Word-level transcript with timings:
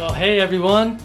Well, 0.00 0.14
hey 0.14 0.40
everyone. 0.40 0.98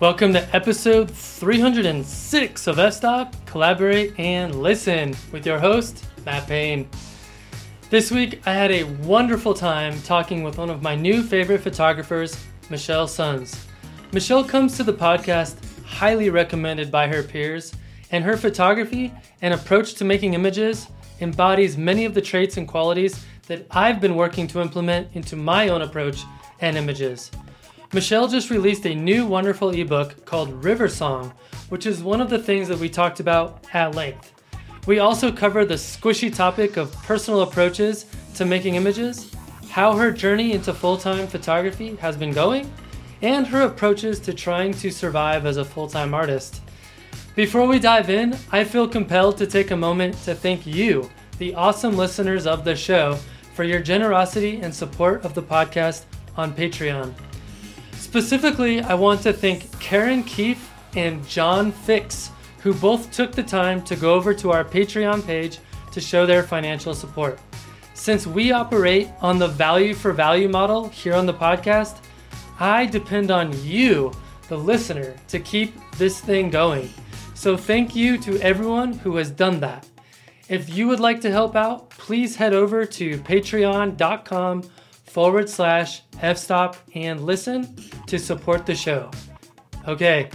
Welcome 0.00 0.34
to 0.34 0.54
episode 0.54 1.10
306 1.10 2.66
of 2.66 2.78
F-Stop, 2.78 3.34
Collaborate 3.46 4.12
and 4.20 4.56
Listen 4.56 5.16
with 5.32 5.46
your 5.46 5.58
host, 5.58 6.04
Matt 6.26 6.46
Payne. 6.46 6.86
This 7.88 8.10
week 8.10 8.42
I 8.46 8.52
had 8.52 8.70
a 8.70 8.84
wonderful 8.84 9.54
time 9.54 9.98
talking 10.02 10.42
with 10.42 10.58
one 10.58 10.68
of 10.68 10.82
my 10.82 10.94
new 10.94 11.22
favorite 11.22 11.62
photographers, 11.62 12.38
Michelle 12.68 13.08
Sons. 13.08 13.66
Michelle 14.12 14.44
comes 14.44 14.76
to 14.76 14.84
the 14.84 14.92
podcast 14.92 15.56
highly 15.86 16.28
recommended 16.28 16.92
by 16.92 17.08
her 17.08 17.22
peers, 17.22 17.72
and 18.10 18.22
her 18.22 18.36
photography 18.36 19.10
and 19.40 19.54
approach 19.54 19.94
to 19.94 20.04
making 20.04 20.34
images 20.34 20.88
embodies 21.22 21.78
many 21.78 22.04
of 22.04 22.12
the 22.12 22.20
traits 22.20 22.58
and 22.58 22.68
qualities 22.68 23.24
that 23.46 23.66
I've 23.70 24.02
been 24.02 24.16
working 24.16 24.46
to 24.48 24.60
implement 24.60 25.08
into 25.14 25.34
my 25.34 25.70
own 25.70 25.80
approach 25.80 26.24
and 26.60 26.76
images. 26.76 27.30
Michelle 27.94 28.26
just 28.26 28.50
released 28.50 28.86
a 28.86 28.94
new 28.94 29.24
wonderful 29.24 29.70
ebook 29.70 30.24
called 30.24 30.64
River 30.64 30.88
Song, 30.88 31.32
which 31.68 31.86
is 31.86 32.02
one 32.02 32.20
of 32.20 32.28
the 32.28 32.40
things 32.40 32.66
that 32.66 32.80
we 32.80 32.88
talked 32.88 33.20
about 33.20 33.64
at 33.72 33.94
length. 33.94 34.32
We 34.88 34.98
also 34.98 35.30
cover 35.30 35.64
the 35.64 35.74
squishy 35.74 36.34
topic 36.34 36.76
of 36.76 36.92
personal 37.04 37.42
approaches 37.42 38.06
to 38.34 38.44
making 38.44 38.74
images, 38.74 39.32
how 39.70 39.94
her 39.94 40.10
journey 40.10 40.54
into 40.54 40.74
full 40.74 40.96
time 40.96 41.28
photography 41.28 41.94
has 42.00 42.16
been 42.16 42.32
going, 42.32 42.68
and 43.22 43.46
her 43.46 43.62
approaches 43.62 44.18
to 44.20 44.34
trying 44.34 44.72
to 44.74 44.90
survive 44.90 45.46
as 45.46 45.58
a 45.58 45.64
full 45.64 45.86
time 45.86 46.14
artist. 46.14 46.62
Before 47.36 47.68
we 47.68 47.78
dive 47.78 48.10
in, 48.10 48.36
I 48.50 48.64
feel 48.64 48.88
compelled 48.88 49.36
to 49.36 49.46
take 49.46 49.70
a 49.70 49.76
moment 49.76 50.16
to 50.24 50.34
thank 50.34 50.66
you, 50.66 51.08
the 51.38 51.54
awesome 51.54 51.96
listeners 51.96 52.44
of 52.44 52.64
the 52.64 52.74
show, 52.74 53.16
for 53.54 53.62
your 53.62 53.78
generosity 53.78 54.62
and 54.62 54.74
support 54.74 55.24
of 55.24 55.34
the 55.34 55.42
podcast 55.44 56.06
on 56.36 56.52
Patreon. 56.52 57.14
Specifically, 58.04 58.82
I 58.82 58.92
want 58.94 59.22
to 59.22 59.32
thank 59.32 59.80
Karen 59.80 60.22
Keefe 60.24 60.70
and 60.94 61.26
John 61.26 61.72
Fix, 61.72 62.30
who 62.58 62.74
both 62.74 63.10
took 63.10 63.32
the 63.32 63.42
time 63.42 63.82
to 63.84 63.96
go 63.96 64.14
over 64.14 64.34
to 64.34 64.52
our 64.52 64.62
Patreon 64.62 65.26
page 65.26 65.58
to 65.90 66.02
show 66.02 66.26
their 66.26 66.42
financial 66.42 66.94
support. 66.94 67.40
Since 67.94 68.26
we 68.26 68.52
operate 68.52 69.08
on 69.22 69.38
the 69.38 69.48
value 69.48 69.94
for 69.94 70.12
value 70.12 70.50
model 70.50 70.90
here 70.90 71.14
on 71.14 71.24
the 71.24 71.32
podcast, 71.32 71.96
I 72.60 72.84
depend 72.84 73.30
on 73.30 73.50
you, 73.64 74.12
the 74.48 74.58
listener, 74.58 75.16
to 75.28 75.40
keep 75.40 75.74
this 75.96 76.20
thing 76.20 76.50
going. 76.50 76.90
So 77.34 77.56
thank 77.56 77.96
you 77.96 78.18
to 78.18 78.38
everyone 78.42 78.92
who 78.92 79.16
has 79.16 79.30
done 79.30 79.60
that. 79.60 79.88
If 80.50 80.68
you 80.68 80.88
would 80.88 81.00
like 81.00 81.22
to 81.22 81.30
help 81.30 81.56
out, 81.56 81.88
please 81.88 82.36
head 82.36 82.52
over 82.52 82.84
to 82.84 83.18
patreon.com 83.20 84.62
forward 85.14 85.48
slash 85.48 86.02
fstop 86.14 86.74
and 86.96 87.24
listen 87.24 87.76
to 88.04 88.18
support 88.18 88.66
the 88.66 88.74
show. 88.74 89.08
Okay, 89.86 90.28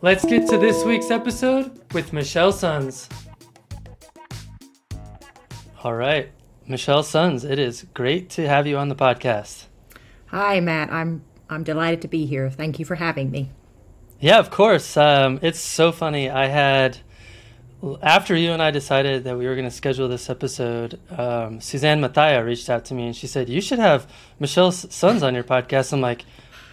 let's 0.00 0.24
get 0.24 0.48
to 0.48 0.56
this 0.56 0.84
week's 0.84 1.10
episode 1.10 1.78
with 1.92 2.14
Michelle 2.14 2.50
Sons. 2.50 3.10
All 5.84 5.94
right, 5.94 6.30
Michelle 6.66 7.02
Sons, 7.02 7.44
it 7.44 7.58
is 7.58 7.84
great 7.92 8.30
to 8.30 8.48
have 8.48 8.66
you 8.66 8.78
on 8.78 8.88
the 8.88 8.94
podcast. 8.94 9.66
Hi, 10.28 10.60
Matt. 10.60 10.90
I'm 10.90 11.22
I'm 11.50 11.62
delighted 11.62 12.00
to 12.00 12.08
be 12.08 12.24
here. 12.24 12.48
Thank 12.48 12.78
you 12.78 12.86
for 12.86 12.94
having 12.94 13.30
me. 13.30 13.50
Yeah, 14.18 14.38
of 14.38 14.50
course. 14.50 14.96
Um, 14.96 15.40
it's 15.42 15.60
so 15.60 15.92
funny. 15.92 16.30
I 16.30 16.46
had 16.46 16.96
after 18.02 18.36
you 18.36 18.52
and 18.52 18.62
I 18.62 18.70
decided 18.70 19.24
that 19.24 19.36
we 19.36 19.46
were 19.46 19.54
going 19.54 19.68
to 19.68 19.74
schedule 19.74 20.08
this 20.08 20.30
episode, 20.30 21.00
um, 21.10 21.60
Suzanne 21.60 22.00
Mathia 22.00 22.44
reached 22.44 22.70
out 22.70 22.84
to 22.86 22.94
me 22.94 23.06
and 23.06 23.16
she 23.16 23.26
said, 23.26 23.48
You 23.48 23.60
should 23.60 23.80
have 23.80 24.10
Michelle 24.38 24.70
Sons 24.70 25.22
on 25.22 25.34
your 25.34 25.44
podcast. 25.44 25.92
I'm 25.92 26.00
like, 26.00 26.24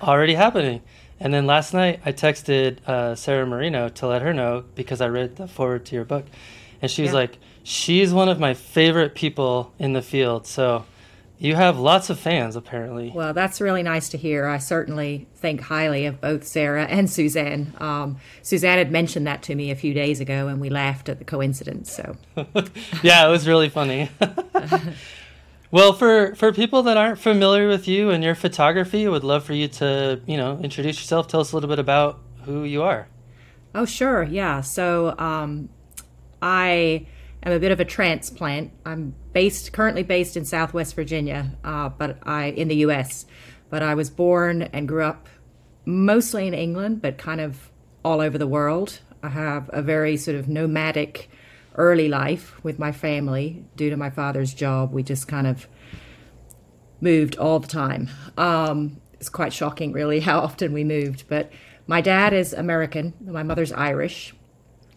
Already 0.01 0.35
happening. 0.35 0.81
And 1.19 1.33
then 1.33 1.45
last 1.45 1.73
night 1.73 2.01
I 2.05 2.11
texted 2.11 2.83
uh, 2.87 3.15
Sarah 3.15 3.45
Marino 3.45 3.89
to 3.89 4.07
let 4.07 4.21
her 4.21 4.33
know 4.33 4.63
because 4.75 5.01
I 5.01 5.07
read 5.07 5.35
the 5.35 5.47
forward 5.47 5.85
to 5.87 5.95
your 5.95 6.05
book. 6.05 6.25
And 6.81 6.89
she 6.89 7.01
was 7.01 7.11
yeah. 7.11 7.17
like, 7.17 7.37
She's 7.63 8.13
one 8.13 8.29
of 8.29 8.39
my 8.39 8.53
favorite 8.53 9.15
people 9.15 9.73
in 9.79 9.93
the 9.93 10.01
field. 10.01 10.45
So 10.45 10.85
you 11.41 11.55
have 11.55 11.79
lots 11.79 12.09
of 12.09 12.19
fans, 12.19 12.57
apparently. 12.57 13.11
Well, 13.15 13.33
that's 13.33 13.61
really 13.61 13.81
nice 13.81 14.09
to 14.09 14.17
hear. 14.17 14.45
I 14.45 14.57
certainly 14.57 15.25
think 15.35 15.61
highly 15.61 16.05
of 16.05 16.19
both 16.19 16.45
Sarah 16.45 16.83
and 16.83 17.09
Suzanne. 17.09 17.73
Um, 17.77 18.17
Suzanne 18.41 18.77
had 18.77 18.91
mentioned 18.91 19.25
that 19.25 19.41
to 19.43 19.55
me 19.55 19.71
a 19.71 19.75
few 19.75 19.93
days 19.93 20.19
ago, 20.19 20.49
and 20.49 20.59
we 20.59 20.69
laughed 20.69 21.07
at 21.07 21.17
the 21.17 21.23
coincidence. 21.23 21.93
So, 21.93 22.17
yeah, 23.03 23.25
it 23.25 23.31
was 23.31 23.47
really 23.47 23.69
funny. 23.69 24.11
well, 25.71 25.93
for 25.93 26.35
for 26.35 26.51
people 26.51 26.83
that 26.83 26.97
aren't 26.97 27.19
familiar 27.19 27.69
with 27.69 27.87
you 27.87 28.09
and 28.09 28.21
your 28.21 28.35
photography, 28.35 29.07
I 29.07 29.09
would 29.09 29.23
love 29.23 29.45
for 29.45 29.53
you 29.53 29.69
to, 29.69 30.19
you 30.25 30.35
know, 30.35 30.59
introduce 30.61 30.97
yourself. 30.97 31.29
Tell 31.29 31.39
us 31.39 31.53
a 31.53 31.55
little 31.55 31.69
bit 31.69 31.79
about 31.79 32.19
who 32.43 32.65
you 32.65 32.83
are. 32.83 33.07
Oh, 33.73 33.85
sure. 33.85 34.23
Yeah. 34.23 34.59
So, 34.59 35.17
um, 35.17 35.69
I 36.41 37.07
am 37.43 37.53
a 37.53 37.59
bit 37.59 37.71
of 37.71 37.79
a 37.79 37.85
transplant. 37.85 38.73
I'm 38.85 39.15
based 39.33 39.71
currently 39.73 40.03
based 40.03 40.37
in 40.37 40.45
Southwest 40.45 40.95
Virginia, 40.95 41.51
uh, 41.63 41.89
but 41.89 42.17
I 42.23 42.45
in 42.45 42.67
the 42.67 42.77
U.S. 42.77 43.25
But 43.69 43.83
I 43.83 43.95
was 43.95 44.09
born 44.09 44.63
and 44.63 44.87
grew 44.87 45.03
up 45.03 45.29
mostly 45.85 46.47
in 46.47 46.53
England, 46.53 47.01
but 47.01 47.17
kind 47.17 47.41
of 47.41 47.71
all 48.03 48.21
over 48.21 48.37
the 48.37 48.47
world. 48.47 48.99
I 49.21 49.29
have 49.29 49.69
a 49.73 49.81
very 49.81 50.17
sort 50.17 50.37
of 50.37 50.47
nomadic 50.47 51.29
early 51.75 52.07
life 52.07 52.61
with 52.63 52.79
my 52.79 52.91
family 52.91 53.65
due 53.75 53.89
to 53.89 53.97
my 53.97 54.09
father's 54.09 54.53
job. 54.53 54.91
We 54.91 55.03
just 55.03 55.27
kind 55.27 55.47
of 55.47 55.67
moved 57.01 57.37
all 57.37 57.59
the 57.59 57.67
time. 57.67 58.09
Um, 58.37 59.01
it's 59.13 59.29
quite 59.29 59.53
shocking, 59.53 59.91
really, 59.91 60.19
how 60.29 60.39
often 60.39 60.73
we 60.73 60.83
moved. 60.83 61.25
But 61.27 61.51
my 61.87 62.01
dad 62.01 62.33
is 62.33 62.53
American. 62.53 63.13
My 63.21 63.43
mother's 63.43 63.71
Irish. 63.71 64.33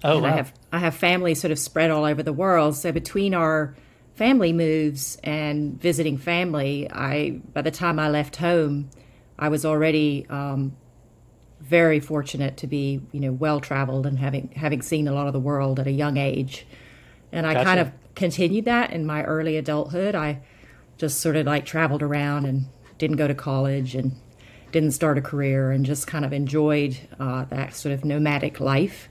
Oh, 0.04 0.14
and 0.14 0.22
wow. 0.22 0.28
I 0.28 0.32
have 0.32 0.52
I 0.72 0.78
have 0.78 0.94
family 0.94 1.34
sort 1.34 1.52
of 1.52 1.58
spread 1.58 1.90
all 1.90 2.04
over 2.04 2.22
the 2.22 2.32
world. 2.32 2.76
So 2.76 2.92
between 2.92 3.34
our 3.34 3.76
family 4.14 4.52
moves 4.52 5.18
and 5.22 5.80
visiting 5.80 6.18
family, 6.18 6.88
I 6.90 7.40
by 7.52 7.62
the 7.62 7.70
time 7.70 7.98
I 7.98 8.08
left 8.08 8.36
home, 8.36 8.90
I 9.38 9.48
was 9.48 9.64
already 9.64 10.26
um, 10.28 10.76
very 11.60 12.00
fortunate 12.00 12.56
to 12.58 12.66
be 12.66 13.00
you 13.12 13.20
know 13.20 13.32
well 13.32 13.60
traveled 13.60 14.06
and 14.06 14.18
having 14.18 14.52
having 14.56 14.82
seen 14.82 15.08
a 15.08 15.12
lot 15.12 15.26
of 15.26 15.32
the 15.32 15.40
world 15.40 15.80
at 15.80 15.86
a 15.86 15.92
young 15.92 16.16
age, 16.16 16.66
and 17.30 17.46
I 17.46 17.54
gotcha. 17.54 17.64
kind 17.64 17.80
of 17.80 17.92
continued 18.14 18.66
that 18.66 18.92
in 18.92 19.06
my 19.06 19.22
early 19.24 19.56
adulthood. 19.56 20.14
I 20.14 20.40
just 20.98 21.20
sort 21.20 21.36
of 21.36 21.46
like 21.46 21.64
traveled 21.64 22.02
around 22.02 22.46
and 22.46 22.66
didn't 22.98 23.16
go 23.16 23.26
to 23.26 23.34
college 23.34 23.94
and 23.94 24.12
didn't 24.70 24.92
start 24.92 25.18
a 25.18 25.22
career 25.22 25.70
and 25.70 25.84
just 25.84 26.06
kind 26.06 26.24
of 26.24 26.32
enjoyed 26.32 26.96
uh, 27.18 27.44
that 27.46 27.74
sort 27.74 27.92
of 27.92 28.04
nomadic 28.04 28.60
life. 28.60 29.08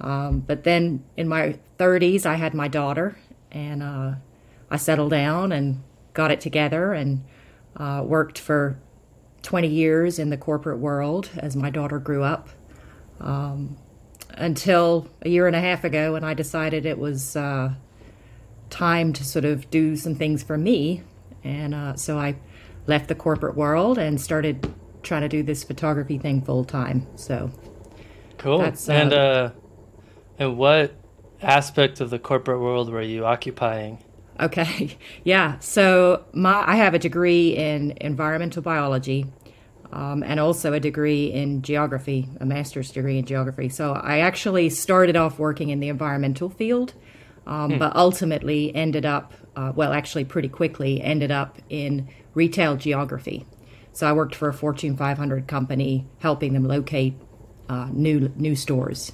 Um, 0.00 0.40
but 0.40 0.64
then 0.64 1.04
in 1.16 1.28
my 1.28 1.58
30s, 1.78 2.24
I 2.24 2.34
had 2.34 2.54
my 2.54 2.68
daughter, 2.68 3.16
and 3.50 3.82
uh, 3.82 4.12
I 4.70 4.76
settled 4.76 5.10
down 5.10 5.52
and 5.52 5.82
got 6.14 6.30
it 6.30 6.40
together 6.40 6.92
and 6.92 7.24
uh, 7.76 8.02
worked 8.04 8.38
for 8.38 8.78
20 9.42 9.68
years 9.68 10.18
in 10.18 10.30
the 10.30 10.36
corporate 10.36 10.78
world 10.78 11.30
as 11.36 11.56
my 11.56 11.70
daughter 11.70 11.98
grew 11.98 12.22
up. 12.22 12.48
Um, 13.20 13.76
until 14.34 15.08
a 15.22 15.28
year 15.28 15.46
and 15.46 15.56
a 15.56 15.60
half 15.60 15.84
ago, 15.84 16.12
when 16.12 16.24
I 16.24 16.34
decided 16.34 16.86
it 16.86 16.98
was 16.98 17.36
uh, 17.36 17.74
time 18.70 19.12
to 19.14 19.24
sort 19.24 19.44
of 19.44 19.68
do 19.70 19.96
some 19.96 20.14
things 20.14 20.42
for 20.42 20.56
me. 20.56 21.02
And 21.42 21.74
uh, 21.74 21.96
so 21.96 22.18
I 22.18 22.36
left 22.86 23.08
the 23.08 23.14
corporate 23.14 23.56
world 23.56 23.98
and 23.98 24.20
started 24.20 24.72
trying 25.02 25.22
to 25.22 25.28
do 25.28 25.42
this 25.42 25.64
photography 25.64 26.18
thing 26.18 26.42
full 26.42 26.64
time. 26.64 27.06
So 27.16 27.50
cool. 28.38 28.60
Uh, 28.60 28.72
and 28.88 29.12
uh, 29.12 29.50
and 30.38 30.56
what 30.56 30.94
aspect 31.42 32.00
of 32.00 32.10
the 32.10 32.18
corporate 32.18 32.60
world 32.60 32.90
were 32.90 33.02
you 33.02 33.24
occupying? 33.24 33.98
Okay, 34.40 34.96
yeah. 35.24 35.58
So 35.58 36.24
my 36.32 36.64
I 36.66 36.76
have 36.76 36.94
a 36.94 36.98
degree 36.98 37.56
in 37.56 37.94
environmental 38.00 38.62
biology, 38.62 39.26
um, 39.92 40.22
and 40.22 40.40
also 40.40 40.72
a 40.72 40.80
degree 40.80 41.32
in 41.32 41.62
geography, 41.62 42.28
a 42.40 42.46
master's 42.46 42.90
degree 42.90 43.18
in 43.18 43.24
geography. 43.24 43.68
So 43.68 43.92
I 43.92 44.20
actually 44.20 44.70
started 44.70 45.16
off 45.16 45.38
working 45.38 45.70
in 45.70 45.80
the 45.80 45.88
environmental 45.88 46.48
field, 46.48 46.94
um, 47.46 47.72
hmm. 47.72 47.78
but 47.78 47.94
ultimately 47.96 48.74
ended 48.74 49.04
up, 49.04 49.34
uh, 49.56 49.72
well, 49.74 49.92
actually 49.92 50.24
pretty 50.24 50.48
quickly 50.48 51.02
ended 51.02 51.30
up 51.30 51.58
in 51.68 52.08
retail 52.34 52.76
geography. 52.76 53.46
So 53.92 54.06
I 54.06 54.12
worked 54.12 54.34
for 54.34 54.48
a 54.48 54.54
Fortune 54.54 54.96
500 54.96 55.48
company, 55.48 56.06
helping 56.18 56.52
them 56.52 56.64
locate 56.64 57.14
uh, 57.68 57.88
new 57.92 58.32
new 58.36 58.56
stores. 58.56 59.12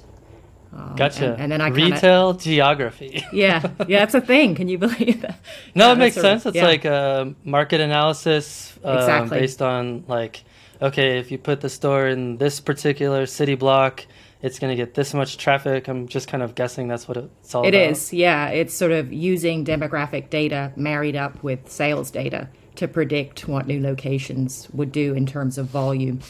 Um, 0.73 0.97
gotcha. 0.97 1.33
And, 1.33 1.43
and, 1.43 1.53
then 1.53 1.61
I 1.61 1.71
kinda, 1.71 1.95
retail 1.95 2.33
geography. 2.35 3.25
yeah, 3.33 3.63
yeah, 3.89 4.01
that's 4.01 4.15
a 4.15 4.21
thing. 4.21 4.55
Can 4.55 4.69
you 4.69 4.79
believe 4.79 5.23
that? 5.23 5.39
No, 5.75 5.87
yeah, 5.87 5.93
it 5.93 5.99
makes 5.99 6.17
sense. 6.17 6.45
Of, 6.45 6.55
it's 6.55 6.63
yeah. 6.63 6.67
like 6.67 6.85
a 6.85 7.35
market 7.45 7.81
analysis 7.81 8.79
um, 8.85 8.99
exactly. 8.99 9.41
based 9.41 9.63
on 9.63 10.05
like, 10.09 10.45
okay, 10.83 11.19
if 11.19 11.31
you 11.31 11.39
put 11.39 11.61
the 11.61 11.71
store 11.71 12.09
in 12.09 12.37
this 12.37 12.61
particular 12.61 13.27
city 13.27 13.55
block, 13.55 14.05
it's 14.43 14.59
going 14.59 14.71
to 14.71 14.77
get 14.77 14.95
this 14.95 15.15
much 15.15 15.39
traffic. 15.39 15.89
I'm 15.89 16.09
just 16.09 16.29
kind 16.29 16.43
of 16.43 16.55
guessing 16.55 16.89
that's 16.89 17.09
what 17.09 17.17
it's 17.17 17.55
all 17.55 17.65
it 17.65 17.69
about. 17.69 17.81
It 17.81 17.91
is, 17.91 18.13
yeah. 18.13 18.49
It's 18.49 18.75
sort 18.75 18.93
of 18.93 19.13
using 19.13 19.65
demographic 19.65 20.31
data 20.31 20.73
married 20.77 21.17
up 21.17 21.43
with 21.43 21.71
sales 21.71 22.11
data 22.11 22.49
to 22.77 22.87
predict 22.87 23.49
what 23.49 23.67
new 23.67 23.81
locations 23.81 24.69
would 24.73 24.93
do 24.93 25.15
in 25.15 25.27
terms 25.27 25.59
of 25.59 25.67
volume. 25.67 26.21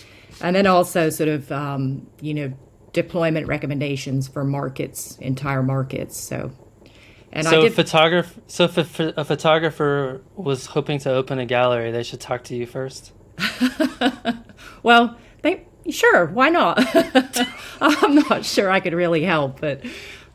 and 0.41 0.55
then 0.55 0.67
also 0.67 1.11
sort 1.11 1.29
of 1.29 1.51
um, 1.51 2.07
you 2.21 2.35
know 2.35 2.53
deployment 2.97 3.47
recommendations 3.47 4.27
for 4.27 4.43
markets, 4.43 5.19
entire 5.19 5.63
markets. 5.63 6.19
So, 6.19 6.51
and 7.31 7.47
so 7.47 7.59
I 7.59 7.63
did 7.65 7.75
photographer. 7.75 8.41
So 8.47 8.65
if 8.65 8.99
a, 8.99 9.13
a 9.19 9.25
photographer 9.25 10.23
was 10.35 10.65
hoping 10.65 10.99
to 11.01 11.13
open 11.13 11.39
a 11.39 11.45
gallery, 11.45 11.91
they 11.91 12.03
should 12.03 12.23
talk 12.23 12.45
to 12.45 12.57
you 12.57 12.65
first. 12.65 13.13
well, 14.83 15.19
they 15.43 15.67
sure 15.91 16.25
why 16.25 16.49
not? 16.49 16.79
I'm 17.83 18.15
not 18.15 18.47
sure 18.47 18.71
I 18.71 18.81
could 18.81 18.95
really 18.95 19.23
help, 19.23 19.61
but. 19.61 19.85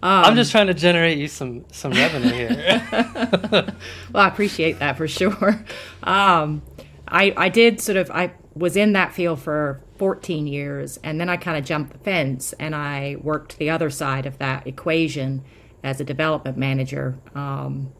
Um, 0.04 0.25
I'm 0.25 0.36
just 0.36 0.52
trying 0.52 0.68
to 0.68 0.75
generate 0.75 1.18
you 1.18 1.28
some 1.28 1.66
some 1.72 1.94
revenue 1.94 2.30
here. 2.30 2.88
well, 3.52 4.24
I 4.24 4.28
appreciate 4.28 4.78
that 4.80 4.98
for 4.98 5.08
sure. 5.08 5.66
Um, 6.04 6.62
I 7.08 7.34
I 7.36 7.50
did 7.50 7.81
sort 7.81 7.98
of 7.98 8.12
I 8.12 8.34
was 8.54 8.75
in 8.78 8.94
that 8.94 9.13
field 9.13 9.42
for 9.42 9.81
14 10.01 10.48
years, 10.48 10.98
and 11.03 11.21
then 11.21 11.30
I 11.30 11.38
kind 11.38 11.59
of 11.59 11.63
jumped 11.63 11.94
the 11.94 12.00
fence 12.00 12.53
and 12.53 12.74
I 12.74 13.18
worked 13.21 13.59
the 13.59 13.69
other 13.69 13.92
side 13.92 14.25
of 14.25 14.39
that 14.39 14.65
equation 14.65 15.44
as 15.83 16.01
a 16.01 16.03
development 16.03 16.57
manager, 16.57 17.19
um, 17.36 17.94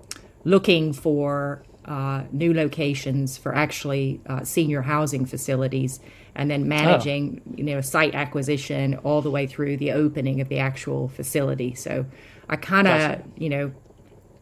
looking 0.44 0.94
for 0.94 1.64
uh, 1.86 2.24
new 2.32 2.56
locations 2.56 3.38
for 3.38 3.54
actually 3.54 4.20
uh, 4.26 4.44
senior 4.44 4.82
housing 4.82 5.28
facilities 5.28 6.00
and 6.34 6.50
then 6.50 6.68
managing 6.68 7.40
oh. 7.48 7.54
you 7.58 7.66
know 7.66 7.82
site 7.82 8.16
acquisition 8.16 8.96
all 9.04 9.22
the 9.22 9.30
way 9.30 9.46
through 9.46 9.78
the 9.78 9.92
opening 9.92 10.42
of 10.42 10.50
the 10.50 10.58
actual 10.58 11.08
facility 11.10 11.76
so 11.76 12.06
i 12.48 12.56
kind 12.56 12.88
of 12.88 13.00
gotcha. 13.00 13.24
you 13.36 13.50
know 13.50 13.72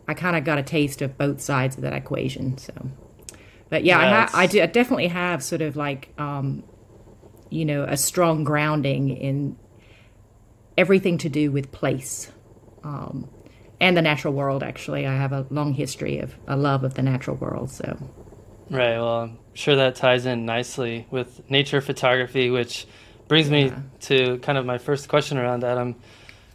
i 0.08 0.14
kind 0.14 0.36
of 0.36 0.44
got 0.44 0.60
a 0.60 0.64
taste 0.64 1.02
of 1.02 1.18
both 1.18 1.42
sides 1.42 1.76
of 1.78 1.82
that 1.82 1.94
equation 1.94 2.58
so 2.58 2.74
but 3.70 3.84
yeah, 3.84 4.00
yeah 4.00 4.06
I, 4.06 4.10
ha- 4.10 4.30
I, 4.34 4.48
do, 4.48 4.62
I 4.62 4.66
definitely 4.66 5.08
have 5.08 5.44
sort 5.44 5.62
of 5.62 5.76
like 5.76 6.14
um, 6.18 6.64
you 7.50 7.66
know 7.66 7.84
a 7.84 7.98
strong 7.98 8.44
grounding 8.44 9.10
in 9.10 9.58
everything 10.78 11.18
to 11.18 11.30
do 11.30 11.52
with 11.52 11.72
place 11.72 12.32
um, 12.84 13.30
and 13.82 13.98
the 13.98 14.02
natural 14.02 14.34
world 14.34 14.64
actually 14.64 15.06
i 15.06 15.16
have 15.16 15.32
a 15.32 15.46
long 15.50 15.74
history 15.74 16.20
of 16.20 16.36
a 16.48 16.56
love 16.56 16.84
of 16.84 16.94
the 16.94 17.02
natural 17.02 17.36
world 17.36 17.70
so 17.70 17.98
right 18.70 18.98
well 18.98 19.22
I'm 19.22 19.38
sure 19.60 19.76
that 19.76 19.96
ties 19.96 20.26
in 20.26 20.46
nicely 20.46 21.06
with 21.12 21.42
nature 21.50 21.82
photography, 21.82 22.50
which 22.50 22.88
brings 23.28 23.50
yeah. 23.50 23.70
me 23.70 23.74
to 24.02 24.38
kind 24.40 24.58
of 24.58 24.66
my 24.66 24.78
first 24.78 25.10
question 25.10 25.38
around 25.38 25.62
that. 25.62 25.78
I'm 25.78 25.96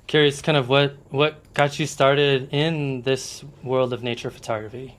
curious, 0.06 0.40
kind 0.40 0.56
of 0.56 0.68
what 0.68 0.96
what 1.10 1.52
got 1.54 1.78
you 1.78 1.86
started 1.86 2.48
in 2.52 3.02
this 3.02 3.44
world 3.62 3.92
of 3.92 4.02
nature 4.02 4.30
photography. 4.30 4.96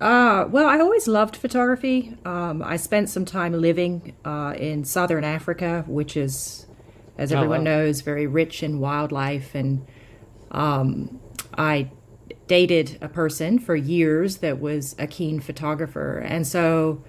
Uh, 0.00 0.46
well, 0.50 0.66
I've 0.66 0.80
always 0.80 1.08
loved 1.08 1.36
photography. 1.36 2.16
Um, 2.24 2.62
I 2.62 2.76
spent 2.76 3.08
some 3.08 3.24
time 3.24 3.52
living 3.52 4.14
uh, 4.24 4.54
in 4.56 4.84
southern 4.84 5.24
Africa, 5.24 5.84
which 5.86 6.16
is, 6.16 6.66
as 7.16 7.32
everyone 7.32 7.66
oh, 7.66 7.70
wow. 7.70 7.78
knows, 7.78 8.02
very 8.02 8.26
rich 8.26 8.62
in 8.62 8.78
wildlife. 8.78 9.54
And 9.54 9.86
um, 10.50 11.18
I 11.56 11.90
dated 12.46 12.98
a 13.00 13.08
person 13.08 13.58
for 13.58 13.74
years 13.74 14.38
that 14.38 14.60
was 14.60 14.94
a 14.98 15.06
keen 15.06 15.40
photographer. 15.40 16.18
And 16.18 16.46
so 16.46 17.02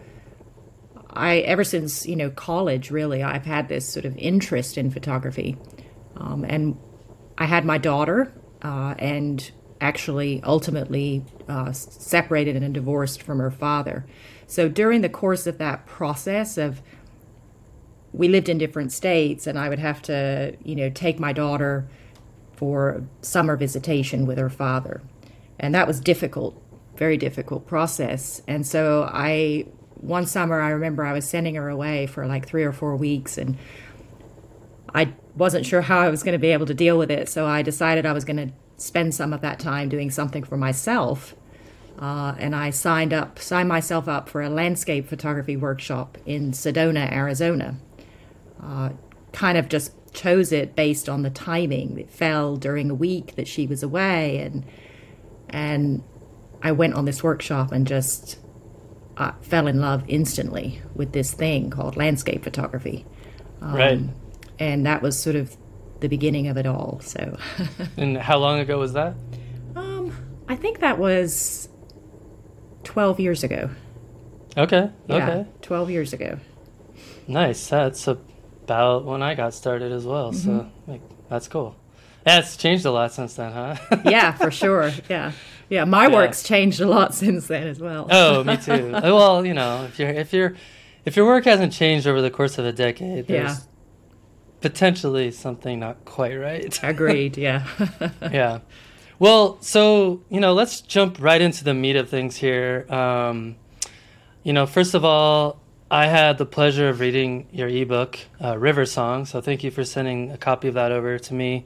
I, 1.10 1.40
ever 1.40 1.66
since, 1.66 2.06
you 2.06 2.16
know, 2.16 2.30
college, 2.30 2.90
really, 2.90 3.22
I've 3.22 3.46
had 3.46 3.68
this 3.68 3.86
sort 3.86 4.06
of 4.06 4.16
interest 4.18 4.78
in 4.78 4.92
photography. 4.92 5.58
Um, 6.16 6.46
and 6.48 6.78
I 7.38 7.46
had 7.46 7.66
my 7.66 7.78
daughter, 7.78 8.34
uh, 8.62 8.96
and 8.98 9.52
actually 9.80 10.42
ultimately 10.44 11.24
uh, 11.48 11.72
separated 11.72 12.56
and 12.56 12.74
divorced 12.74 13.22
from 13.22 13.40
her 13.40 13.52
father. 13.52 14.06
So 14.48 14.70
during 14.70 15.02
the 15.02 15.10
course 15.10 15.48
of 15.48 15.58
that 15.58 15.86
process 15.86 16.58
of 16.58 16.82
we 18.14 18.28
lived 18.28 18.50
in 18.50 18.58
different 18.58 18.92
states 18.92 19.46
and 19.46 19.60
I 19.60 19.70
would 19.70 19.80
have 19.80 20.02
to, 20.04 20.56
you 20.64 20.76
know, 20.76 20.90
take 20.90 21.20
my 21.20 21.34
daughter 21.34 21.88
for 22.54 23.04
summer 23.22 23.56
visitation 23.56 24.26
with 24.26 24.38
her 24.38 24.50
father 24.50 25.02
and 25.60 25.74
that 25.74 25.88
was 25.88 26.00
difficult, 26.00 26.62
very 26.96 27.18
difficult 27.18 27.68
process. 27.68 28.42
And 28.48 28.66
so 28.66 29.10
I, 29.12 29.66
one 29.96 30.26
summer, 30.26 30.62
I 30.62 30.70
remember 30.70 31.06
I 31.06 31.14
was 31.14 31.28
sending 31.28 31.56
her 31.56 31.70
away 31.70 32.08
for 32.08 32.28
like 32.28 32.48
three 32.48 32.64
or 32.64 32.72
four 32.72 32.96
weeks, 32.96 33.38
and 33.38 33.58
I 34.94 35.14
wasn't 35.36 35.66
sure 35.66 35.82
how 35.82 36.00
I 36.00 36.10
was 36.10 36.24
going 36.24 36.34
to 36.34 36.40
be 36.40 36.50
able 36.50 36.68
to 36.68 36.74
deal 36.74 36.98
with 36.98 37.10
it. 37.10 37.30
So 37.30 37.46
I 37.46 37.62
decided 37.62 38.06
I 38.06 38.14
was 38.14 38.26
going 38.26 38.38
to 38.38 38.54
spend 38.78 39.14
some 39.14 39.34
of 39.34 39.42
that 39.42 39.60
time 39.60 39.90
doing 39.90 40.10
something 40.10 40.44
for 40.44 40.58
myself. 40.58 41.36
Uh, 42.00 42.36
and 42.38 42.56
I 42.56 42.70
signed 42.70 43.12
up, 43.12 43.40
signed 43.40 43.68
myself 43.68 44.08
up 44.08 44.30
for 44.30 44.42
a 44.42 44.50
landscape 44.50 45.08
photography 45.08 45.58
workshop 45.58 46.18
in 46.26 46.52
Sedona, 46.52 47.12
Arizona. 47.12 47.76
Uh, 48.62 48.92
kind 49.34 49.58
of 49.58 49.68
just 49.68 49.92
chose 50.14 50.52
it 50.52 50.76
based 50.76 51.10
on 51.10 51.24
the 51.24 51.30
timing. 51.30 51.98
It 51.98 52.10
fell 52.10 52.56
during 52.56 52.90
a 52.90 52.96
week 52.96 53.36
that 53.36 53.48
she 53.48 53.66
was 53.66 53.82
away, 53.84 54.38
and 54.38 54.64
and 55.50 56.04
I 56.62 56.72
went 56.72 56.94
on 56.94 57.06
this 57.06 57.24
workshop 57.24 57.72
and 57.72 57.88
just 57.88 58.40
uh, 59.18 59.32
fell 59.42 59.68
in 59.68 59.80
love 59.80 60.04
instantly 60.08 60.82
with 60.96 61.14
this 61.14 61.34
thing 61.34 61.70
called 61.70 61.98
landscape 61.98 62.44
photography. 62.44 63.06
Um, 63.62 63.74
right. 63.74 64.00
And 64.60 64.86
that 64.86 65.02
was 65.02 65.20
sort 65.20 65.36
of 65.36 65.56
the 66.00 66.08
beginning 66.08 66.48
of 66.48 66.58
it 66.58 66.66
all. 66.66 67.00
So. 67.02 67.38
and 67.98 68.18
how 68.18 68.38
long 68.38 68.60
ago 68.60 68.80
was 68.80 68.94
that? 68.94 69.16
Um, 69.76 70.16
I 70.48 70.56
think 70.56 70.80
that 70.80 70.98
was 70.98 71.70
12 72.84 73.20
years 73.20 73.44
ago. 73.44 73.70
Okay. 74.56 74.90
Yeah, 75.08 75.16
okay. 75.16 75.50
12 75.62 75.90
years 75.92 76.14
ago. 76.14 76.40
Nice. 77.28 77.68
That's 77.68 78.08
about 78.08 79.06
when 79.06 79.22
I 79.22 79.36
got 79.36 79.54
started 79.54 79.92
as 79.92 80.06
well. 80.06 80.32
Mm-hmm. 80.32 80.58
So 80.60 80.72
like, 80.88 81.02
that's 81.30 81.48
cool. 81.48 81.76
Yeah, 82.26 82.40
it's 82.40 82.58
changed 82.58 82.86
a 82.86 82.92
lot 82.92 83.14
since 83.14 83.36
then, 83.36 83.54
huh? 83.54 83.76
yeah, 84.06 84.34
for 84.34 84.52
sure. 84.52 84.92
Yeah, 85.10 85.32
yeah. 85.70 85.86
My 85.86 86.08
yeah. 86.08 86.14
work's 86.14 86.44
changed 86.44 86.82
a 86.82 86.86
lot 86.86 87.16
since 87.16 87.48
then 87.48 87.68
as 87.68 87.80
well. 87.80 88.08
oh, 88.12 88.44
me 88.44 88.58
too. 88.62 88.92
well, 88.92 89.46
you 89.46 89.54
know, 89.54 89.86
if 89.86 89.98
your 89.98 90.10
if 90.10 90.34
your 90.34 90.56
if 91.06 91.16
your 91.16 91.26
work 91.26 91.46
hasn't 91.46 91.72
changed 91.72 92.06
over 92.06 92.22
the 92.22 92.30
course 92.30 92.58
of 92.58 92.66
a 92.66 92.74
decade, 92.74 93.28
there's 93.28 93.60
yeah. 93.60 93.64
Potentially 94.62 95.32
something 95.32 95.80
not 95.80 96.04
quite 96.06 96.36
right. 96.36 96.80
Agreed. 96.84 97.38
Yeah. 97.38 97.68
yeah. 98.22 98.60
Well, 99.20 99.58
so 99.62 100.22
you 100.30 100.40
know, 100.40 100.54
let's 100.54 100.82
jump 100.82 101.18
right 101.20 101.42
into 101.42 101.64
the 101.64 101.74
meat 101.74 101.96
of 101.96 102.10
things 102.10 102.36
here. 102.36 102.86
Um, 102.90 103.56
you 104.44 104.54
know, 104.54 104.66
first 104.66 104.94
of 104.94 105.04
all, 105.04 105.60
I 105.90 106.08
had 106.08 106.38
the 106.38 106.46
pleasure 106.46 106.90
of 106.90 107.00
reading 107.00 107.48
your 107.52 107.70
ebook, 107.70 108.20
uh, 108.44 108.58
River 108.58 108.86
Song. 108.86 109.26
So 109.26 109.42
thank 109.42 109.64
you 109.64 109.72
for 109.72 109.84
sending 109.84 110.32
a 110.32 110.38
copy 110.38 110.68
of 110.68 110.74
that 110.74 110.92
over 110.92 111.18
to 111.18 111.34
me. 111.34 111.66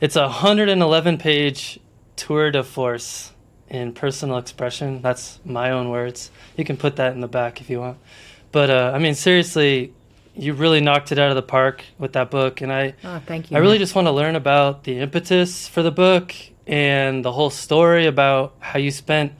It's 0.00 0.16
a 0.16 0.22
111 0.22 1.18
page 1.18 1.80
tour 2.16 2.50
de 2.50 2.62
force 2.62 3.32
in 3.68 3.92
personal 3.92 4.38
expression. 4.38 5.00
That's 5.00 5.38
my 5.44 5.70
own 5.70 5.90
words. 5.90 6.30
You 6.56 6.64
can 6.64 6.76
put 6.76 6.96
that 6.96 7.12
in 7.12 7.20
the 7.20 7.28
back 7.28 7.60
if 7.60 7.70
you 7.70 7.80
want. 7.80 7.98
But 8.52 8.70
uh, 8.70 8.92
I 8.94 8.98
mean, 8.98 9.14
seriously, 9.14 9.92
you 10.36 10.52
really 10.52 10.80
knocked 10.80 11.12
it 11.12 11.18
out 11.18 11.30
of 11.30 11.36
the 11.36 11.42
park 11.42 11.84
with 11.98 12.12
that 12.14 12.30
book. 12.30 12.60
And 12.60 12.72
I, 12.72 12.94
oh, 13.04 13.20
thank 13.26 13.50
you. 13.50 13.56
I 13.56 13.60
really 13.60 13.78
just 13.78 13.94
want 13.94 14.06
to 14.06 14.12
learn 14.12 14.36
about 14.36 14.84
the 14.84 14.98
impetus 14.98 15.66
for 15.68 15.82
the 15.82 15.90
book 15.90 16.34
and 16.66 17.24
the 17.24 17.32
whole 17.32 17.50
story 17.50 18.06
about 18.06 18.54
how 18.60 18.78
you 18.78 18.90
spent 18.90 19.32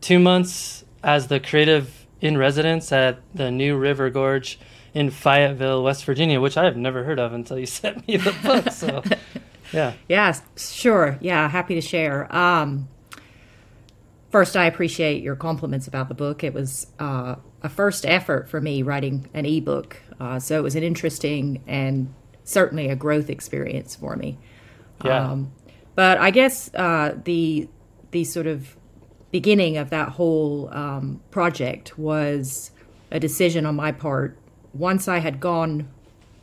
two 0.00 0.18
months 0.18 0.84
as 1.02 1.28
the 1.28 1.40
creative 1.40 2.06
in 2.20 2.36
residence 2.36 2.92
at 2.92 3.20
the 3.34 3.50
New 3.50 3.76
River 3.76 4.10
Gorge 4.10 4.58
in 4.94 5.10
Fayetteville, 5.10 5.82
West 5.82 6.04
Virginia, 6.04 6.40
which 6.40 6.56
I 6.56 6.64
have 6.64 6.76
never 6.76 7.02
heard 7.04 7.18
of 7.18 7.32
until 7.32 7.58
you 7.58 7.66
sent 7.80 8.06
me 8.06 8.16
the 8.16 8.34
book. 8.42 8.70
So 8.70 9.02
Yeah. 9.72 9.94
Yeah, 10.08 10.36
sure. 10.56 11.18
Yeah, 11.20 11.48
happy 11.48 11.74
to 11.74 11.80
share. 11.80 12.34
Um, 12.34 12.88
first, 14.30 14.56
I 14.56 14.66
appreciate 14.66 15.22
your 15.22 15.36
compliments 15.36 15.86
about 15.86 16.08
the 16.08 16.14
book. 16.14 16.44
It 16.44 16.54
was 16.54 16.86
uh, 16.98 17.36
a 17.62 17.68
first 17.68 18.04
effort 18.06 18.48
for 18.48 18.60
me 18.60 18.82
writing 18.82 19.28
an 19.34 19.46
ebook, 19.46 19.96
uh, 20.22 20.38
so 20.38 20.56
it 20.56 20.62
was 20.62 20.76
an 20.76 20.84
interesting 20.84 21.60
and 21.66 22.14
certainly 22.44 22.88
a 22.88 22.94
growth 22.94 23.28
experience 23.28 23.96
for 23.96 24.14
me. 24.14 24.38
Yeah. 25.04 25.30
Um, 25.30 25.52
but 25.96 26.18
I 26.18 26.30
guess 26.30 26.72
uh, 26.74 27.16
the 27.24 27.68
the 28.12 28.22
sort 28.22 28.46
of 28.46 28.76
beginning 29.32 29.76
of 29.76 29.90
that 29.90 30.10
whole 30.10 30.68
um, 30.72 31.20
project 31.30 31.98
was 31.98 32.70
a 33.10 33.18
decision 33.18 33.66
on 33.66 33.74
my 33.74 33.90
part. 33.90 34.38
Once 34.72 35.08
I 35.08 35.18
had 35.18 35.40
gone 35.40 35.88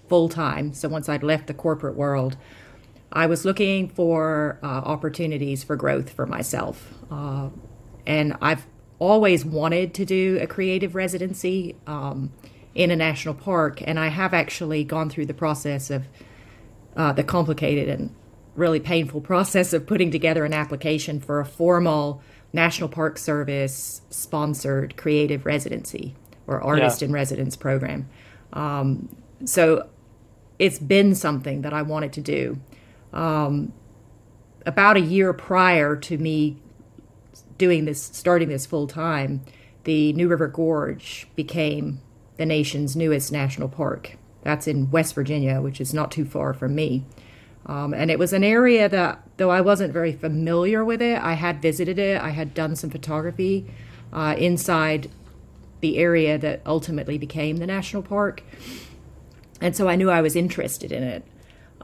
full 0.09 0.27
time, 0.27 0.73
so 0.73 0.89
once 0.89 1.07
I'd 1.07 1.23
left 1.23 1.47
the 1.47 1.53
corporate 1.53 1.95
world, 1.95 2.35
I 3.13 3.27
was 3.27 3.45
looking 3.45 3.87
for 3.87 4.59
uh, 4.61 4.65
opportunities 4.65 5.63
for 5.63 5.75
growth 5.77 6.09
for 6.09 6.25
myself. 6.25 6.95
Uh, 7.09 7.49
and 8.05 8.35
I've 8.41 8.67
always 8.97 9.45
wanted 9.45 9.93
to 9.93 10.05
do 10.05 10.37
a 10.41 10.47
creative 10.47 10.95
residency 10.95 11.75
um, 11.87 12.33
in 12.79 12.91
a 12.91 12.95
national 12.95 13.33
park. 13.33 13.81
And 13.85 13.99
I 13.99 14.07
have 14.07 14.33
actually 14.33 14.85
gone 14.85 15.09
through 15.09 15.25
the 15.25 15.33
process 15.33 15.91
of 15.91 16.07
uh, 16.95 17.11
the 17.11 17.25
complicated 17.25 17.89
and 17.89 18.15
really 18.55 18.79
painful 18.79 19.19
process 19.33 19.73
of 19.73 19.85
putting 19.85 20.11
together 20.11 20.45
an 20.45 20.53
application 20.53 21.19
for 21.19 21.41
a 21.41 21.45
formal 21.45 22.23
National 22.53 22.87
Park 22.87 23.17
Service 23.17 24.01
sponsored 24.09 24.95
creative 24.95 25.45
residency 25.45 26.15
or 26.47 26.61
artist 26.61 27.01
yeah. 27.01 27.07
in 27.07 27.11
residence 27.11 27.57
program. 27.57 28.09
Um, 28.53 29.09
so 29.43 29.89
it's 30.57 30.79
been 30.79 31.15
something 31.15 31.61
that 31.63 31.73
I 31.73 31.81
wanted 31.81 32.13
to 32.13 32.21
do. 32.21 32.59
Um, 33.11 33.73
about 34.65 34.95
a 34.95 35.01
year 35.01 35.33
prior 35.33 35.97
to 35.97 36.17
me 36.17 36.57
doing 37.57 37.83
this, 37.83 38.01
starting 38.01 38.47
this 38.47 38.65
full 38.65 38.87
time, 38.87 39.41
the 39.83 40.13
New 40.13 40.29
River 40.29 40.47
Gorge 40.47 41.27
became 41.35 41.99
the 42.39 42.45
nation's 42.45 42.95
newest 42.95 43.33
national 43.33 43.67
park. 43.67 44.15
That's 44.43 44.65
in 44.65 44.89
West 44.91 45.13
Virginia, 45.13 45.59
which 45.59 45.81
is 45.81 45.93
not 45.93 46.09
too 46.09 46.23
far 46.23 46.53
from 46.53 46.73
me. 46.73 47.03
Um, 47.65 47.93
and 47.93 48.09
it 48.09 48.17
was 48.17 48.31
an 48.31 48.45
area 48.45 48.87
that, 48.87 49.21
though 49.35 49.51
I 49.51 49.59
wasn't 49.59 49.91
very 49.91 50.13
familiar 50.13 50.85
with 50.85 51.01
it, 51.01 51.21
I 51.21 51.33
had 51.33 51.61
visited 51.61 51.99
it. 51.99 52.21
I 52.21 52.29
had 52.29 52.53
done 52.53 52.77
some 52.77 52.89
photography 52.89 53.69
uh, 54.13 54.35
inside 54.37 55.11
the 55.81 55.97
area 55.97 56.37
that 56.37 56.61
ultimately 56.65 57.17
became 57.17 57.57
the 57.57 57.67
national 57.67 58.03
park. 58.03 58.41
And 59.59 59.75
so 59.75 59.89
I 59.89 59.97
knew 59.97 60.09
I 60.09 60.21
was 60.21 60.37
interested 60.37 60.93
in 60.93 61.03
it. 61.03 61.25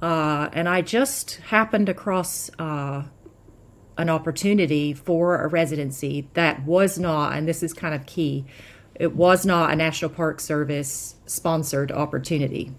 Uh, 0.02 0.50
and 0.54 0.70
I 0.70 0.82
just 0.82 1.36
happened 1.48 1.90
across 1.90 2.50
uh, 2.58 3.04
an 3.98 4.10
opportunity 4.10 4.94
for 4.94 5.42
a 5.44 5.50
residency 5.50 6.30
that 6.34 6.64
was 6.64 6.98
not, 6.98 7.34
and 7.34 7.46
this 7.46 7.62
is 7.62 7.74
kind 7.74 7.94
of 7.94 8.06
key, 8.06 8.46
it 8.96 9.16
was 9.16 9.46
not 9.46 9.72
a 9.72 9.76
National 9.76 10.10
Park 10.10 10.40
Service 10.40 11.16
sponsored 11.26 11.92
opportunity. 11.92 12.72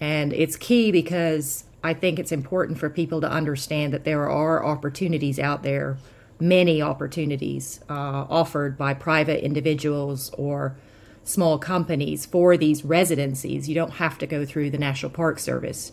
And 0.00 0.32
it's 0.32 0.56
key 0.56 0.90
because 0.90 1.64
I 1.84 1.94
think 1.94 2.18
it's 2.18 2.32
important 2.32 2.78
for 2.78 2.88
people 2.88 3.20
to 3.20 3.30
understand 3.30 3.92
that 3.92 4.04
there 4.04 4.28
are 4.28 4.64
opportunities 4.64 5.38
out 5.38 5.62
there, 5.62 5.98
many 6.38 6.80
opportunities 6.80 7.80
uh, 7.88 8.26
offered 8.28 8.78
by 8.78 8.94
private 8.94 9.44
individuals 9.44 10.30
or 10.38 10.76
small 11.24 11.58
companies 11.58 12.24
for 12.24 12.56
these 12.56 12.84
residencies. 12.84 13.68
You 13.68 13.74
don't 13.74 13.92
have 13.92 14.18
to 14.18 14.26
go 14.26 14.46
through 14.46 14.70
the 14.70 14.78
National 14.78 15.12
Park 15.12 15.38
Service. 15.38 15.92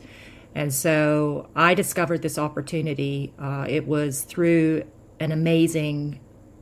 And 0.56 0.74
so 0.74 1.50
I 1.56 1.74
discovered 1.74 2.22
this 2.22 2.38
opportunity. 2.38 3.34
Uh, 3.38 3.66
it 3.68 3.86
was 3.86 4.24
through 4.24 4.86
an 5.20 5.32
amazing, 5.32 6.20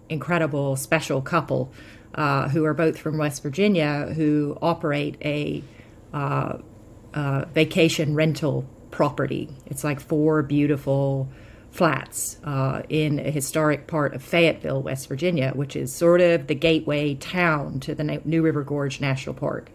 incredible, 0.10 0.76
special 0.76 1.22
couple 1.22 1.72
uh, 2.16 2.50
who 2.50 2.66
are 2.66 2.74
both 2.74 2.98
from 2.98 3.18
West 3.18 3.44
Virginia 3.44 4.12
who 4.16 4.58
operate 4.62 5.18
a 5.24 5.64
uh, 6.14 6.58
uh 7.14 7.46
vacation 7.54 8.16
rental 8.16 8.66
property. 8.92 9.50
It's 9.66 9.84
like 9.84 10.00
four 10.00 10.42
beautiful 10.42 11.30
flats 11.76 12.38
uh, 12.46 12.84
in 12.88 13.20
a 13.20 13.30
historic 13.30 13.86
part 13.86 14.14
of 14.14 14.24
Fayetteville, 14.24 14.82
West 14.82 15.10
Virginia, 15.10 15.52
which 15.54 15.76
is 15.76 15.94
sort 15.94 16.22
of 16.22 16.48
the 16.48 16.56
gateway 16.56 17.16
town 17.16 17.82
to 17.82 17.94
the 17.94 18.22
New 18.24 18.42
River 18.42 18.64
Gorge 18.64 19.02
National 19.02 19.36
Park. 19.36 19.70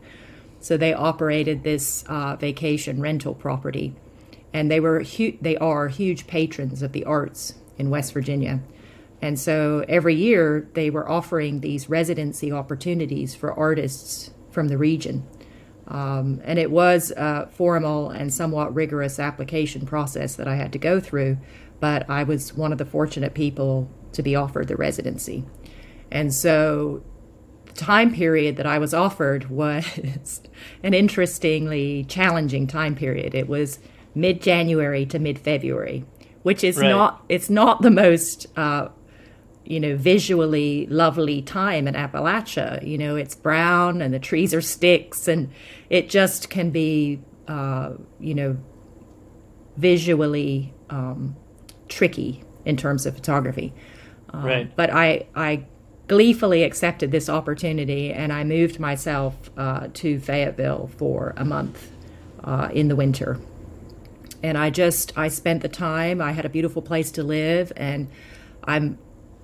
So 0.61 0.79
they 0.79 0.95
operated 0.95 1.63
this 1.63 2.03
uh, 2.07 2.37
vacation 2.37 3.03
rental 3.03 3.35
property, 3.35 3.95
and 4.55 4.71
they 4.71 4.81
were 4.81 5.03
hu- 5.03 5.37
they 5.43 5.59
are 5.59 5.89
huge 5.89 6.27
patrons 6.27 6.81
of 6.81 6.93
the 6.93 7.05
arts 7.05 7.55
in 7.77 7.91
West 7.91 8.15
Virginia. 8.15 8.61
And 9.23 9.39
so 9.39 9.85
every 9.89 10.15
year 10.15 10.69
they 10.75 10.91
were 10.91 11.09
offering 11.09 11.61
these 11.61 11.89
residency 11.89 12.51
opportunities 12.51 13.35
for 13.35 13.53
artists 13.53 14.31
from 14.51 14.69
the 14.69 14.79
region. 14.79 15.27
Um, 15.89 16.41
and 16.45 16.59
it 16.59 16.71
was 16.71 17.11
a 17.17 17.49
formal 17.53 18.11
and 18.11 18.33
somewhat 18.33 18.75
rigorous 18.75 19.19
application 19.19 19.85
process 19.85 20.37
that 20.37 20.47
I 20.47 20.55
had 20.55 20.73
to 20.73 20.79
go 20.79 21.01
through, 21.01 21.39
but 21.81 22.09
I 22.09 22.23
was 22.23 22.55
one 22.55 22.73
of 22.73 22.79
the 22.79 22.85
fortunate 22.85 23.35
people 23.35 23.91
to 24.13 24.23
be 24.23 24.37
offered 24.37 24.69
the 24.69 24.77
residency. 24.77 25.45
And 26.11 26.33
so 26.33 27.03
the 27.67 27.73
time 27.73 28.15
period 28.15 28.57
that 28.57 28.67
I 28.67 28.79
was 28.79 28.95
offered 28.95 29.51
was 29.51 30.41
an 30.83 30.95
interestingly 30.95 32.05
challenging 32.05 32.67
time 32.67 32.95
period. 32.95 33.35
It 33.35 33.49
was 33.49 33.81
mid 34.15 34.41
January 34.41 35.07
to 35.07 35.19
mid 35.19 35.39
February, 35.39 36.05
which 36.43 36.63
is 36.63 36.79
right. 36.79 36.89
not 36.89 37.25
it's 37.29 37.51
not 37.51 37.83
the 37.83 37.91
most 37.91 38.47
uh, 38.57 38.89
you 39.71 39.79
know, 39.79 39.97
visually 39.97 40.85
lovely 40.87 41.41
time 41.41 41.87
in 41.87 41.95
Appalachia. 41.95 42.85
You 42.85 42.99
know, 42.99 43.15
it's 43.15 43.37
brown 43.37 44.03
and 44.03 44.13
the 44.13 44.19
trees 44.19 44.53
are 44.53 44.61
sticks, 44.61 45.29
and 45.29 45.49
it 45.89 46.11
just 46.11 46.51
can 46.51 46.71
be, 46.71 47.21
uh, 47.47 47.93
you 48.19 48.35
know, 48.35 48.59
visually 49.77 50.75
um, 50.91 51.37
tricky 51.89 52.43
in 52.65 52.77
terms 52.77 53.07
of 53.07 53.15
photography. 53.15 53.73
Um, 54.31 54.45
right. 54.45 54.77
But 54.77 54.91
I, 54.91 55.29
I 55.37 55.67
gleefully 56.09 56.65
accepted 56.65 57.13
this 57.13 57.29
opportunity, 57.29 58.13
and 58.13 58.33
I 58.33 58.43
moved 58.43 58.81
myself 58.81 59.53
uh, 59.57 59.87
to 59.95 60.19
Fayetteville 60.19 60.91
for 60.97 61.33
a 61.37 61.45
month 61.45 61.93
uh, 62.43 62.71
in 62.73 62.89
the 62.89 62.97
winter. 62.97 63.39
And 64.43 64.59
I 64.59 64.71
just 64.71 65.17
I 65.17 65.29
spent 65.29 65.63
the 65.63 65.69
time. 65.69 66.21
I 66.21 66.33
had 66.33 66.45
a 66.45 66.49
beautiful 66.49 66.83
place 66.83 67.13
to 67.13 67.23
live, 67.23 67.73
and 67.77 68.09
I'm 68.65 68.99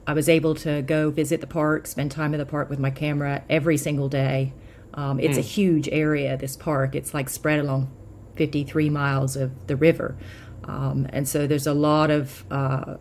I 0.06 0.12
was 0.12 0.28
able 0.28 0.54
to 0.56 0.82
go 0.82 1.10
visit 1.10 1.40
the 1.40 1.46
park, 1.46 1.86
spend 1.86 2.10
time 2.12 2.32
in 2.32 2.38
the 2.38 2.46
park 2.46 2.70
with 2.70 2.78
my 2.78 2.90
camera 2.90 3.42
every 3.50 3.76
single 3.76 4.08
day. 4.08 4.52
Um, 4.94 5.18
it's 5.18 5.36
mm. 5.36 5.40
a 5.40 5.42
hmm. 5.42 5.48
huge 5.48 5.88
area, 5.90 6.36
this 6.36 6.56
park. 6.56 6.94
It's 6.94 7.12
like 7.12 7.28
spread 7.28 7.58
along 7.58 7.90
53 8.36 8.88
miles 8.90 9.36
of 9.36 9.66
the 9.66 9.76
river. 9.76 10.16
Um, 10.64 11.06
and 11.12 11.28
so 11.28 11.46
there's 11.46 11.66
a 11.66 11.74
lot 11.74 12.10
of, 12.10 12.44
uh, 12.50 12.96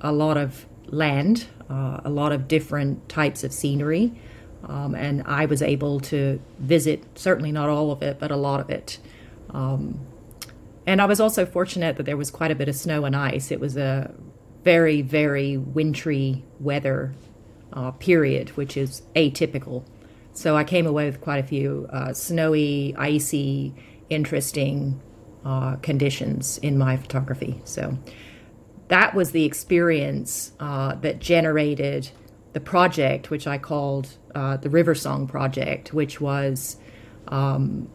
a 0.00 0.12
lot 0.12 0.36
of 0.36 0.66
land, 0.86 1.46
uh, 1.70 2.00
a 2.04 2.10
lot 2.10 2.32
of 2.32 2.48
different 2.48 3.08
types 3.08 3.44
of 3.44 3.52
scenery. 3.52 4.12
Um, 4.64 4.94
and 4.94 5.22
I 5.26 5.46
was 5.46 5.62
able 5.62 6.00
to 6.00 6.40
visit, 6.58 7.04
certainly 7.18 7.50
not 7.50 7.68
all 7.68 7.90
of 7.90 8.02
it, 8.02 8.18
but 8.20 8.30
a 8.30 8.36
lot 8.36 8.60
of 8.60 8.70
it. 8.70 8.98
Um, 9.50 10.00
and 10.86 11.00
I 11.00 11.06
was 11.06 11.20
also 11.20 11.46
fortunate 11.46 11.96
that 11.96 12.04
there 12.04 12.16
was 12.16 12.30
quite 12.30 12.50
a 12.50 12.54
bit 12.54 12.68
of 12.68 12.76
snow 12.76 13.04
and 13.04 13.14
ice. 13.14 13.50
It 13.50 13.60
was 13.60 13.76
a 13.76 14.12
very, 14.64 15.02
very 15.02 15.56
wintry 15.56 16.44
weather 16.60 17.14
uh, 17.72 17.90
period, 17.92 18.50
which 18.50 18.76
is 18.76 19.02
atypical. 19.16 19.84
So 20.32 20.56
I 20.56 20.64
came 20.64 20.86
away 20.86 21.06
with 21.06 21.20
quite 21.20 21.44
a 21.44 21.46
few 21.46 21.88
uh, 21.90 22.12
snowy, 22.12 22.94
icy, 22.96 23.74
interesting 24.08 25.00
uh, 25.44 25.76
conditions 25.76 26.58
in 26.58 26.78
my 26.78 26.96
photography. 26.96 27.60
So 27.64 27.98
that 28.88 29.14
was 29.14 29.32
the 29.32 29.44
experience 29.44 30.52
uh, 30.60 30.94
that 30.96 31.18
generated 31.18 32.10
the 32.52 32.60
project, 32.60 33.30
which 33.30 33.46
I 33.46 33.58
called 33.58 34.16
uh, 34.34 34.58
the 34.58 34.70
River 34.70 34.94
Song 34.94 35.26
Project, 35.26 35.92
which 35.92 36.20
was 36.20 36.76
um, 37.28 37.88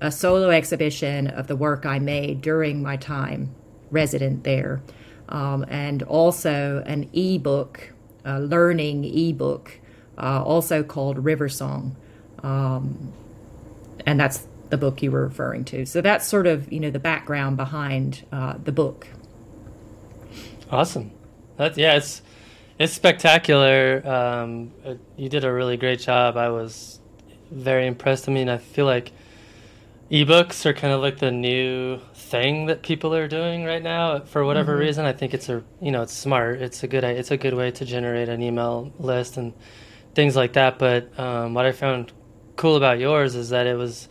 a 0.00 0.10
solo 0.10 0.50
exhibition 0.50 1.26
of 1.28 1.46
the 1.48 1.56
work 1.56 1.84
I 1.84 1.98
made 1.98 2.40
during 2.40 2.82
my 2.82 2.96
time 2.96 3.54
resident 3.90 4.44
there 4.44 4.82
um, 5.28 5.64
and 5.68 6.02
also 6.02 6.82
an 6.86 7.08
ebook, 7.12 7.92
a 8.24 8.40
learning 8.40 9.04
ebook, 9.04 9.80
uh, 10.18 10.42
also 10.42 10.82
called 10.82 11.24
River 11.24 11.48
Song, 11.48 11.96
um, 12.42 13.12
and 14.06 14.18
that's 14.20 14.46
the 14.70 14.76
book 14.76 15.02
you 15.02 15.10
were 15.10 15.24
referring 15.24 15.64
to. 15.66 15.86
So 15.86 16.00
that's 16.00 16.26
sort 16.26 16.46
of 16.46 16.72
you 16.72 16.80
know 16.80 16.90
the 16.90 16.98
background 16.98 17.56
behind 17.56 18.24
uh, 18.32 18.54
the 18.62 18.72
book. 18.72 19.08
Awesome. 20.70 21.10
Yeah, 21.58 21.96
it's 21.96 22.22
it's 22.78 22.92
spectacular. 22.92 24.02
Um, 24.06 24.72
you 25.16 25.28
did 25.28 25.44
a 25.44 25.52
really 25.52 25.76
great 25.76 26.00
job. 26.00 26.36
I 26.36 26.48
was 26.48 27.00
very 27.50 27.86
impressed. 27.86 28.28
I 28.28 28.32
mean, 28.32 28.48
I 28.48 28.58
feel 28.58 28.86
like 28.86 29.12
ebooks 30.10 30.66
are 30.66 30.74
kind 30.74 30.92
of 30.92 31.00
like 31.00 31.18
the 31.18 31.30
new 31.30 31.98
thing 32.14 32.66
that 32.66 32.82
people 32.82 33.14
are 33.14 33.26
doing 33.26 33.64
right 33.64 33.82
now 33.82 34.20
for 34.20 34.44
whatever 34.44 34.72
mm-hmm. 34.72 34.80
reason 34.80 35.04
i 35.06 35.12
think 35.12 35.32
it's 35.32 35.48
a 35.48 35.62
you 35.80 35.90
know 35.90 36.02
it's 36.02 36.12
smart 36.12 36.60
it's 36.60 36.82
a 36.82 36.86
good 36.86 37.04
it's 37.04 37.30
a 37.30 37.36
good 37.36 37.54
way 37.54 37.70
to 37.70 37.84
generate 37.84 38.28
an 38.28 38.42
email 38.42 38.92
list 38.98 39.36
and 39.36 39.54
things 40.14 40.36
like 40.36 40.52
that 40.52 40.78
but 40.78 41.18
um, 41.18 41.54
what 41.54 41.64
i 41.64 41.72
found 41.72 42.12
cool 42.56 42.76
about 42.76 42.98
yours 42.98 43.34
is 43.34 43.48
that 43.48 43.66
it 43.66 43.76
was 43.76 44.08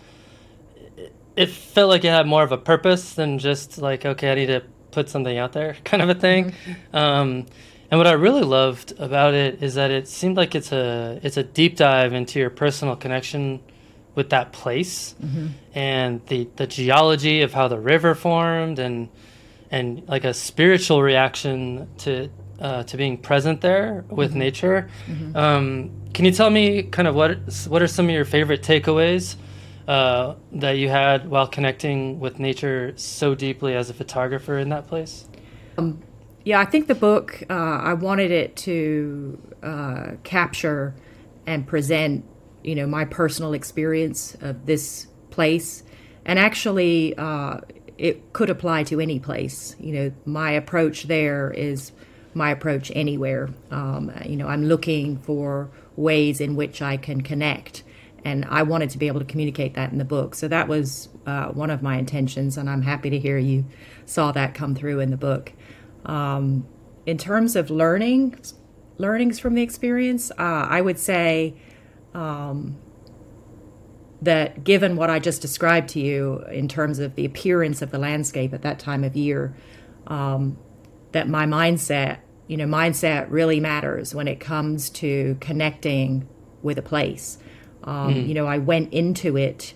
it 1.36 1.50
felt 1.50 1.90
like 1.90 2.04
it 2.04 2.10
had 2.10 2.28
more 2.28 2.44
of 2.44 2.52
a 2.52 2.58
purpose 2.58 3.14
than 3.14 3.38
just 3.38 3.78
like 3.78 4.06
okay 4.06 4.32
i 4.32 4.36
need 4.36 4.48
to 4.48 4.64
put 4.92 5.10
something 5.10 5.38
out 5.38 5.54
there 5.54 5.76
kind 5.84 6.02
of 6.02 6.10
a 6.10 6.16
thing 6.16 6.52
mm-hmm. 6.52 6.96
um, 6.96 7.46
and 7.92 8.00
what 8.00 8.08
i 8.08 8.14
really 8.14 8.44
loved 8.44 8.94
about 9.00 9.36
it 9.36 9.62
is 9.62 9.76
that 9.76 9.92
it 9.92 10.08
seemed 10.08 10.38
like 10.38 10.56
it's 10.56 10.72
a 10.72 11.20
it's 11.22 11.38
a 11.38 11.44
deep 11.44 11.76
dive 11.76 12.14
into 12.14 12.40
your 12.40 12.50
personal 12.50 12.96
connection 12.96 13.60
with 14.16 14.30
that 14.30 14.52
place 14.52 15.16
mm-hmm. 15.22 15.48
and 15.74 16.26
the 16.28 16.48
the 16.56 16.68
geology 16.68 17.42
of 17.42 17.54
how 17.54 17.68
the 17.68 17.80
river 17.80 18.16
formed 18.16 18.80
and 18.80 19.10
and 19.72 20.08
like 20.08 20.24
a 20.24 20.34
spiritual 20.34 21.02
reaction 21.02 21.88
to 21.98 22.30
uh, 22.60 22.84
to 22.84 22.98
being 22.98 23.18
present 23.18 23.62
there 23.62 24.06
with 24.10 24.32
mm-hmm. 24.32 24.40
nature. 24.40 24.90
Mm-hmm. 25.08 25.36
Um, 25.36 25.92
can 26.14 26.26
you 26.26 26.32
tell 26.32 26.50
me 26.50 26.84
kind 26.84 27.08
of 27.08 27.16
what 27.16 27.38
what 27.68 27.82
are 27.82 27.88
some 27.88 28.06
of 28.06 28.12
your 28.12 28.26
favorite 28.26 28.62
takeaways 28.62 29.36
uh, 29.88 30.36
that 30.54 30.74
you 30.74 30.90
had 30.90 31.28
while 31.28 31.48
connecting 31.48 32.20
with 32.20 32.40
nature 32.40 32.94
so 32.96 33.36
deeply 33.36 33.76
as 33.76 33.90
a 33.90 33.94
photographer 33.94 34.58
in 34.58 34.70
that 34.70 34.88
place? 34.88 35.28
Um, 35.78 36.02
yeah, 36.46 36.60
I 36.60 36.66
think 36.66 36.88
the 36.88 36.96
book 36.96 37.44
uh, 37.50 37.54
I 37.54 37.94
wanted 37.94 38.32
it 38.32 38.56
to 38.58 39.42
uh, 39.64 40.12
capture 40.24 40.94
and 41.46 41.66
present 41.66 42.26
you 42.64 42.76
know 42.76 42.88
my 42.88 43.06
personal 43.06 43.54
experience 43.54 44.36
of 44.42 44.66
this 44.66 45.08
place. 45.30 45.84
And 46.26 46.40
actually, 46.40 47.18
uh, 47.18 47.60
it 47.98 48.34
could 48.34 48.50
apply 48.50 48.84
to 48.84 49.00
any 49.00 49.20
place. 49.20 49.76
You 49.80 49.94
know, 49.94 50.12
my 50.26 50.52
approach 50.52 51.04
there 51.04 51.52
is 51.52 51.92
my 52.34 52.50
approach 52.50 52.92
anywhere. 52.96 53.50
Um, 53.72 54.12
you 54.26 54.38
know, 54.38 54.48
I'm 54.48 54.66
looking 54.66 55.18
for 55.18 55.70
ways 55.96 56.42
in 56.42 56.56
which 56.56 56.82
I 56.82 56.98
can 56.98 57.22
connect. 57.22 57.84
And 58.26 58.46
I 58.46 58.64
wanted 58.64 58.90
to 58.92 58.98
be 58.98 59.08
able 59.08 59.20
to 59.20 59.26
communicate 59.26 59.74
that 59.74 59.92
in 59.92 59.98
the 59.98 60.06
book. 60.06 60.34
So 60.34 60.48
that 60.48 60.68
was 60.68 61.10
uh, 61.26 61.48
one 61.48 61.70
of 61.70 61.82
my 61.82 61.98
intentions, 61.98 62.58
and 62.58 62.70
I'm 62.70 62.82
happy 62.82 63.10
to 63.10 63.20
hear 63.20 63.38
you 63.38 63.66
saw 64.06 64.32
that 64.32 64.54
come 64.54 64.76
through 64.76 65.02
in 65.02 65.12
the 65.12 65.18
book. 65.18 65.52
Um, 66.06 66.66
in 67.06 67.18
terms 67.18 67.58
of 67.58 67.70
learning, 67.70 68.40
learnings 68.98 69.40
from 69.40 69.56
the 69.56 69.62
experience, 69.62 70.32
uh, 70.32 70.68
I 70.70 70.80
would 70.80 71.00
say 71.00 71.56
um, 72.14 72.78
that 74.22 74.64
given 74.64 74.96
what 74.96 75.10
I 75.10 75.20
just 75.20 75.42
described 75.42 75.90
to 75.90 76.00
you 76.00 76.44
in 76.52 76.68
terms 76.68 77.00
of 77.00 77.16
the 77.16 77.26
appearance 77.26 77.82
of 77.82 77.92
the 77.92 78.00
landscape 78.00 78.54
at 78.54 78.62
that 78.62 78.80
time 78.80 79.04
of 79.04 79.16
year, 79.16 79.56
um, 80.08 80.58
that 81.12 81.28
my 81.28 81.46
mindset, 81.46 82.20
you 82.48 82.58
know, 82.58 82.66
mindset 82.66 83.28
really 83.30 83.60
matters 83.60 84.16
when 84.16 84.28
it 84.28 84.40
comes 84.40 84.90
to 84.92 85.38
connecting 85.40 86.28
with 86.62 86.78
a 86.78 86.82
place. 86.82 87.38
Um, 87.84 88.16
mm. 88.16 88.28
You 88.28 88.34
know, 88.34 88.48
I 88.48 88.58
went 88.58 88.94
into 88.94 89.38
it 89.38 89.74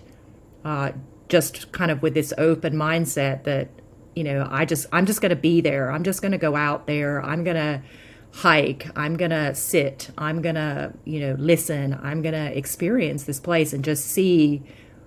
uh, 0.64 0.92
just 1.28 1.72
kind 1.72 1.90
of 1.90 2.02
with 2.02 2.14
this 2.14 2.32
open 2.38 2.74
mindset 2.74 3.44
that, 3.44 3.68
you 4.14 4.24
know, 4.24 4.48
I 4.50 4.64
just, 4.64 4.86
I'm 4.92 5.04
just 5.06 5.20
going 5.20 5.30
to 5.30 5.36
be 5.36 5.60
there. 5.60 5.90
I'm 5.90 6.04
just 6.04 6.22
going 6.22 6.32
to 6.32 6.38
go 6.38 6.56
out 6.56 6.86
there. 6.86 7.22
I'm 7.22 7.44
going 7.44 7.56
to 7.56 7.82
hike. 8.32 8.88
I'm 8.96 9.16
to 9.30 9.54
sit. 9.54 10.10
I'm 10.16 10.42
to, 10.54 10.92
you 11.04 11.20
know, 11.20 11.36
listen. 11.38 11.98
I'm 12.02 12.22
to 12.34 12.56
experience 12.56 13.24
this 13.24 13.40
place 13.40 13.72
and 13.72 13.84
just 13.84 14.06
see, 14.06 14.62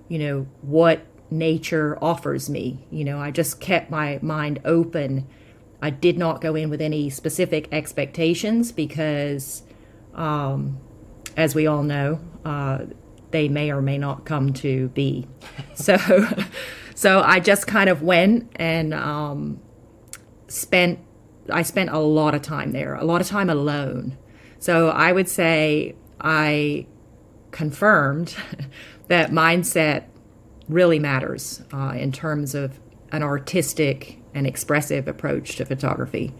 you 0.10 0.20
know, 0.20 0.48
what 0.62 1.06
nature 1.30 1.98
offers 2.01 2.50
me. 2.50 2.86
You 2.92 3.06
know, 3.06 3.20
I 3.20 3.32
just 3.32 3.60
kept 3.60 3.90
my 3.90 4.20
mind 4.22 4.60
open. 4.66 5.28
I 5.82 5.90
did 5.90 6.18
not 6.18 6.42
go 6.42 6.56
in 6.56 6.70
with 6.70 6.82
any 6.82 7.10
specific 7.10 7.68
expectations 7.72 8.72
because, 8.72 9.63
um, 10.13 10.80
as 11.38 11.56
we 11.56 11.66
all 11.66 11.84
know, 11.84 12.20
uh, 12.46 12.86
they 13.32 13.48
may 13.48 13.72
or 13.72 13.82
may 13.82 13.98
not 13.98 14.25
come 14.25 14.54
to 14.54 14.90
be. 14.90 15.28
so, 15.74 15.98
so 16.96 17.22
I 17.22 17.40
just 17.40 17.66
kind 17.66 17.90
of 17.90 18.04
went 18.04 18.51
and 18.58 18.94
um, 18.94 19.62
spent 20.48 21.00
I 21.50 21.63
spent 21.63 21.89
a 21.89 22.00
lot 22.00 22.36
of 22.36 22.41
time 22.41 22.71
there, 22.71 22.95
a 22.95 23.03
lot 23.03 23.21
of 23.21 23.27
time 23.27 23.50
alone. 23.50 24.17
So 24.60 24.89
I 24.89 25.12
would 25.12 25.27
say 25.27 25.95
I 26.19 26.86
confirmed 27.51 28.36
that 29.07 29.31
mindset 29.31 30.05
really 30.69 31.00
matters 31.00 31.63
uh, 31.74 31.93
in 31.95 32.12
terms 32.12 32.55
of 32.55 32.79
an 33.12 33.24
artistic 33.24 34.19
and 34.33 34.48
expressive 34.48 35.07
approach 35.07 35.55
to 35.57 35.65
photography. 35.65 36.33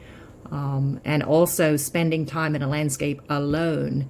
Um, 0.52 1.00
and 1.06 1.24
also, 1.24 1.78
spending 1.78 2.26
time 2.26 2.56
in 2.56 2.62
a 2.62 2.68
landscape 2.68 3.22
alone 3.30 4.10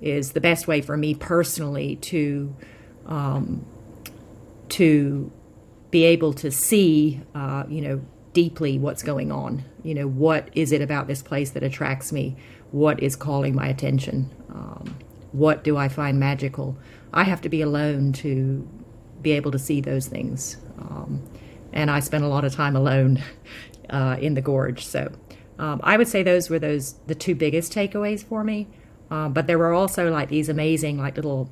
is 0.00 0.32
the 0.32 0.40
best 0.40 0.68
way 0.68 0.80
for 0.80 0.96
me 0.96 1.14
personally 1.14 1.96
to 1.96 2.54
um, 3.06 3.66
to 4.70 5.32
be 5.90 6.04
able 6.04 6.32
to 6.32 6.50
see, 6.50 7.20
uh, 7.34 7.64
you 7.68 7.80
know, 7.80 8.00
deeply 8.32 8.78
what's 8.78 9.02
going 9.02 9.32
on. 9.32 9.64
You 9.82 9.94
know, 9.94 10.06
what 10.06 10.48
is 10.52 10.72
it 10.72 10.80
about 10.80 11.06
this 11.06 11.22
place 11.22 11.50
that 11.50 11.62
attracts 11.62 12.12
me? 12.12 12.36
What 12.70 13.02
is 13.02 13.16
calling 13.16 13.54
my 13.54 13.66
attention? 13.66 14.30
Um, 14.50 14.96
what 15.32 15.64
do 15.64 15.76
I 15.76 15.88
find 15.88 16.18
magical? 16.18 16.76
I 17.12 17.24
have 17.24 17.40
to 17.42 17.48
be 17.48 17.62
alone 17.62 18.12
to 18.14 18.68
be 19.22 19.32
able 19.32 19.50
to 19.52 19.58
see 19.58 19.80
those 19.80 20.06
things. 20.06 20.56
Um, 20.78 21.22
and 21.72 21.90
I 21.90 22.00
spent 22.00 22.24
a 22.24 22.28
lot 22.28 22.44
of 22.44 22.54
time 22.54 22.76
alone 22.76 23.22
uh, 23.90 24.16
in 24.20 24.34
the 24.34 24.40
gorge. 24.40 24.84
So 24.84 25.12
um, 25.58 25.80
I 25.82 25.96
would 25.96 26.08
say 26.08 26.22
those 26.22 26.48
were 26.48 26.58
those 26.58 26.94
the 27.06 27.14
two 27.14 27.34
biggest 27.34 27.72
takeaways 27.72 28.24
for 28.24 28.44
me. 28.44 28.68
Uh, 29.10 29.28
but 29.28 29.46
there 29.48 29.58
were 29.58 29.72
also 29.72 30.10
like 30.10 30.28
these 30.28 30.48
amazing, 30.48 30.98
like 30.98 31.16
little 31.16 31.50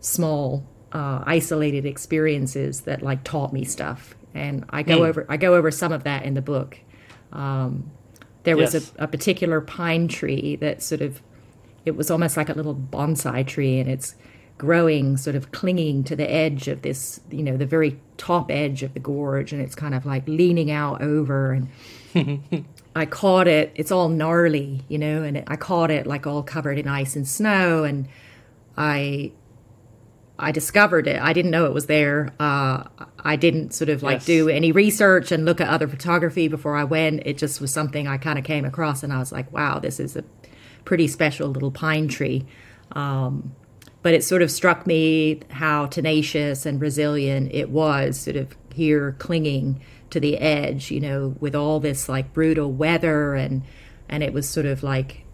small, 0.00 0.66
uh, 0.92 1.22
isolated 1.26 1.86
experiences 1.86 2.82
that 2.82 3.02
like 3.02 3.22
taught 3.22 3.52
me 3.52 3.64
stuff 3.64 4.16
and 4.34 4.64
I 4.70 4.82
go 4.82 5.00
mm. 5.00 5.08
over 5.08 5.26
I 5.28 5.36
go 5.36 5.54
over 5.54 5.70
some 5.70 5.92
of 5.92 6.04
that 6.04 6.24
in 6.24 6.34
the 6.34 6.42
book. 6.42 6.78
Um, 7.32 7.90
there 8.44 8.56
was 8.56 8.74
yes. 8.74 8.92
a, 8.98 9.04
a, 9.04 9.08
particular 9.08 9.60
pine 9.60 10.08
tree 10.08 10.56
that 10.56 10.82
sort 10.82 11.02
of 11.02 11.20
it 11.84 11.96
was 11.96 12.10
almost 12.10 12.36
like 12.36 12.48
a 12.48 12.54
little 12.54 12.74
bonsai 12.74 13.46
tree, 13.46 13.78
and 13.78 13.90
it's 13.90 14.14
growing, 14.56 15.16
sort 15.16 15.36
of 15.36 15.52
clinging 15.52 16.04
to 16.04 16.16
the 16.16 16.30
edge 16.30 16.68
of 16.68 16.82
this, 16.82 17.20
you 17.30 17.42
know, 17.42 17.56
the 17.56 17.66
very 17.66 18.00
top 18.16 18.50
edge 18.50 18.82
of 18.82 18.94
the 18.94 19.00
gorge, 19.00 19.52
and 19.52 19.60
it's 19.60 19.74
kind 19.74 19.94
of 19.94 20.06
like 20.06 20.26
leaning 20.26 20.70
out 20.70 21.02
over 21.02 21.52
and. 21.52 21.68
I 22.96 23.06
caught 23.06 23.46
it. 23.46 23.70
It's 23.76 23.92
all 23.92 24.08
gnarly, 24.08 24.82
you 24.88 24.98
know, 24.98 25.22
and 25.22 25.36
it, 25.36 25.44
I 25.46 25.54
caught 25.54 25.92
it 25.92 26.04
like 26.04 26.26
all 26.26 26.42
covered 26.42 26.78
in 26.78 26.88
ice 26.88 27.14
and 27.14 27.28
snow, 27.28 27.84
and 27.84 28.08
I 28.76 29.30
I 30.38 30.52
discovered 30.52 31.06
it. 31.08 31.20
I 31.20 31.32
didn't 31.32 31.50
know 31.50 31.66
it 31.66 31.74
was 31.74 31.86
there. 31.86 32.30
Uh, 32.38 32.84
I 33.18 33.36
didn't 33.36 33.74
sort 33.74 33.88
of 33.88 34.02
like 34.02 34.18
yes. 34.18 34.26
do 34.26 34.48
any 34.48 34.70
research 34.70 35.32
and 35.32 35.44
look 35.44 35.60
at 35.60 35.68
other 35.68 35.88
photography 35.88 36.46
before 36.46 36.76
I 36.76 36.84
went. 36.84 37.22
It 37.26 37.38
just 37.38 37.60
was 37.60 37.72
something 37.72 38.06
I 38.06 38.18
kind 38.18 38.38
of 38.38 38.44
came 38.44 38.64
across, 38.64 39.02
and 39.02 39.12
I 39.12 39.18
was 39.18 39.32
like, 39.32 39.52
"Wow, 39.52 39.78
this 39.80 39.98
is 39.98 40.16
a 40.16 40.24
pretty 40.84 41.08
special 41.08 41.48
little 41.48 41.72
pine 41.72 42.08
tree." 42.08 42.46
Um, 42.92 43.54
but 44.02 44.14
it 44.14 44.22
sort 44.22 44.42
of 44.42 44.50
struck 44.50 44.86
me 44.86 45.40
how 45.50 45.86
tenacious 45.86 46.64
and 46.64 46.80
resilient 46.80 47.50
it 47.52 47.70
was, 47.70 48.18
sort 48.18 48.36
of 48.36 48.56
here 48.72 49.16
clinging 49.18 49.80
to 50.10 50.20
the 50.20 50.38
edge, 50.38 50.90
you 50.90 51.00
know, 51.00 51.34
with 51.40 51.54
all 51.54 51.80
this 51.80 52.08
like 52.08 52.32
brutal 52.32 52.72
weather 52.72 53.34
and 53.34 53.62
and 54.08 54.22
it 54.22 54.32
was 54.32 54.48
sort 54.48 54.66
of 54.66 54.82
like 54.82 55.24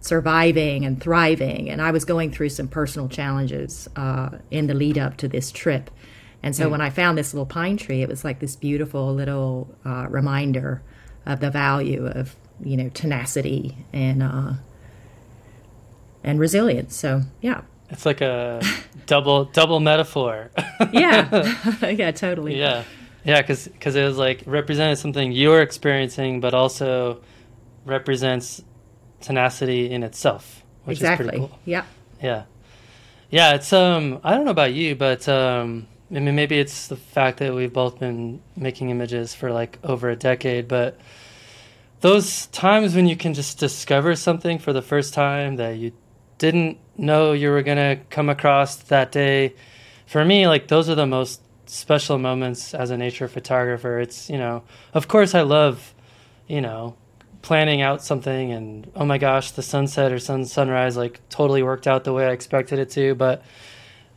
surviving 0.00 0.84
and 0.84 1.00
thriving. 1.00 1.70
And 1.70 1.82
I 1.82 1.90
was 1.90 2.04
going 2.04 2.30
through 2.30 2.50
some 2.50 2.68
personal 2.68 3.08
challenges 3.08 3.88
uh, 3.96 4.30
in 4.50 4.66
the 4.66 4.74
lead 4.74 4.98
up 4.98 5.16
to 5.18 5.28
this 5.28 5.50
trip. 5.50 5.90
And 6.42 6.54
so 6.54 6.68
mm. 6.68 6.70
when 6.70 6.80
I 6.80 6.90
found 6.90 7.18
this 7.18 7.34
little 7.34 7.46
pine 7.46 7.76
tree, 7.76 8.02
it 8.02 8.08
was 8.08 8.24
like 8.24 8.38
this 8.38 8.56
beautiful 8.56 9.12
little 9.14 9.74
uh, 9.84 10.06
reminder 10.08 10.82
of 11.26 11.40
the 11.40 11.50
value 11.50 12.06
of 12.06 12.36
you 12.60 12.76
know 12.76 12.88
tenacity 12.88 13.76
and 13.92 14.22
uh, 14.22 14.52
and 16.22 16.38
resilience. 16.38 16.96
So 16.96 17.22
yeah, 17.40 17.62
it's 17.90 18.06
like 18.06 18.20
a 18.20 18.62
double 19.06 19.46
double 19.46 19.80
metaphor. 19.80 20.50
yeah, 20.92 21.54
yeah, 21.90 22.10
totally. 22.12 22.58
Yeah, 22.58 22.84
yeah, 23.24 23.42
because 23.42 23.68
because 23.68 23.96
it 23.96 24.04
was 24.04 24.16
like 24.16 24.42
represented 24.46 24.98
something 24.98 25.32
you're 25.32 25.60
experiencing, 25.60 26.40
but 26.40 26.54
also 26.54 27.20
represents 27.84 28.62
tenacity 29.20 29.90
in 29.90 30.02
itself, 30.02 30.62
which 30.84 30.98
exactly. 30.98 31.26
is 31.26 31.30
pretty 31.30 31.46
cool. 31.46 31.58
Yeah. 31.64 31.84
Yeah. 32.22 32.44
Yeah, 33.30 33.54
it's 33.54 33.72
um 33.72 34.20
I 34.24 34.34
don't 34.34 34.44
know 34.44 34.50
about 34.50 34.72
you, 34.72 34.94
but 34.94 35.28
um 35.28 35.86
I 36.10 36.20
mean 36.20 36.34
maybe 36.34 36.58
it's 36.58 36.88
the 36.88 36.96
fact 36.96 37.38
that 37.38 37.54
we've 37.54 37.72
both 37.72 37.98
been 37.98 38.40
making 38.56 38.90
images 38.90 39.34
for 39.34 39.52
like 39.52 39.78
over 39.84 40.08
a 40.08 40.16
decade, 40.16 40.68
but 40.68 40.98
those 42.00 42.46
times 42.46 42.94
when 42.94 43.08
you 43.08 43.16
can 43.16 43.34
just 43.34 43.58
discover 43.58 44.14
something 44.14 44.58
for 44.58 44.72
the 44.72 44.82
first 44.82 45.14
time 45.14 45.56
that 45.56 45.76
you 45.78 45.92
didn't 46.38 46.78
know 46.96 47.32
you 47.32 47.50
were 47.50 47.62
going 47.62 47.76
to 47.76 48.02
come 48.10 48.28
across 48.28 48.76
that 48.76 49.10
day, 49.10 49.54
for 50.06 50.24
me 50.24 50.46
like 50.46 50.68
those 50.68 50.88
are 50.88 50.94
the 50.94 51.06
most 51.06 51.42
special 51.66 52.18
moments 52.18 52.72
as 52.74 52.90
a 52.90 52.96
nature 52.96 53.28
photographer. 53.28 53.98
It's, 53.98 54.30
you 54.30 54.38
know, 54.38 54.62
of 54.94 55.08
course 55.08 55.34
I 55.34 55.42
love, 55.42 55.94
you 56.46 56.60
know, 56.60 56.96
planning 57.42 57.80
out 57.80 58.02
something 58.02 58.52
and 58.52 58.90
oh 58.96 59.04
my 59.04 59.18
gosh 59.18 59.52
the 59.52 59.62
sunset 59.62 60.12
or 60.12 60.18
sun 60.18 60.44
sunrise 60.44 60.96
like 60.96 61.20
totally 61.28 61.62
worked 61.62 61.86
out 61.86 62.04
the 62.04 62.12
way 62.12 62.26
i 62.26 62.30
expected 62.30 62.78
it 62.78 62.90
to 62.90 63.14
but 63.14 63.42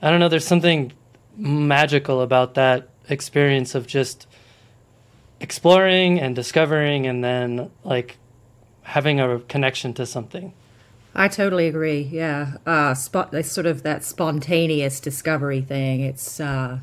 i 0.01 0.09
don't 0.09 0.19
know 0.19 0.27
there's 0.27 0.45
something 0.45 0.91
magical 1.37 2.21
about 2.21 2.55
that 2.55 2.89
experience 3.09 3.75
of 3.75 3.87
just 3.87 4.27
exploring 5.39 6.19
and 6.19 6.35
discovering 6.35 7.07
and 7.07 7.23
then 7.23 7.69
like 7.83 8.17
having 8.83 9.19
a 9.19 9.39
connection 9.41 9.93
to 9.93 10.05
something. 10.05 10.53
I 11.13 11.27
totally 11.27 11.67
agree 11.67 12.01
yeah. 12.01 12.57
Uh 12.65 12.93
spot 12.93 13.33
sort 13.45 13.65
of 13.67 13.83
that 13.83 14.03
spontaneous 14.03 14.99
discovery 14.99 15.61
thing. 15.61 16.01
It's 16.01 16.39
uh 16.39 16.79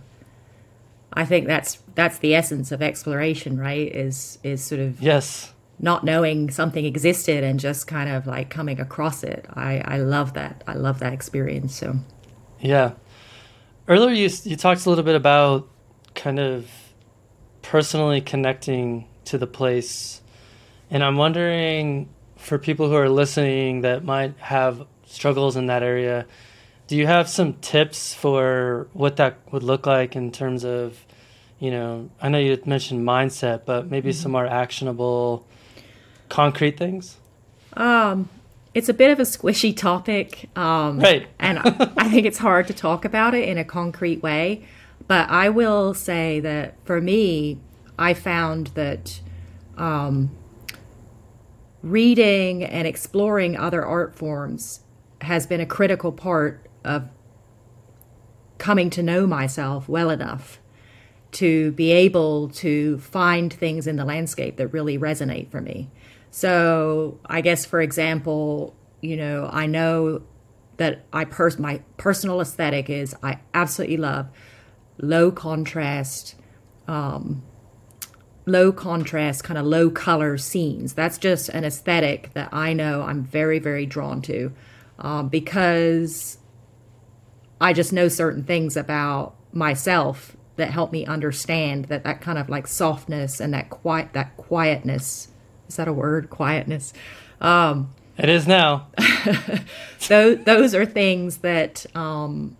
i 1.11 1.24
think 1.24 1.46
that's 1.46 1.79
that's 1.94 2.18
the 2.18 2.35
essence 2.35 2.70
of 2.70 2.83
exploration 2.83 3.59
right 3.59 3.94
is 3.94 4.38
is 4.42 4.62
sort 4.62 4.79
of 4.79 5.01
yes 5.01 5.55
not 5.80 6.04
knowing 6.04 6.50
something 6.50 6.84
existed 6.84 7.44
and 7.44 7.60
just 7.60 7.86
kind 7.86 8.10
of 8.10 8.26
like 8.26 8.50
coming 8.50 8.80
across 8.80 9.22
it. 9.22 9.46
I, 9.54 9.82
I 9.84 9.98
love 9.98 10.34
that. 10.34 10.64
I 10.66 10.74
love 10.74 10.98
that 11.00 11.12
experience. 11.12 11.74
So, 11.74 11.96
yeah. 12.60 12.92
Earlier, 13.86 14.14
you, 14.14 14.28
you 14.44 14.56
talked 14.56 14.84
a 14.84 14.88
little 14.88 15.04
bit 15.04 15.14
about 15.14 15.68
kind 16.14 16.38
of 16.38 16.68
personally 17.62 18.20
connecting 18.20 19.08
to 19.26 19.38
the 19.38 19.46
place. 19.46 20.20
And 20.90 21.04
I'm 21.04 21.16
wondering 21.16 22.08
for 22.36 22.58
people 22.58 22.88
who 22.88 22.94
are 22.96 23.08
listening 23.08 23.82
that 23.82 24.04
might 24.04 24.36
have 24.38 24.86
struggles 25.06 25.56
in 25.56 25.66
that 25.66 25.82
area, 25.82 26.26
do 26.86 26.96
you 26.96 27.06
have 27.06 27.28
some 27.28 27.54
tips 27.54 28.14
for 28.14 28.88
what 28.92 29.16
that 29.16 29.38
would 29.52 29.62
look 29.62 29.86
like 29.86 30.16
in 30.16 30.32
terms 30.32 30.64
of, 30.64 31.04
you 31.58 31.70
know, 31.70 32.10
I 32.20 32.28
know 32.30 32.38
you 32.38 32.58
mentioned 32.64 33.06
mindset, 33.06 33.66
but 33.66 33.90
maybe 33.90 34.10
mm-hmm. 34.10 34.22
some 34.22 34.32
more 34.32 34.46
actionable, 34.46 35.46
concrete 36.28 36.76
things? 36.76 37.16
Um, 37.74 38.28
it's 38.74 38.88
a 38.88 38.94
bit 38.94 39.10
of 39.10 39.18
a 39.18 39.22
squishy 39.22 39.76
topic. 39.76 40.48
Um, 40.56 41.00
right. 41.00 41.26
and 41.38 41.58
I 41.58 42.08
think 42.08 42.26
it's 42.26 42.38
hard 42.38 42.66
to 42.68 42.74
talk 42.74 43.04
about 43.04 43.34
it 43.34 43.48
in 43.48 43.58
a 43.58 43.64
concrete 43.64 44.22
way. 44.22 44.64
But 45.06 45.30
I 45.30 45.48
will 45.48 45.94
say 45.94 46.40
that 46.40 46.74
for 46.84 47.00
me, 47.00 47.58
I 47.98 48.14
found 48.14 48.68
that 48.68 49.20
um, 49.76 50.30
reading 51.82 52.62
and 52.62 52.86
exploring 52.86 53.56
other 53.56 53.84
art 53.84 54.14
forms 54.14 54.80
has 55.20 55.46
been 55.46 55.60
a 55.60 55.66
critical 55.66 56.12
part 56.12 56.64
of 56.84 57.08
coming 58.58 58.90
to 58.90 59.02
know 59.02 59.26
myself 59.26 59.88
well 59.88 60.10
enough 60.10 60.60
to 61.30 61.72
be 61.72 61.90
able 61.92 62.48
to 62.48 62.98
find 62.98 63.52
things 63.52 63.86
in 63.86 63.96
the 63.96 64.04
landscape 64.04 64.56
that 64.56 64.68
really 64.68 64.98
resonate 64.98 65.50
for 65.50 65.60
me. 65.60 65.90
So, 66.30 67.20
I 67.26 67.40
guess 67.40 67.64
for 67.64 67.80
example, 67.80 68.74
you 69.00 69.16
know, 69.16 69.48
I 69.52 69.66
know 69.66 70.22
that 70.76 71.04
I 71.12 71.24
pers- 71.24 71.58
my 71.58 71.82
personal 71.96 72.40
aesthetic 72.40 72.88
is 72.88 73.14
I 73.22 73.40
absolutely 73.54 73.96
love 73.96 74.28
low 74.98 75.30
contrast 75.30 76.34
um, 76.86 77.42
low 78.46 78.72
contrast 78.72 79.44
kind 79.44 79.58
of 79.58 79.66
low 79.66 79.90
color 79.90 80.38
scenes. 80.38 80.94
That's 80.94 81.18
just 81.18 81.50
an 81.50 81.64
aesthetic 81.64 82.32
that 82.34 82.48
I 82.52 82.72
know 82.72 83.02
I'm 83.02 83.24
very 83.24 83.58
very 83.58 83.86
drawn 83.86 84.22
to 84.22 84.52
um, 84.98 85.28
because 85.28 86.38
I 87.60 87.72
just 87.72 87.92
know 87.92 88.08
certain 88.08 88.44
things 88.44 88.76
about 88.76 89.34
myself 89.52 90.36
that 90.56 90.70
help 90.70 90.92
me 90.92 91.06
understand 91.06 91.86
that 91.86 92.04
that 92.04 92.20
kind 92.20 92.38
of 92.38 92.48
like 92.48 92.66
softness 92.66 93.40
and 93.40 93.52
that 93.54 93.70
quiet 93.70 94.12
that 94.12 94.36
quietness 94.36 95.28
is 95.68 95.76
that 95.76 95.88
a 95.88 95.92
word? 95.92 96.31
Quietness. 96.31 96.92
Um, 97.40 97.90
it 98.16 98.28
is 98.28 98.46
now. 98.46 98.88
those, 100.09 100.42
those 100.44 100.74
are 100.74 100.85
things 100.85 101.38
that 101.38 101.87
um, 101.94 102.57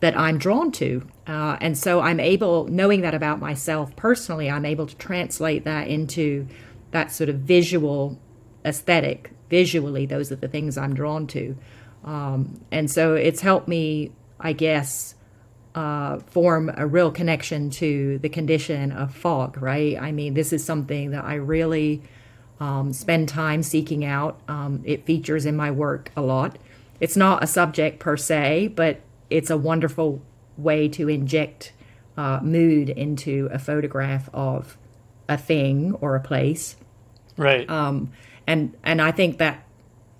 that 0.00 0.16
i'm 0.16 0.38
drawn 0.38 0.70
to. 0.72 1.06
Uh, 1.26 1.56
and 1.60 1.76
so 1.76 2.00
i'm 2.00 2.20
able 2.20 2.66
knowing 2.68 3.00
that 3.00 3.14
about 3.14 3.40
myself 3.40 3.94
personally 3.96 4.48
i'm 4.48 4.64
able 4.64 4.86
to 4.86 4.96
translate 4.96 5.64
that 5.64 5.88
into 5.88 6.46
that 6.92 7.12
sort 7.12 7.28
of 7.28 7.36
visual 7.40 8.18
aesthetic 8.64 9.32
visually 9.50 10.06
those 10.06 10.32
are 10.32 10.36
the 10.36 10.48
things 10.48 10.78
i'm 10.78 10.94
drawn 10.94 11.26
to. 11.26 11.56
Um, 12.04 12.60
and 12.70 12.90
so 12.90 13.14
it's 13.14 13.40
helped 13.40 13.68
me, 13.68 14.12
I 14.40 14.52
guess, 14.52 15.14
uh, 15.74 16.18
form 16.18 16.70
a 16.76 16.86
real 16.86 17.10
connection 17.10 17.70
to 17.70 18.18
the 18.18 18.28
condition 18.28 18.92
of 18.92 19.14
fog, 19.14 19.60
right? 19.60 20.00
I 20.00 20.12
mean, 20.12 20.34
this 20.34 20.52
is 20.52 20.64
something 20.64 21.10
that 21.10 21.24
I 21.24 21.34
really 21.34 22.02
um, 22.60 22.92
spend 22.92 23.28
time 23.28 23.62
seeking 23.62 24.04
out. 24.04 24.40
Um, 24.48 24.82
it 24.84 25.04
features 25.04 25.46
in 25.46 25.56
my 25.56 25.70
work 25.70 26.10
a 26.16 26.22
lot. 26.22 26.58
It's 27.00 27.16
not 27.16 27.44
a 27.44 27.46
subject 27.46 28.00
per 28.00 28.16
se, 28.16 28.68
but 28.68 29.00
it's 29.30 29.50
a 29.50 29.56
wonderful 29.56 30.22
way 30.56 30.88
to 30.88 31.08
inject 31.08 31.72
uh, 32.16 32.40
mood 32.42 32.90
into 32.90 33.48
a 33.52 33.58
photograph 33.58 34.28
of 34.34 34.76
a 35.28 35.36
thing 35.36 35.92
or 36.00 36.16
a 36.16 36.20
place. 36.20 36.76
Right. 37.36 37.68
Um, 37.70 38.10
and 38.46 38.74
and 38.82 39.00
I 39.00 39.12
think 39.12 39.38
that 39.38 39.64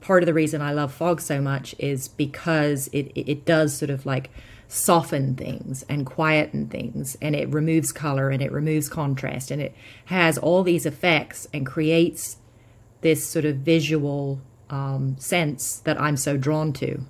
part 0.01 0.23
of 0.23 0.27
the 0.27 0.35
reason 0.35 0.63
I 0.63 0.73
love 0.73 0.93
fog 0.93 1.21
so 1.21 1.41
much 1.41 1.75
is 1.79 2.07
because 2.07 2.89
it, 2.93 3.11
it 3.17 3.45
does 3.45 3.77
sort 3.77 3.91
of 3.91 4.07
like 4.07 4.31
soften 4.69 5.35
things 5.35 5.83
and 5.89 6.05
quieten 6.05 6.69
things 6.69 7.17
and 7.23 7.35
it 7.35 7.49
removes 7.49 7.91
color 7.91 8.29
and 8.29 8.43
it 8.43 8.53
removes 8.53 8.89
contrast 8.91 9.51
and 9.51 9.63
it 9.63 9.75
has 10.05 10.37
all 10.37 10.63
these 10.63 10.85
effects 10.85 11.49
and 11.55 11.67
creates 11.67 12.37
this 13.01 13.27
sort 13.27 13.47
of 13.47 13.57
visual 13.57 14.41
um, 14.71 15.17
sense 15.19 15.79
that 15.81 16.01
I'm 16.01 16.17
so 16.17 16.37
drawn 16.37 16.73
to. 16.75 17.01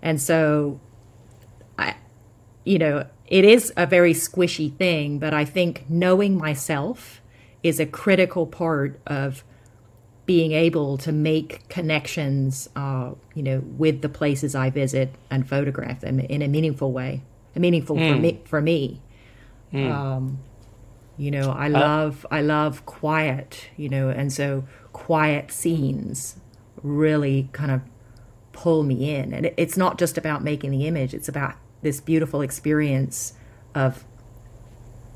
And 0.00 0.20
so, 0.20 0.80
I, 1.76 1.96
you 2.64 2.78
know, 2.78 3.06
it 3.26 3.44
is 3.44 3.72
a 3.76 3.86
very 3.86 4.14
squishy 4.14 4.74
thing, 4.76 5.18
but 5.18 5.34
I 5.34 5.44
think 5.44 5.86
knowing 5.88 6.36
myself 6.36 7.20
is 7.62 7.80
a 7.80 7.86
critical 7.86 8.46
part 8.46 9.00
of 9.06 9.44
being 10.30 10.52
able 10.52 10.96
to 10.96 11.10
make 11.10 11.68
connections, 11.68 12.68
uh, 12.76 13.10
you 13.34 13.42
know, 13.42 13.64
with 13.76 14.00
the 14.00 14.08
places 14.08 14.54
I 14.54 14.70
visit 14.70 15.12
and 15.28 15.48
photograph 15.48 16.02
them 16.02 16.20
in 16.20 16.40
a 16.40 16.46
meaningful 16.46 16.92
way, 16.92 17.22
a 17.56 17.58
meaningful 17.58 17.96
mm. 17.96 18.08
for 18.08 18.14
hmm. 18.14 18.22
me. 18.22 18.40
For 18.44 18.60
me, 18.60 19.00
mm. 19.72 19.90
um, 19.90 20.38
you 21.18 21.32
know, 21.32 21.50
I 21.50 21.66
uh, 21.66 21.70
love 21.70 22.26
uh, 22.30 22.36
I 22.36 22.42
love 22.42 22.86
quiet, 22.86 23.70
you 23.76 23.88
know, 23.88 24.08
and 24.08 24.32
so 24.32 24.62
quiet 24.92 25.50
scenes 25.50 26.36
really 26.80 27.48
kind 27.50 27.72
of 27.72 27.80
pull 28.52 28.84
me 28.84 29.12
in, 29.12 29.34
and 29.34 29.50
it's 29.56 29.76
not 29.76 29.98
just 29.98 30.16
about 30.16 30.44
making 30.44 30.70
the 30.70 30.86
image; 30.86 31.12
it's 31.12 31.28
about 31.28 31.54
this 31.82 32.00
beautiful 32.00 32.40
experience 32.40 33.32
of 33.74 34.04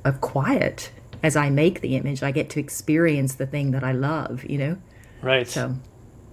of 0.05 0.20
quiet 0.20 0.90
as 1.22 1.37
I 1.37 1.50
make 1.50 1.83
the 1.83 1.96
image, 1.96 2.22
I 2.22 2.33
get 2.33 2.50
to 2.50 2.61
experience 2.61 3.37
the 3.37 3.46
thing 3.46 3.70
that 3.70 3.83
I 3.83 3.92
love, 3.92 4.44
you 4.44 4.59
know? 4.59 4.77
Right. 5.24 5.48
So. 5.48 5.74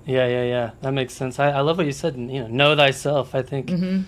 Yeah, 0.05 0.27
yeah, 0.27 0.43
yeah. 0.43 0.71
That 0.81 0.91
makes 0.91 1.13
sense. 1.13 1.39
I, 1.39 1.51
I 1.51 1.61
love 1.61 1.77
what 1.77 1.85
you 1.85 1.91
said. 1.91 2.15
You 2.15 2.41
know, 2.41 2.47
know 2.47 2.75
thyself. 2.75 3.35
I 3.35 3.41
think 3.41 3.67
mm-hmm. 3.67 4.01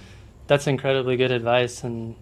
that's 0.48 0.68
incredibly 0.68 1.18
good 1.18 1.32
advice 1.32 1.84
and 1.84 2.16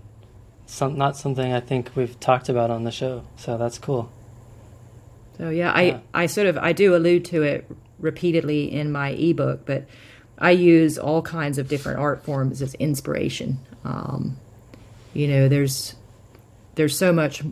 some 0.66 0.98
not 0.98 1.18
something 1.18 1.52
I 1.52 1.60
think 1.60 1.92
we've 1.96 2.20
talked 2.20 2.50
about 2.50 2.70
on 2.70 2.84
the 2.84 2.92
show. 2.92 3.24
So 3.38 3.58
that's 3.58 3.78
cool. 3.78 4.12
So 5.38 5.50
yeah, 5.50 5.72
I 5.72 6.02
I 6.14 6.28
sort 6.28 6.48
of 6.48 6.58
I 6.58 6.74
do 6.74 6.96
allude 6.96 7.26
to 7.26 7.44
it 7.44 7.70
repeatedly 8.00 8.72
in 8.72 8.92
my 8.92 9.10
ebook, 9.10 9.66
but 9.66 9.86
I 10.38 10.52
use 10.52 10.98
all 10.98 11.22
kinds 11.22 11.58
of 11.58 11.68
different 11.68 12.00
art 12.00 12.24
forms 12.24 12.62
as 12.62 12.74
inspiration. 12.76 13.60
Um, 13.84 14.38
you 15.14 15.28
know, 15.28 15.48
there's 15.48 15.96
there's 16.76 16.98
so 16.98 17.12
much 17.12 17.44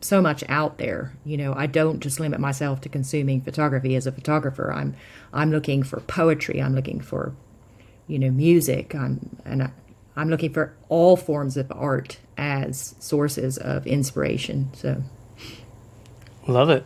so 0.00 0.20
much 0.20 0.44
out 0.48 0.78
there. 0.78 1.12
You 1.24 1.36
know, 1.36 1.54
I 1.54 1.66
don't 1.66 2.00
just 2.00 2.20
limit 2.20 2.40
myself 2.40 2.80
to 2.82 2.88
consuming 2.88 3.40
photography 3.40 3.96
as 3.96 4.06
a 4.06 4.12
photographer. 4.12 4.72
I'm 4.72 4.94
I'm 5.32 5.50
looking 5.50 5.82
for 5.82 6.00
poetry. 6.00 6.60
I'm 6.60 6.74
looking 6.74 7.00
for, 7.00 7.34
you 8.06 8.18
know, 8.18 8.30
music. 8.30 8.94
I'm 8.94 9.36
and 9.44 9.64
I, 9.64 9.70
I'm 10.16 10.30
looking 10.30 10.52
for 10.52 10.74
all 10.88 11.16
forms 11.16 11.56
of 11.56 11.70
art 11.70 12.18
as 12.36 12.94
sources 12.98 13.58
of 13.58 13.86
inspiration. 13.86 14.70
So, 14.74 15.02
love 16.46 16.70
it. 16.70 16.84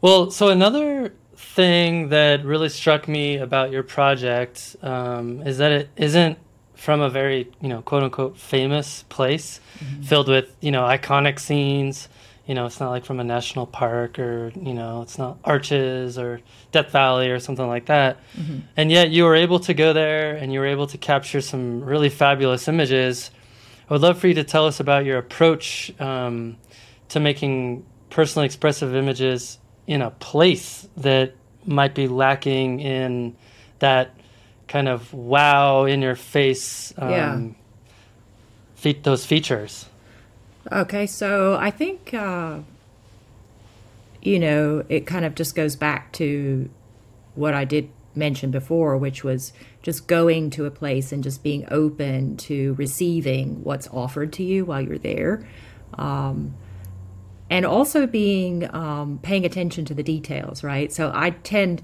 Well, 0.00 0.30
so 0.30 0.48
another 0.48 1.14
thing 1.36 2.10
that 2.10 2.44
really 2.44 2.68
struck 2.68 3.08
me 3.08 3.36
about 3.36 3.70
your 3.70 3.82
project 3.82 4.76
um, 4.82 5.40
is 5.42 5.58
that 5.58 5.72
it 5.72 5.90
isn't 5.96 6.38
from 6.74 7.00
a 7.00 7.08
very 7.08 7.50
you 7.60 7.68
know 7.68 7.80
quote 7.82 8.02
unquote 8.02 8.36
famous 8.36 9.04
place 9.08 9.60
mm-hmm. 9.78 10.02
filled 10.02 10.28
with 10.28 10.54
you 10.60 10.70
know 10.70 10.82
iconic 10.82 11.38
scenes 11.38 12.08
you 12.46 12.54
know 12.54 12.66
it's 12.66 12.80
not 12.80 12.90
like 12.90 13.04
from 13.04 13.20
a 13.20 13.24
national 13.24 13.66
park 13.66 14.18
or 14.18 14.52
you 14.60 14.74
know 14.74 15.02
it's 15.02 15.18
not 15.18 15.38
arches 15.44 16.18
or 16.18 16.40
death 16.72 16.90
valley 16.90 17.30
or 17.30 17.38
something 17.38 17.66
like 17.66 17.86
that 17.86 18.18
mm-hmm. 18.36 18.58
and 18.76 18.90
yet 18.90 19.10
you 19.10 19.24
were 19.24 19.34
able 19.34 19.58
to 19.58 19.74
go 19.74 19.92
there 19.92 20.36
and 20.36 20.52
you 20.52 20.60
were 20.60 20.66
able 20.66 20.86
to 20.86 20.98
capture 20.98 21.40
some 21.40 21.82
really 21.82 22.10
fabulous 22.10 22.68
images 22.68 23.30
i 23.88 23.92
would 23.92 24.02
love 24.02 24.18
for 24.18 24.28
you 24.28 24.34
to 24.34 24.44
tell 24.44 24.66
us 24.66 24.80
about 24.80 25.04
your 25.04 25.18
approach 25.18 25.92
um, 26.00 26.56
to 27.08 27.20
making 27.20 27.84
personally 28.10 28.46
expressive 28.46 28.94
images 28.94 29.58
in 29.86 30.02
a 30.02 30.10
place 30.10 30.88
that 30.96 31.34
might 31.66 31.94
be 31.94 32.08
lacking 32.08 32.80
in 32.80 33.34
that 33.78 34.14
kind 34.68 34.88
of 34.88 35.12
wow 35.12 35.84
in 35.84 36.02
your 36.02 36.14
face 36.14 36.92
um, 36.98 37.10
yeah. 37.10 37.48
Fe- 38.76 39.00
those 39.02 39.24
features 39.24 39.86
okay 40.72 41.06
so 41.06 41.56
i 41.56 41.70
think 41.70 42.14
uh, 42.14 42.58
you 44.22 44.38
know 44.38 44.84
it 44.88 45.06
kind 45.06 45.24
of 45.24 45.34
just 45.34 45.54
goes 45.54 45.76
back 45.76 46.12
to 46.12 46.68
what 47.34 47.54
i 47.54 47.64
did 47.64 47.88
mention 48.14 48.50
before 48.50 48.96
which 48.96 49.24
was 49.24 49.52
just 49.82 50.06
going 50.06 50.48
to 50.48 50.64
a 50.64 50.70
place 50.70 51.10
and 51.10 51.24
just 51.24 51.42
being 51.42 51.66
open 51.70 52.36
to 52.36 52.74
receiving 52.74 53.62
what's 53.64 53.88
offered 53.88 54.32
to 54.32 54.42
you 54.42 54.64
while 54.64 54.80
you're 54.80 54.98
there 54.98 55.46
um, 55.94 56.54
and 57.50 57.66
also 57.66 58.06
being 58.06 58.72
um, 58.74 59.18
paying 59.22 59.44
attention 59.44 59.84
to 59.84 59.94
the 59.94 60.02
details 60.02 60.62
right 60.62 60.92
so 60.92 61.10
i 61.14 61.30
tend 61.30 61.82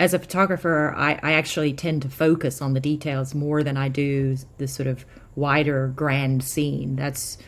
as 0.00 0.14
a 0.14 0.18
photographer, 0.18 0.94
I, 0.96 1.18
I 1.22 1.32
actually 1.32 1.72
tend 1.72 2.02
to 2.02 2.08
focus 2.08 2.62
on 2.62 2.74
the 2.74 2.80
details 2.80 3.34
more 3.34 3.62
than 3.62 3.76
I 3.76 3.88
do 3.88 4.36
the 4.58 4.68
sort 4.68 4.86
of 4.86 5.04
wider 5.34 5.88
grand 5.88 6.44
scene. 6.44 6.96
That's 6.96 7.38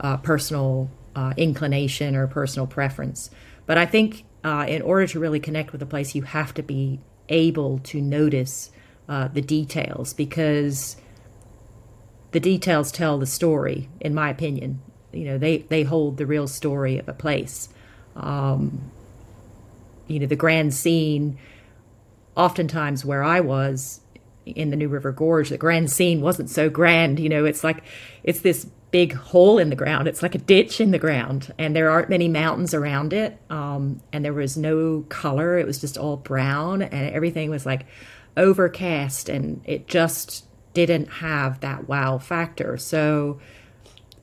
uh, 0.00 0.16
personal 0.18 0.90
uh, 1.14 1.34
inclination 1.36 2.16
or 2.16 2.26
personal 2.26 2.66
preference. 2.66 3.30
But 3.66 3.78
I 3.78 3.86
think 3.86 4.24
uh, 4.42 4.64
in 4.68 4.82
order 4.82 5.06
to 5.08 5.20
really 5.20 5.40
connect 5.40 5.72
with 5.72 5.82
a 5.82 5.86
place, 5.86 6.14
you 6.14 6.22
have 6.22 6.54
to 6.54 6.62
be 6.62 7.00
able 7.28 7.78
to 7.78 8.00
notice 8.00 8.70
uh, 9.08 9.28
the 9.28 9.42
details 9.42 10.14
because 10.14 10.96
the 12.32 12.40
details 12.40 12.92
tell 12.92 13.18
the 13.18 13.26
story, 13.26 13.88
in 14.00 14.14
my 14.14 14.30
opinion. 14.30 14.80
You 15.12 15.24
know, 15.24 15.38
they, 15.38 15.58
they 15.58 15.82
hold 15.82 16.16
the 16.16 16.26
real 16.26 16.46
story 16.46 16.98
of 16.98 17.08
a 17.08 17.12
place. 17.12 17.68
Um, 18.16 18.90
you 20.06 20.20
know, 20.20 20.26
the 20.26 20.36
grand 20.36 20.72
scene, 20.74 21.38
oftentimes 22.36 23.04
where 23.04 23.22
I 23.22 23.40
was 23.40 24.00
in 24.46 24.70
the 24.70 24.76
New 24.76 24.88
River 24.88 25.12
Gorge, 25.12 25.50
the 25.50 25.58
grand 25.58 25.90
scene 25.90 26.20
wasn't 26.20 26.50
so 26.50 26.68
grand. 26.70 27.20
You 27.20 27.28
know, 27.28 27.44
it's 27.44 27.62
like, 27.62 27.82
it's 28.22 28.40
this 28.40 28.66
big 28.90 29.12
hole 29.12 29.58
in 29.58 29.70
the 29.70 29.76
ground. 29.76 30.08
It's 30.08 30.22
like 30.22 30.34
a 30.34 30.38
ditch 30.38 30.80
in 30.80 30.90
the 30.90 30.98
ground, 30.98 31.52
and 31.58 31.74
there 31.74 31.90
aren't 31.90 32.08
many 32.08 32.28
mountains 32.28 32.74
around 32.74 33.12
it. 33.12 33.38
Um, 33.50 34.00
and 34.12 34.24
there 34.24 34.32
was 34.32 34.56
no 34.56 35.04
color; 35.08 35.58
it 35.58 35.66
was 35.66 35.80
just 35.80 35.98
all 35.98 36.16
brown, 36.16 36.82
and 36.82 37.14
everything 37.14 37.50
was 37.50 37.66
like 37.66 37.86
overcast, 38.36 39.28
and 39.28 39.60
it 39.64 39.86
just 39.86 40.46
didn't 40.74 41.06
have 41.06 41.60
that 41.60 41.88
wow 41.88 42.18
factor. 42.18 42.76
So, 42.76 43.40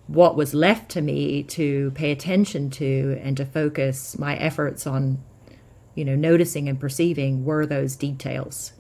what 0.08 0.36
was 0.36 0.54
left 0.54 0.90
to 0.92 1.02
me 1.02 1.44
to 1.44 1.92
pay 1.92 2.12
attention 2.12 2.70
to 2.72 3.20
and 3.22 3.36
to 3.38 3.46
focus 3.46 4.18
my 4.18 4.36
efforts 4.38 4.88
on, 4.88 5.22
you 5.96 6.06
know, 6.06 6.16
noticing 6.16 6.70
and 6.70 6.80
perceiving 6.80 7.44
were 7.44 7.66
those 7.66 7.96
details. 7.96 8.72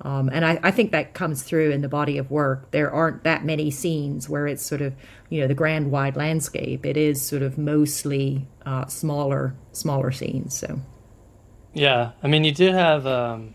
Um, 0.00 0.28
and 0.32 0.44
I, 0.44 0.58
I, 0.62 0.70
think 0.70 0.92
that 0.92 1.14
comes 1.14 1.42
through 1.42 1.70
in 1.70 1.80
the 1.80 1.88
body 1.88 2.18
of 2.18 2.30
work. 2.30 2.72
There 2.72 2.90
aren't 2.90 3.22
that 3.24 3.44
many 3.44 3.70
scenes 3.70 4.28
where 4.28 4.46
it's 4.46 4.62
sort 4.62 4.82
of, 4.82 4.92
you 5.30 5.40
know, 5.40 5.46
the 5.46 5.54
grand 5.54 5.90
wide 5.90 6.16
landscape. 6.16 6.84
It 6.84 6.96
is 6.96 7.22
sort 7.22 7.42
of 7.42 7.56
mostly 7.56 8.46
uh, 8.66 8.86
smaller, 8.86 9.54
smaller 9.72 10.10
scenes. 10.10 10.58
So, 10.58 10.80
yeah, 11.72 12.10
I 12.22 12.26
mean, 12.26 12.44
you 12.44 12.52
did 12.52 12.74
have 12.74 13.06
um, 13.06 13.54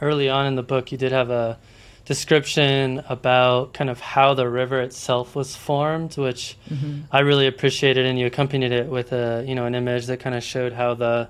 early 0.00 0.28
on 0.28 0.46
in 0.46 0.56
the 0.56 0.62
book, 0.62 0.92
you 0.92 0.98
did 0.98 1.12
have 1.12 1.30
a 1.30 1.58
description 2.04 3.02
about 3.08 3.74
kind 3.74 3.90
of 3.90 4.00
how 4.00 4.34
the 4.34 4.48
river 4.48 4.80
itself 4.80 5.34
was 5.34 5.56
formed, 5.56 6.16
which 6.16 6.56
mm-hmm. 6.68 7.02
I 7.10 7.20
really 7.20 7.46
appreciated, 7.46 8.06
and 8.06 8.18
you 8.18 8.26
accompanied 8.26 8.72
it 8.72 8.88
with 8.88 9.12
a, 9.12 9.44
you 9.46 9.54
know, 9.54 9.66
an 9.66 9.74
image 9.74 10.06
that 10.06 10.20
kind 10.20 10.36
of 10.36 10.42
showed 10.42 10.72
how 10.72 10.94
the 10.94 11.28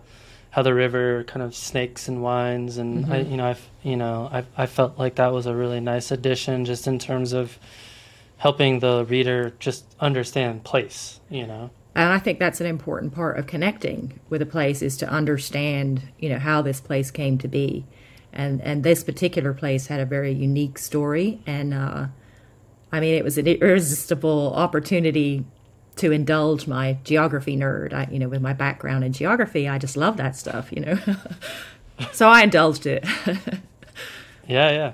how 0.57 0.63
the 0.63 0.73
river 0.73 1.23
kind 1.25 1.43
of 1.43 1.55
snakes 1.55 2.09
and 2.09 2.23
winds, 2.23 2.79
and 2.79 3.05
mm-hmm. 3.05 3.13
I, 3.13 3.19
you 3.21 3.37
know, 3.37 3.45
I, 3.45 3.57
you 3.83 3.95
know, 3.95 4.31
I, 4.33 4.43
I 4.57 4.65
felt 4.65 4.99
like 4.99 5.17
that 5.17 5.31
was 5.31 5.45
a 5.45 5.55
really 5.55 5.81
nice 5.81 6.11
addition, 6.11 6.65
just 6.65 6.87
in 6.87 6.99
terms 6.99 7.35
of 7.35 7.59
helping 8.39 8.79
the 8.79 9.05
reader 9.05 9.53
just 9.59 9.85
understand 10.01 10.65
place, 10.65 11.21
you 11.29 11.47
know. 11.47 11.69
And 11.95 12.11
I 12.11 12.19
think 12.19 12.39
that's 12.39 12.63
an 12.63 12.67
important 12.67 13.13
part 13.13 13.39
of 13.39 13.47
connecting 13.47 14.19
with 14.31 14.41
a 14.41 14.47
place 14.47 14.81
is 14.81 14.97
to 14.97 15.09
understand, 15.11 16.09
you 16.19 16.31
know, 16.31 16.39
how 16.39 16.63
this 16.63 16.81
place 16.81 17.11
came 17.11 17.37
to 17.37 17.49
be, 17.49 17.85
and 18.33 18.63
and 18.63 18.83
this 18.83 19.05
particular 19.05 19.53
place 19.53 19.89
had 19.89 20.01
a 20.01 20.07
very 20.07 20.33
unique 20.33 20.79
story, 20.79 21.43
and 21.47 21.75
uh, 21.75 22.07
I 22.91 23.01
mean, 23.01 23.15
it 23.15 23.25
was 23.25 23.37
an 23.37 23.47
irresistible 23.47 24.55
opportunity 24.55 25.45
to 25.97 26.13
indulge 26.13 26.67
my 26.67 26.99
geography 27.05 27.57
nerd. 27.57 27.93
I, 27.93 28.09
you 28.11 28.19
know, 28.19 28.29
with 28.29 28.43
my 28.43 28.53
background 28.53 29.05
in 29.05 29.13
geography, 29.13 29.69
I 29.69 29.79
just 29.79 29.97
love 29.97 30.17
that 30.19 30.37
stuff, 30.37 30.71
you 30.71 30.81
know. 30.81 30.99
so 32.13 32.29
I 32.29 32.43
indulged 32.43 32.87
it. 32.87 33.05
yeah, 34.47 34.71
yeah. 34.71 34.93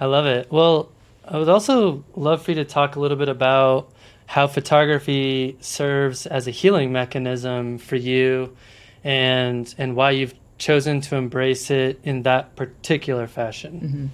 I 0.00 0.06
love 0.06 0.26
it. 0.26 0.50
Well, 0.50 0.90
I 1.24 1.38
would 1.38 1.48
also 1.48 2.04
love 2.16 2.42
for 2.42 2.50
you 2.50 2.56
to 2.56 2.64
talk 2.64 2.96
a 2.96 3.00
little 3.00 3.16
bit 3.16 3.28
about 3.28 3.92
how 4.26 4.46
photography 4.46 5.56
serves 5.60 6.26
as 6.26 6.48
a 6.48 6.50
healing 6.50 6.90
mechanism 6.90 7.78
for 7.78 7.96
you 7.96 8.56
and 9.04 9.74
and 9.78 9.94
why 9.94 10.10
you've 10.10 10.34
chosen 10.58 11.00
to 11.02 11.16
embrace 11.16 11.70
it 11.70 12.00
in 12.02 12.22
that 12.22 12.56
particular 12.56 13.26
fashion. 13.26 14.10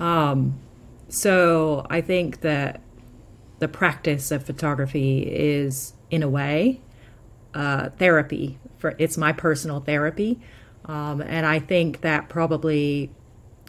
Mm-hmm. 0.00 0.02
Um, 0.02 0.58
so 1.08 1.86
I 1.88 2.00
think 2.00 2.40
that 2.40 2.80
the 3.62 3.68
practice 3.68 4.32
of 4.32 4.44
photography 4.44 5.20
is, 5.20 5.92
in 6.10 6.24
a 6.24 6.28
way, 6.28 6.80
uh, 7.54 7.90
therapy. 7.90 8.58
For 8.76 8.96
it's 8.98 9.16
my 9.16 9.32
personal 9.32 9.78
therapy, 9.78 10.40
um, 10.86 11.20
and 11.20 11.46
I 11.46 11.60
think 11.60 12.00
that 12.00 12.28
probably 12.28 13.12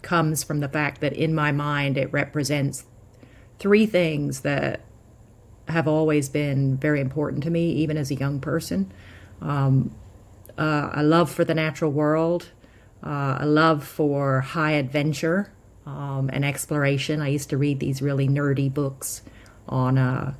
comes 0.01 0.43
from 0.43 0.61
the 0.61 0.67
fact 0.67 0.99
that 1.01 1.13
in 1.13 1.35
my 1.35 1.51
mind 1.51 1.95
it 1.95 2.11
represents 2.11 2.85
three 3.59 3.85
things 3.85 4.39
that 4.39 4.81
have 5.67 5.87
always 5.87 6.27
been 6.27 6.75
very 6.75 6.99
important 6.99 7.43
to 7.43 7.51
me, 7.51 7.71
even 7.73 7.95
as 7.95 8.09
a 8.09 8.15
young 8.15 8.39
person. 8.39 8.91
Um, 9.43 9.95
uh, 10.57 10.89
a 10.93 11.03
love 11.03 11.29
for 11.29 11.45
the 11.45 11.53
natural 11.53 11.91
world, 11.91 12.49
uh, 13.03 13.37
a 13.41 13.45
love 13.45 13.83
for 13.83 14.41
high 14.41 14.71
adventure 14.71 15.53
um, 15.85 16.31
and 16.33 16.43
exploration. 16.43 17.21
I 17.21 17.27
used 17.27 17.51
to 17.51 17.57
read 17.59 17.79
these 17.79 18.01
really 18.01 18.27
nerdy 18.27 18.73
books 18.73 19.21
on 19.67 19.97
uh, 19.97 20.33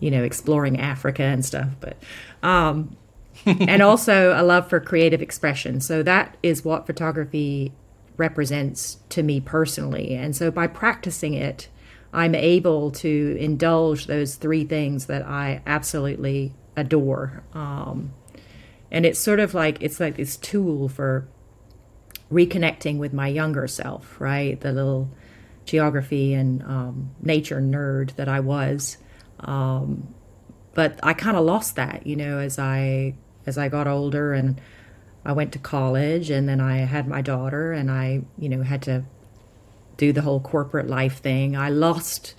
you 0.00 0.10
know 0.10 0.22
exploring 0.22 0.80
Africa 0.80 1.22
and 1.22 1.44
stuff. 1.44 1.68
But 1.80 1.96
um, 2.42 2.96
and 3.46 3.82
also 3.82 4.34
a 4.38 4.42
love 4.42 4.68
for 4.68 4.80
creative 4.80 5.22
expression. 5.22 5.80
So 5.80 6.02
that 6.02 6.36
is 6.42 6.64
what 6.64 6.86
photography 6.86 7.72
represents 8.16 8.98
to 9.10 9.22
me 9.22 9.40
personally. 9.40 10.14
And 10.14 10.34
so 10.34 10.50
by 10.50 10.66
practicing 10.66 11.34
it, 11.34 11.68
I'm 12.12 12.34
able 12.34 12.90
to 12.90 13.36
indulge 13.38 14.06
those 14.06 14.34
three 14.34 14.64
things 14.64 15.06
that 15.06 15.24
I 15.26 15.62
absolutely 15.66 16.54
adore. 16.76 17.44
Um, 17.52 18.12
and 18.90 19.04
it's 19.04 19.18
sort 19.18 19.40
of 19.40 19.54
like 19.54 19.82
it's 19.82 20.00
like 20.00 20.16
this 20.16 20.36
tool 20.36 20.88
for 20.88 21.28
reconnecting 22.32 22.98
with 22.98 23.12
my 23.12 23.28
younger 23.28 23.66
self, 23.66 24.20
right? 24.20 24.60
The 24.60 24.72
little 24.72 25.10
geography 25.68 26.34
and 26.34 26.62
um, 26.62 27.10
nature 27.20 27.60
nerd 27.60 28.16
that 28.16 28.28
I 28.28 28.40
was. 28.40 28.96
Um, 29.40 30.14
but 30.74 30.98
I 31.02 31.12
kind 31.12 31.36
of 31.36 31.44
lost 31.44 31.76
that, 31.76 32.06
you 32.06 32.16
know, 32.16 32.38
as 32.38 32.58
I 32.58 33.14
as 33.46 33.56
I 33.56 33.68
got 33.68 33.86
older 33.86 34.32
and 34.32 34.60
I 35.24 35.32
went 35.32 35.52
to 35.52 35.58
college 35.58 36.30
and 36.30 36.48
then 36.48 36.60
I 36.60 36.78
had 36.78 37.06
my 37.06 37.22
daughter 37.22 37.72
and 37.72 37.90
I, 37.90 38.22
you 38.38 38.48
know, 38.48 38.62
had 38.62 38.82
to 38.82 39.04
do 39.96 40.12
the 40.12 40.22
whole 40.22 40.40
corporate 40.40 40.88
life 40.88 41.18
thing. 41.18 41.56
I 41.56 41.68
lost 41.70 42.34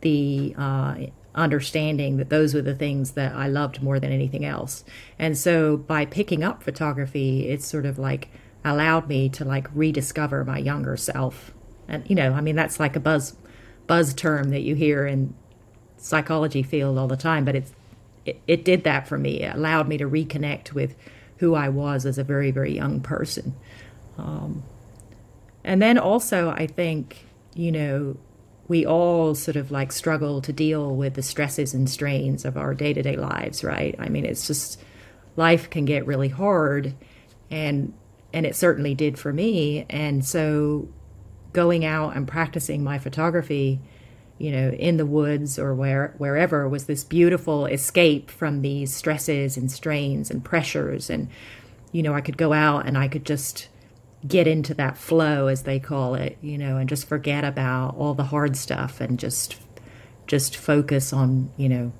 the 0.00 0.54
uh, 0.56 0.96
understanding 1.34 2.16
that 2.16 2.30
those 2.30 2.54
were 2.54 2.62
the 2.62 2.74
things 2.74 3.12
that 3.12 3.34
I 3.34 3.46
loved 3.48 3.82
more 3.82 4.00
than 4.00 4.12
anything 4.12 4.44
else. 4.44 4.84
And 5.18 5.36
so 5.36 5.76
by 5.76 6.04
picking 6.06 6.42
up 6.42 6.62
photography, 6.62 7.48
it's 7.48 7.66
sort 7.66 7.86
of 7.86 7.98
like 7.98 8.28
allowed 8.64 9.08
me 9.08 9.28
to 9.30 9.44
like 9.44 9.68
rediscover 9.74 10.44
my 10.44 10.58
younger 10.58 10.96
self 10.96 11.52
and 11.88 12.08
you 12.08 12.14
know 12.14 12.32
i 12.32 12.40
mean 12.40 12.54
that's 12.54 12.78
like 12.78 12.94
a 12.94 13.00
buzz 13.00 13.34
buzz 13.86 14.14
term 14.14 14.50
that 14.50 14.60
you 14.60 14.74
hear 14.74 15.06
in 15.06 15.34
psychology 15.96 16.62
field 16.62 16.96
all 16.98 17.08
the 17.08 17.16
time 17.16 17.44
but 17.44 17.56
it's 17.56 17.72
it, 18.28 18.40
it 18.46 18.64
did 18.64 18.84
that 18.84 19.08
for 19.08 19.16
me. 19.16 19.42
It 19.42 19.54
allowed 19.54 19.88
me 19.88 19.96
to 19.96 20.04
reconnect 20.04 20.72
with 20.72 20.94
who 21.38 21.54
i 21.54 21.68
was 21.68 22.04
as 22.04 22.18
a 22.18 22.24
very 22.24 22.50
very 22.50 22.74
young 22.74 23.00
person. 23.00 23.54
Um, 24.18 24.62
and 25.64 25.80
then 25.80 25.98
also 25.98 26.50
i 26.50 26.66
think 26.66 27.26
you 27.54 27.72
know 27.72 28.16
we 28.68 28.84
all 28.84 29.34
sort 29.34 29.56
of 29.56 29.70
like 29.70 29.92
struggle 29.92 30.42
to 30.42 30.52
deal 30.52 30.94
with 30.94 31.14
the 31.14 31.22
stresses 31.22 31.72
and 31.72 31.88
strains 31.88 32.44
of 32.44 32.56
our 32.56 32.74
day-to-day 32.74 33.16
lives 33.16 33.64
right? 33.64 33.94
I 33.98 34.08
mean 34.08 34.24
it's 34.24 34.46
just 34.46 34.80
life 35.36 35.70
can 35.70 35.84
get 35.84 36.06
really 36.06 36.28
hard 36.28 36.94
and 37.50 37.94
and 38.32 38.44
it 38.44 38.54
certainly 38.54 38.94
did 38.94 39.18
for 39.18 39.32
me. 39.32 39.86
And 39.88 40.24
so 40.24 40.88
going 41.52 41.84
out 41.84 42.16
and 42.16 42.26
practicing 42.28 42.84
my 42.84 42.98
photography, 42.98 43.80
you 44.38 44.52
know, 44.52 44.70
in 44.70 44.96
the 44.96 45.06
woods 45.06 45.58
or 45.58 45.74
where 45.74 46.14
wherever 46.18 46.68
was 46.68 46.86
this 46.86 47.04
beautiful 47.04 47.66
escape 47.66 48.30
from 48.30 48.62
these 48.62 48.94
stresses 48.94 49.56
and 49.56 49.70
strains 49.70 50.30
and 50.30 50.44
pressures 50.44 51.10
and 51.10 51.28
you 51.92 52.02
know, 52.02 52.14
I 52.14 52.20
could 52.20 52.36
go 52.36 52.52
out 52.52 52.86
and 52.86 52.98
I 52.98 53.08
could 53.08 53.24
just 53.24 53.68
get 54.26 54.46
into 54.46 54.74
that 54.74 54.98
flow 54.98 55.46
as 55.46 55.62
they 55.62 55.78
call 55.78 56.14
it, 56.14 56.38
you 56.42 56.58
know, 56.58 56.76
and 56.76 56.88
just 56.88 57.08
forget 57.08 57.44
about 57.44 57.96
all 57.96 58.14
the 58.14 58.24
hard 58.24 58.56
stuff 58.56 59.00
and 59.00 59.18
just 59.18 59.56
just 60.26 60.56
focus 60.56 61.12
on, 61.12 61.50
you 61.56 61.68
know, 61.68 61.92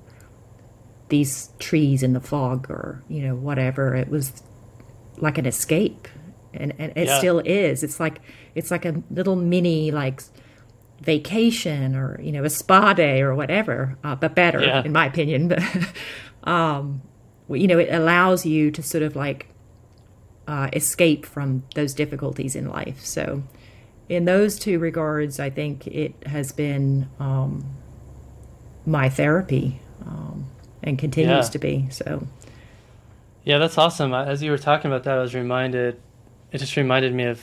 these 1.07 1.49
trees 1.57 2.03
in 2.03 2.13
the 2.13 2.19
fog 2.19 2.69
or, 2.69 3.03
you 3.09 3.21
know, 3.21 3.35
whatever. 3.35 3.95
It 3.95 4.09
was 4.09 4.43
like 5.17 5.37
an 5.37 5.45
escape 5.45 6.07
and, 6.53 6.73
and 6.77 6.93
it 6.95 7.07
yeah. 7.07 7.17
still 7.17 7.39
is. 7.39 7.83
It's 7.83 7.99
like 7.99 8.21
it's 8.59 8.71
like 8.71 8.85
a 8.85 9.01
little 9.09 9.37
mini 9.37 9.89
like 9.89 10.21
vacation 11.01 11.95
or 11.95 12.19
you 12.21 12.31
know 12.31 12.43
a 12.43 12.49
spa 12.49 12.93
day 12.93 13.21
or 13.21 13.33
whatever, 13.33 13.97
uh, 14.03 14.15
but 14.15 14.35
better 14.35 14.61
yeah. 14.61 14.83
in 14.83 14.91
my 14.91 15.07
opinion. 15.07 15.47
But 16.43 16.49
um, 16.49 17.01
you 17.49 17.67
know, 17.67 17.79
it 17.79 17.89
allows 17.91 18.45
you 18.45 18.69
to 18.71 18.83
sort 18.83 19.03
of 19.03 19.15
like 19.15 19.47
uh, 20.47 20.69
escape 20.73 21.25
from 21.25 21.63
those 21.75 21.93
difficulties 21.93 22.55
in 22.55 22.67
life. 22.67 23.03
So, 23.03 23.43
in 24.09 24.25
those 24.25 24.59
two 24.59 24.77
regards, 24.77 25.39
I 25.39 25.49
think 25.49 25.87
it 25.87 26.13
has 26.25 26.51
been 26.51 27.09
um, 27.19 27.65
my 28.85 29.09
therapy 29.09 29.79
um, 30.05 30.47
and 30.83 30.99
continues 30.99 31.47
yeah. 31.47 31.51
to 31.51 31.59
be. 31.59 31.87
So. 31.91 32.27
Yeah, 33.45 33.57
that's 33.57 33.77
awesome. 33.77 34.13
As 34.13 34.43
you 34.43 34.51
were 34.51 34.57
talking 34.57 34.91
about 34.91 35.03
that, 35.05 35.17
I 35.17 35.21
was 35.21 35.33
reminded 35.33 35.99
it 36.51 36.57
just 36.57 36.75
reminded 36.75 37.13
me 37.13 37.25
of 37.25 37.41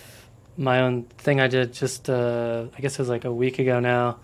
my 0.57 0.81
own 0.81 1.05
thing 1.19 1.41
I 1.41 1.49
did 1.49 1.73
just 1.73 2.09
uh, 2.09 2.67
I 2.77 2.81
guess 2.81 2.95
it 2.95 2.99
was 2.99 3.09
like 3.09 3.25
a 3.25 3.33
week 3.33 3.59
ago 3.59 3.81
now. 3.81 4.19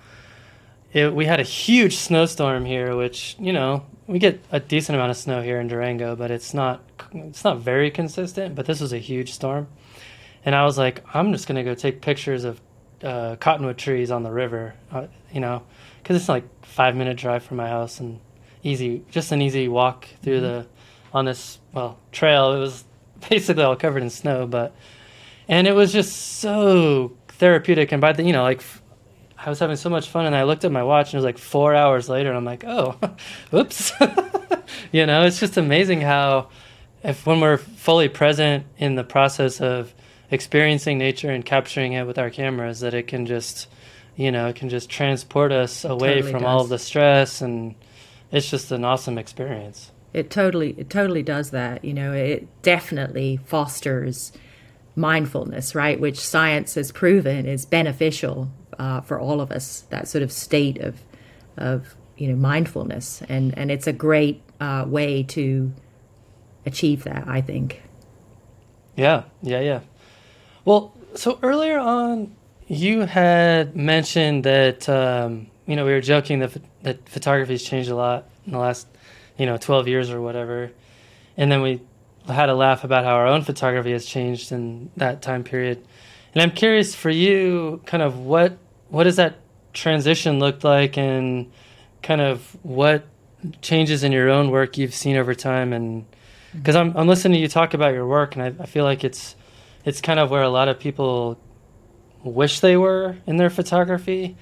it, 0.93 1.15
we 1.15 1.27
had 1.27 1.41
a 1.41 1.45
huge 1.45 1.97
snowstorm 1.97 2.65
here, 2.65 2.97
which 2.97 3.37
you 3.39 3.53
know 3.53 3.85
we 4.07 4.19
get 4.19 4.41
a 4.51 4.61
decent 4.61 4.97
amount 4.97 5.11
of 5.11 5.17
snow 5.17 5.43
here 5.43 5.61
in 5.61 5.69
Durango, 5.69 6.17
but 6.17 6.31
it's 6.31 6.55
not 6.55 6.83
it's 7.13 7.45
not 7.45 7.59
very 7.59 7.91
consistent. 7.91 8.55
But 8.55 8.67
this 8.67 8.81
was 8.81 8.93
a 8.93 8.99
huge 8.99 9.33
storm, 9.33 9.69
and 10.45 10.55
I 10.55 10.65
was 10.65 10.79
like, 10.79 11.05
I'm 11.15 11.33
just 11.33 11.47
gonna 11.47 11.65
go 11.65 11.75
take 11.75 12.01
pictures 12.01 12.45
of 12.45 12.61
uh, 13.03 13.37
cottonwood 13.37 13.79
trees 13.79 14.11
on 14.11 14.23
the 14.23 14.31
river, 14.31 14.75
uh, 14.91 15.07
you 15.33 15.41
know, 15.41 15.63
because 16.03 16.17
it's 16.17 16.29
like 16.29 16.45
five 16.65 16.97
minute 16.97 17.17
drive 17.17 17.43
from 17.43 17.59
my 17.59 17.69
house 17.69 18.01
and 18.01 18.21
easy, 18.63 19.05
just 19.11 19.33
an 19.33 19.43
easy 19.43 19.69
walk 19.69 20.07
through 20.23 20.41
mm-hmm. 20.41 20.43
the 20.45 20.67
on 21.13 21.25
this 21.25 21.59
well 21.73 21.99
trail. 22.11 22.53
It 22.53 22.59
was 22.59 22.85
basically 23.29 23.63
all 23.63 23.77
covered 23.77 24.03
in 24.03 24.11
snow, 24.11 24.47
but 24.47 24.75
and 25.49 25.67
it 25.67 25.75
was 25.75 25.93
just 25.93 26.39
so 26.41 27.17
therapeutic. 27.29 27.93
And 27.93 28.01
by 28.01 28.13
the 28.13 28.23
you 28.23 28.33
know 28.33 28.43
like 28.43 28.63
I 29.39 29.49
was 29.49 29.59
having 29.59 29.77
so 29.77 29.91
much 29.91 30.09
fun, 30.09 30.27
and 30.27 30.35
I 30.35 30.45
looked 30.45 30.65
at 30.65 30.73
my 30.73 30.83
watch, 30.83 31.09
and 31.09 31.15
it 31.15 31.19
was 31.19 31.25
like 31.25 31.39
four 31.39 31.75
hours 31.75 32.09
later, 32.09 32.29
and 32.29 32.39
I'm 32.39 32.45
like, 32.45 32.65
oh, 32.65 32.99
whoops. 33.51 33.93
you 34.93 35.07
know, 35.07 35.25
it's 35.25 35.41
just 35.41 35.57
amazing 35.57 36.01
how 36.01 36.49
if 37.03 37.27
when 37.27 37.41
we're 37.41 37.57
fully 37.59 38.09
present 38.09 38.67
in 38.79 38.95
the 38.95 39.05
process 39.05 39.61
of 39.61 39.93
experiencing 40.31 40.99
nature 40.99 41.31
and 41.31 41.45
capturing 41.45 41.93
it 41.95 42.07
with 42.07 42.19
our 42.19 42.31
cameras, 42.31 42.81
that 42.81 42.95
it 42.95 43.09
can 43.09 43.27
just 43.27 43.69
you 44.17 44.31
know 44.31 44.49
it 44.49 44.57
can 44.57 44.69
just 44.69 44.91
transport 44.91 45.53
us 45.53 45.85
away 45.85 46.17
totally 46.17 46.33
from 46.33 46.43
does. 46.43 46.49
all 46.49 46.61
of 46.61 46.69
the 46.69 46.79
stress 46.79 47.41
and 47.41 47.75
it's 48.31 48.51
just 48.51 48.71
an 48.73 48.85
awesome 48.85 49.19
experience 49.19 49.91
it 50.13 50.31
totally 50.31 50.75
it 50.79 50.91
totally 50.91 51.23
does 51.23 51.51
that 51.51 51.85
you 51.85 51.95
know 51.95 52.13
it 52.13 52.47
definitely 52.63 53.39
fosters 53.45 54.33
mindfulness 54.95 55.75
right 55.75 55.99
which 56.01 56.19
science 56.19 56.75
has 56.75 56.93
proven 56.93 57.47
is 57.47 57.65
beneficial 57.65 58.51
uh, 58.79 59.01
for 59.01 59.19
all 59.19 59.41
of 59.41 59.51
us 59.51 59.83
that 59.91 60.09
sort 60.09 60.23
of 60.23 60.33
state 60.33 60.79
of 60.79 61.01
of 61.57 61.95
you 62.17 62.29
know 62.29 62.37
mindfulness. 62.37 63.23
And 63.29 63.57
and 63.59 63.71
it's 63.71 63.87
a 63.87 63.93
great 63.93 64.43
uh, 64.61 64.85
way 64.87 65.23
to 65.25 65.73
achieve 66.65 67.03
that 67.05 67.27
i 67.27 67.41
think. 67.41 67.83
Yeah. 68.95 69.25
Yeah 69.43 69.61
yeah. 69.61 69.81
Well 70.65 70.95
so 71.15 71.39
earlier 71.43 71.79
on 71.79 72.35
you 72.69 73.01
had 73.01 73.77
mentioned 73.77 74.45
that 74.45 74.89
um, 74.89 75.49
you 75.67 75.77
know 75.77 75.85
we 75.85 75.93
were 75.93 76.01
joking 76.01 76.39
that 76.41 76.57
that 76.83 77.09
photography's 77.09 77.63
changed 77.63 77.91
a 77.91 77.97
lot 77.97 78.29
in 78.47 78.53
the 78.53 78.59
last 78.59 78.87
you 79.37 79.47
know 79.47 79.57
12 79.57 79.89
years 79.89 80.11
or 80.11 80.21
whatever. 80.21 80.71
And 81.37 81.51
then 81.51 81.63
we 81.63 81.81
had 82.29 82.49
a 82.49 82.55
laugh 82.55 82.85
about 82.85 83.05
how 83.05 83.15
our 83.15 83.27
own 83.27 83.43
photography 83.43 83.93
has 83.93 84.07
changed 84.07 84.53
in 84.53 84.91
that 84.97 85.23
time 85.23 85.45
period. 85.45 85.85
And 86.35 86.41
i'm 86.41 86.51
curious 86.51 86.95
for 86.95 87.11
you 87.11 87.83
kind 87.85 88.03
of 88.03 88.19
what 88.19 88.57
what 88.89 89.05
does 89.05 89.17
that 89.17 89.37
transition 89.73 90.39
look 90.39 90.65
like 90.65 90.99
and 90.99 91.51
kind 92.03 92.21
of 92.21 92.57
what 92.63 93.05
changes 93.61 94.05
in 94.05 94.13
your 94.13 94.29
own 94.29 94.51
work 94.51 94.79
you've 94.79 94.95
seen 94.95 95.17
over 95.17 95.35
time? 95.35 95.73
And 95.73 96.05
because 96.55 96.77
I'm, 96.77 96.97
I'm 96.97 97.09
listening 97.09 97.37
to 97.37 97.41
you 97.41 97.49
talk 97.49 97.75
about 97.75 97.95
your 97.95 98.07
work 98.07 98.37
and 98.37 98.43
I, 98.43 98.63
I 98.63 98.67
feel 98.67 98.85
like 98.85 99.05
it's 99.05 99.35
it's 99.85 100.01
kind 100.01 100.21
of 100.21 100.31
where 100.31 100.43
a 100.43 100.49
lot 100.49 100.69
of 100.69 100.79
people 100.79 101.39
wish 102.23 102.61
they 102.61 102.77
were 102.77 103.17
in 103.27 103.37
their 103.37 103.51
photography. 103.51 104.37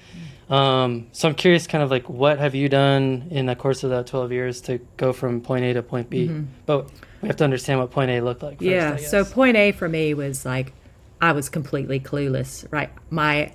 Um, 0.49 1.07
so 1.13 1.29
I'm 1.29 1.33
curious, 1.33 1.65
kind 1.65 1.83
of 1.83 1.89
like, 1.89 2.09
what 2.09 2.37
have 2.37 2.53
you 2.53 2.69
done 2.69 3.29
in 3.31 3.47
the 3.47 3.55
course 3.55 3.83
of 3.83 3.89
that 3.89 4.05
12 4.05 4.31
years 4.33 4.61
to 4.61 4.79
go 4.97 5.13
from 5.13 5.41
point 5.41 5.63
A 5.65 5.73
to 5.73 5.81
point 5.81 6.09
B? 6.09 6.27
Mm-hmm. 6.27 6.43
But 6.65 6.91
we 7.21 7.27
have 7.27 7.37
to 7.37 7.43
understand 7.43 7.79
what 7.79 7.91
point 7.91 8.11
A 8.11 8.21
looked 8.21 8.43
like. 8.43 8.57
First, 8.59 8.63
yeah. 8.63 8.97
So 8.97 9.23
point 9.23 9.57
A 9.57 9.71
for 9.71 9.87
me 9.87 10.13
was 10.13 10.45
like, 10.45 10.73
I 11.19 11.33
was 11.33 11.49
completely 11.49 11.99
clueless. 11.99 12.65
Right. 12.71 12.89
My, 13.09 13.53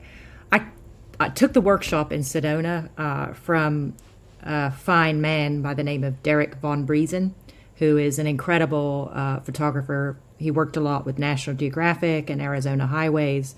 I, 0.53 0.67
I 1.19 1.29
took 1.31 1.53
the 1.53 1.61
workshop 1.61 2.13
in 2.13 2.21
Sedona 2.21 2.89
uh, 2.97 3.33
from 3.33 3.95
a 4.43 4.71
fine 4.71 5.21
man 5.21 5.63
by 5.63 5.75
the 5.75 5.83
name 5.83 6.05
of 6.05 6.23
Derek 6.23 6.57
von 6.57 6.87
Briesen, 6.87 7.33
who 7.77 7.97
is 7.97 8.19
an 8.19 8.27
incredible 8.27 9.11
uh, 9.13 9.41
photographer. 9.41 10.17
He 10.39 10.51
worked 10.51 10.77
a 10.77 10.81
lot 10.81 11.05
with 11.05 11.19
National 11.19 11.57
Geographic 11.57 12.31
and 12.31 12.41
Arizona 12.41 12.87
Highways, 12.87 13.57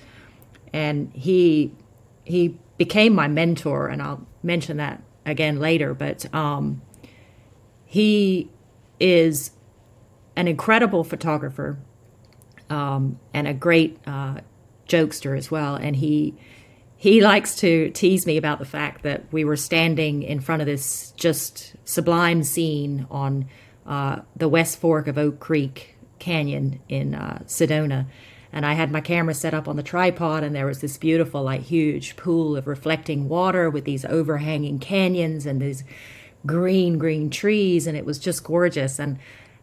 and 0.73 1.13
he 1.13 1.73
he 2.25 2.59
became 2.77 3.15
my 3.15 3.27
mentor, 3.27 3.89
and 3.89 4.01
I'll 4.01 4.27
mention 4.43 4.77
that 4.79 5.03
again 5.27 5.59
later. 5.59 5.93
But 5.93 6.33
um, 6.35 6.81
he 7.85 8.49
is 9.01 9.51
an 10.39 10.49
incredible 10.49 11.05
photographer 11.05 11.79
um, 12.71 13.19
and 13.35 13.47
a 13.47 13.55
great 13.55 13.99
uh, 14.07 14.37
jokester 14.89 15.37
as 15.37 15.51
well. 15.51 15.75
And 15.75 15.97
he 15.97 16.35
he 16.97 17.21
likes 17.21 17.57
to 17.57 17.91
tease 17.91 18.27
me 18.27 18.37
about 18.37 18.59
the 18.59 18.65
fact 18.65 19.03
that 19.03 19.25
we 19.31 19.45
were 19.45 19.57
standing 19.57 20.23
in 20.23 20.41
front 20.41 20.63
of 20.63 20.67
this 20.67 21.13
just 21.13 21.75
sublime 21.85 22.43
scene 22.43 23.07
on 23.11 23.49
uh, 23.87 24.21
the 24.35 24.49
West 24.49 24.81
Fork 24.81 25.07
of 25.07 25.17
Oak 25.17 25.39
Creek 25.39 25.97
Canyon 26.19 26.81
in 26.89 27.15
uh, 27.15 27.43
Sedona 27.47 28.07
and 28.53 28.65
I 28.65 28.73
had 28.73 28.91
my 28.91 29.01
camera 29.01 29.35
set 29.35 29.55
up 29.55 29.69
on 29.69 29.77
the 29.77 29.83
tripod, 29.83 30.43
and 30.43 30.55
there 30.55 30.67
was 30.67 30.81
this 30.81 30.97
beautiful, 30.97 31.43
like, 31.43 31.63
huge 31.63 32.17
pool 32.17 32.57
of 32.57 32.67
reflecting 32.67 33.29
water 33.29 33.69
with 33.69 33.85
these 33.85 34.05
overhanging 34.07 34.79
canyons 34.79 35.45
and 35.45 35.61
these 35.61 35.85
green, 36.47 36.97
green 36.97 37.29
trees, 37.29 37.87
and 37.87 37.97
it 37.97 38.07
was 38.07 38.19
just 38.19 38.45
gorgeous. 38.45 38.99
And 38.99 39.19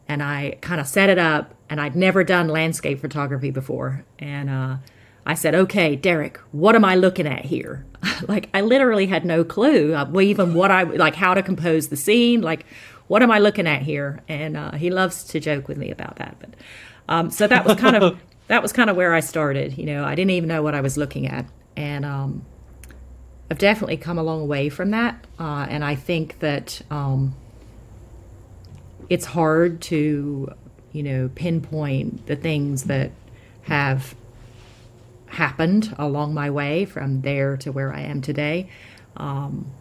and 0.08 0.22
I 0.22 0.58
kind 0.62 0.80
of 0.80 0.88
set 0.88 1.10
it 1.10 1.18
up, 1.18 1.54
and 1.70 1.82
I'd 1.82 1.96
never 1.96 2.24
done 2.24 2.48
landscape 2.48 3.00
photography 3.00 3.52
before, 3.52 4.04
and 4.20 4.50
uh, 4.50 4.78
I 5.26 5.34
said, 5.34 5.56
"Okay, 5.56 5.96
Derek, 5.96 6.38
what 6.52 6.76
am 6.76 6.86
I 6.86 6.96
looking 6.96 7.28
at 7.28 7.46
here?" 7.46 7.86
like, 8.28 8.50
I 8.54 8.62
literally 8.62 9.08
had 9.08 9.26
no 9.26 9.44
clue, 9.44 9.94
uh, 9.94 10.20
even 10.20 10.54
what 10.54 10.72
I 10.72 10.84
like, 10.84 11.16
how 11.16 11.34
to 11.34 11.42
compose 11.42 11.88
the 11.88 11.98
scene, 11.98 12.42
like, 12.42 12.66
what 13.08 13.22
am 13.24 13.32
I 13.32 13.40
looking 13.40 13.68
at 13.68 13.82
here? 13.82 14.22
And 14.28 14.58
uh, 14.58 14.72
he 14.74 14.90
loves 14.90 15.24
to 15.26 15.40
joke 15.40 15.68
with 15.68 15.78
me 15.78 15.92
about 15.92 16.18
that, 16.18 16.38
but. 16.40 16.50
Um, 17.08 17.30
so 17.30 17.48
that 17.48 17.66
was 17.66 17.76
kind 17.78 17.96
of 17.96 18.20
that 18.48 18.62
was 18.62 18.74
kind 18.74 18.90
of 18.90 18.96
where 18.96 19.14
I 19.14 19.20
started. 19.20 19.78
You 19.78 19.86
know, 19.86 20.04
I 20.04 20.16
didn't 20.16 20.32
even 20.32 20.48
know 20.48 20.62
what 20.64 20.76
I 20.76 20.82
was 20.82 20.98
looking 20.98 21.28
at, 21.28 21.46
and 21.76 22.06
um, 22.06 22.46
I've 23.50 23.58
definitely 23.58 23.98
come 23.98 24.18
a 24.18 24.24
long 24.24 24.48
way 24.48 24.70
from 24.70 24.92
that. 24.92 25.26
Uh, 25.40 25.68
and 25.70 25.84
I 25.84 25.96
think 25.96 26.40
that 26.40 26.82
um, 26.90 27.36
it's 29.10 29.26
hard 29.26 29.82
to, 29.82 30.54
you 30.92 31.04
know, 31.04 31.30
pinpoint 31.36 32.28
the 32.28 32.36
things 32.36 32.86
that 32.86 33.12
have 33.64 34.16
happened 35.28 35.94
along 35.98 36.34
my 36.34 36.50
way 36.50 36.86
from 36.86 37.22
there 37.22 37.58
to 37.58 37.72
where 37.72 37.94
I 37.94 38.02
am 38.02 38.22
today. 38.22 38.70
Um, 39.18 39.72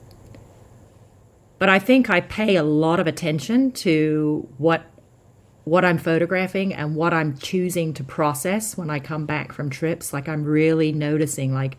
but 1.59 1.69
I 1.69 1.79
think 1.79 2.11
I 2.11 2.21
pay 2.21 2.57
a 2.57 2.63
lot 2.63 3.01
of 3.01 3.07
attention 3.07 3.73
to 3.73 4.49
what 4.59 4.85
what 5.65 5.83
I'm 5.83 5.97
photographing 5.97 6.75
and 6.75 6.95
what 6.95 7.15
I'm 7.15 7.39
choosing 7.39 7.95
to 7.95 8.05
process 8.05 8.77
when 8.77 8.91
I 8.91 8.99
come 8.99 9.25
back 9.25 9.51
from 9.51 9.71
trips. 9.71 10.13
Like 10.13 10.29
I'm 10.29 10.45
really 10.45 10.93
noticing 10.93 11.55
like 11.55 11.79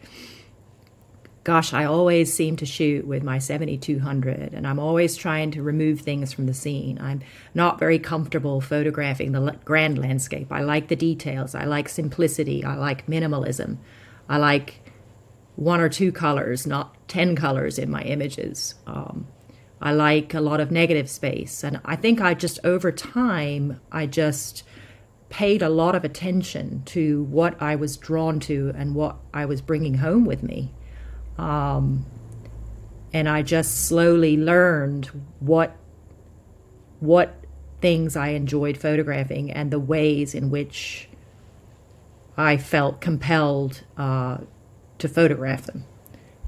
gosh, 1.45 1.73
I 1.73 1.85
always 1.85 2.33
seem 2.33 2.55
to 2.55 2.65
shoot 2.65 3.05
with 3.05 3.21
my 3.21 3.37
7200 3.37 4.55
and 4.55 4.65
I'm 4.65 4.79
always 4.79 5.15
trying 5.15 5.51
to 5.51 5.61
remove 5.61 6.01
things 6.01 6.33
from 6.33 6.47
the 6.47 6.55
scene. 6.55 6.97
I'm 6.99 7.21
not 7.53 7.77
very 7.77 7.99
comfortable 7.99 8.61
photographing 8.61 9.31
the 9.31 9.55
grand 9.63 9.99
landscape. 9.99 10.51
I 10.51 10.61
like 10.61 10.87
the 10.87 10.95
details. 10.95 11.53
I 11.53 11.65
like 11.65 11.87
simplicity. 11.87 12.65
I 12.65 12.75
like 12.75 13.05
minimalism. 13.05 13.77
I 14.27 14.37
like 14.37 14.81
one 15.55 15.79
or 15.79 15.87
two 15.87 16.11
colors, 16.11 16.65
not 16.65 17.07
10 17.09 17.35
colors 17.35 17.77
in 17.77 17.91
my 17.91 18.01
images. 18.01 18.73
Um, 18.87 19.27
I 19.79 19.93
like 19.93 20.33
a 20.33 20.41
lot 20.41 20.59
of 20.59 20.71
negative 20.71 21.07
space. 21.07 21.63
And 21.63 21.79
I 21.85 21.95
think 21.95 22.21
I 22.21 22.33
just, 22.33 22.59
over 22.63 22.91
time, 22.91 23.79
I 23.91 24.07
just 24.07 24.63
paid 25.29 25.61
a 25.61 25.69
lot 25.69 25.93
of 25.93 26.03
attention 26.03 26.81
to 26.85 27.21
what 27.25 27.61
I 27.61 27.75
was 27.75 27.97
drawn 27.97 28.39
to 28.41 28.73
and 28.75 28.95
what 28.95 29.17
I 29.31 29.45
was 29.45 29.61
bringing 29.61 29.95
home 29.95 30.25
with 30.25 30.41
me. 30.41 30.73
Um, 31.37 32.05
and 33.13 33.29
I 33.29 33.41
just 33.41 33.85
slowly 33.85 34.37
learned 34.37 35.05
what 35.39 35.75
what 36.99 37.35
things 37.81 38.15
I 38.15 38.29
enjoyed 38.29 38.77
photographing 38.77 39.51
and 39.51 39.69
the 39.69 39.79
ways 39.79 40.33
in 40.33 40.49
which 40.49 41.07
I 42.37 42.57
felt 42.57 43.01
compelled 43.01 43.83
uh, 43.97 44.39
to 44.97 45.07
photograph 45.07 45.63
them. 45.65 45.85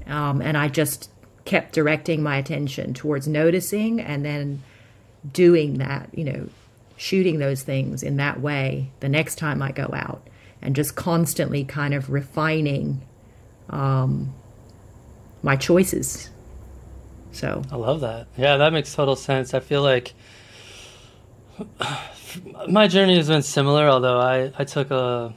Um, 0.06 0.40
and 0.40 0.56
I 0.56 0.68
just 0.68 1.10
kept 1.44 1.74
directing 1.74 2.22
my 2.22 2.36
attention 2.36 2.92
towards 2.92 3.28
noticing 3.28 4.00
and 4.00 4.24
then 4.24 4.62
doing 5.32 5.78
that, 5.78 6.10
you 6.12 6.24
know, 6.24 6.48
shooting 6.96 7.38
those 7.38 7.62
things 7.62 8.02
in 8.02 8.16
that 8.16 8.40
way 8.40 8.90
the 9.00 9.08
next 9.08 9.36
time 9.36 9.62
I 9.62 9.72
go 9.72 9.90
out 9.94 10.26
and 10.60 10.74
just 10.74 10.96
constantly 10.96 11.64
kind 11.64 11.94
of 11.94 12.10
refining 12.10 13.02
um, 13.70 14.34
my 15.48 15.56
choices. 15.56 16.28
So 17.32 17.62
I 17.72 17.76
love 17.76 18.02
that. 18.02 18.26
Yeah, 18.36 18.58
that 18.58 18.70
makes 18.70 18.94
total 18.94 19.16
sense. 19.16 19.54
I 19.54 19.60
feel 19.60 19.80
like 19.80 20.12
my 22.68 22.86
journey 22.86 23.16
has 23.16 23.28
been 23.28 23.40
similar, 23.40 23.88
although 23.88 24.20
I, 24.20 24.52
I 24.58 24.64
took 24.64 24.90
a, 24.90 25.34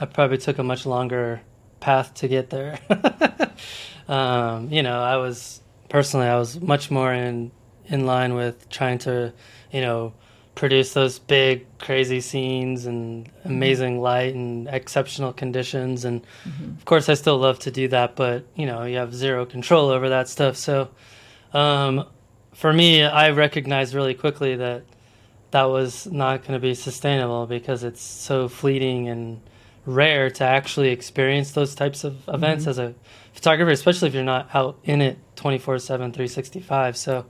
I 0.00 0.06
probably 0.06 0.38
took 0.38 0.58
a 0.58 0.64
much 0.64 0.84
longer 0.84 1.42
path 1.78 2.12
to 2.14 2.26
get 2.26 2.50
there. 2.50 2.80
um, 4.08 4.68
you 4.72 4.82
know, 4.82 5.00
I 5.00 5.18
was 5.18 5.62
personally, 5.88 6.26
I 6.26 6.38
was 6.38 6.60
much 6.60 6.90
more 6.90 7.12
in 7.12 7.52
in 7.86 8.04
line 8.04 8.34
with 8.34 8.68
trying 8.68 8.98
to, 8.98 9.32
you 9.70 9.80
know, 9.80 10.12
produce 10.54 10.92
those 10.92 11.18
big 11.18 11.66
crazy 11.78 12.20
scenes 12.20 12.84
and 12.86 13.28
amazing 13.44 14.00
light 14.00 14.34
and 14.34 14.68
exceptional 14.68 15.32
conditions 15.32 16.04
and 16.04 16.22
mm-hmm. 16.44 16.76
of 16.76 16.84
course 16.84 17.08
I 17.08 17.14
still 17.14 17.38
love 17.38 17.58
to 17.60 17.70
do 17.70 17.88
that 17.88 18.16
but 18.16 18.44
you 18.54 18.66
know 18.66 18.84
you 18.84 18.98
have 18.98 19.14
zero 19.14 19.46
control 19.46 19.88
over 19.88 20.10
that 20.10 20.28
stuff 20.28 20.56
so 20.56 20.90
um, 21.54 22.06
for 22.52 22.72
me 22.72 23.02
I 23.02 23.30
recognized 23.30 23.94
really 23.94 24.14
quickly 24.14 24.56
that 24.56 24.84
that 25.52 25.64
was 25.64 26.06
not 26.06 26.42
going 26.42 26.54
to 26.54 26.58
be 26.58 26.74
sustainable 26.74 27.46
because 27.46 27.82
it's 27.82 28.02
so 28.02 28.48
fleeting 28.48 29.08
and 29.08 29.40
rare 29.84 30.30
to 30.30 30.44
actually 30.44 30.90
experience 30.90 31.52
those 31.52 31.74
types 31.74 32.04
of 32.04 32.28
events 32.28 32.62
mm-hmm. 32.62 32.70
as 32.70 32.78
a 32.78 32.94
photographer 33.32 33.70
especially 33.70 34.08
if 34.08 34.14
you're 34.14 34.22
not 34.22 34.54
out 34.54 34.78
in 34.84 35.00
it 35.00 35.18
24/7 35.36 35.86
365 35.86 36.96
so 36.96 37.24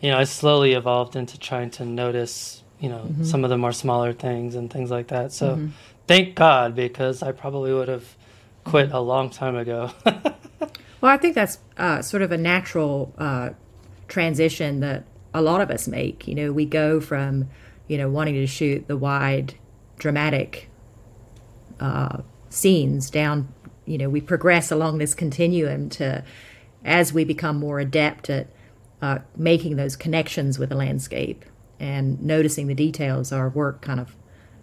you 0.00 0.10
know, 0.10 0.18
I 0.18 0.24
slowly 0.24 0.74
evolved 0.74 1.16
into 1.16 1.38
trying 1.38 1.70
to 1.72 1.84
notice, 1.84 2.62
you 2.78 2.88
know, 2.88 2.98
mm-hmm. 2.98 3.24
some 3.24 3.44
of 3.44 3.50
the 3.50 3.58
more 3.58 3.72
smaller 3.72 4.12
things 4.12 4.54
and 4.54 4.72
things 4.72 4.90
like 4.90 5.08
that. 5.08 5.32
So 5.32 5.50
mm-hmm. 5.50 5.68
thank 6.06 6.34
God 6.34 6.74
because 6.74 7.22
I 7.22 7.32
probably 7.32 7.72
would 7.72 7.88
have 7.88 8.16
quit 8.64 8.92
a 8.92 9.00
long 9.00 9.30
time 9.30 9.56
ago. 9.56 9.90
well, 10.04 11.12
I 11.12 11.16
think 11.16 11.34
that's 11.34 11.58
uh, 11.76 12.02
sort 12.02 12.22
of 12.22 12.32
a 12.32 12.38
natural 12.38 13.12
uh, 13.18 13.50
transition 14.06 14.80
that 14.80 15.04
a 15.34 15.42
lot 15.42 15.60
of 15.60 15.70
us 15.70 15.88
make. 15.88 16.28
You 16.28 16.34
know, 16.34 16.52
we 16.52 16.64
go 16.64 17.00
from, 17.00 17.48
you 17.88 17.98
know, 17.98 18.08
wanting 18.08 18.34
to 18.34 18.46
shoot 18.46 18.86
the 18.86 18.96
wide, 18.96 19.54
dramatic 19.98 20.68
uh, 21.80 22.22
scenes 22.50 23.10
down, 23.10 23.52
you 23.84 23.98
know, 23.98 24.08
we 24.08 24.20
progress 24.20 24.70
along 24.70 24.98
this 24.98 25.14
continuum 25.14 25.88
to 25.90 26.22
as 26.84 27.12
we 27.12 27.24
become 27.24 27.56
more 27.58 27.80
adept 27.80 28.30
at 28.30 28.46
uh, 29.00 29.18
making 29.36 29.76
those 29.76 29.96
connections 29.96 30.58
with 30.58 30.70
the 30.70 30.76
landscape 30.76 31.44
and 31.80 32.20
noticing 32.22 32.66
the 32.66 32.74
details, 32.74 33.32
our 33.32 33.48
work 33.48 33.80
kind 33.80 34.00
of, 34.00 34.16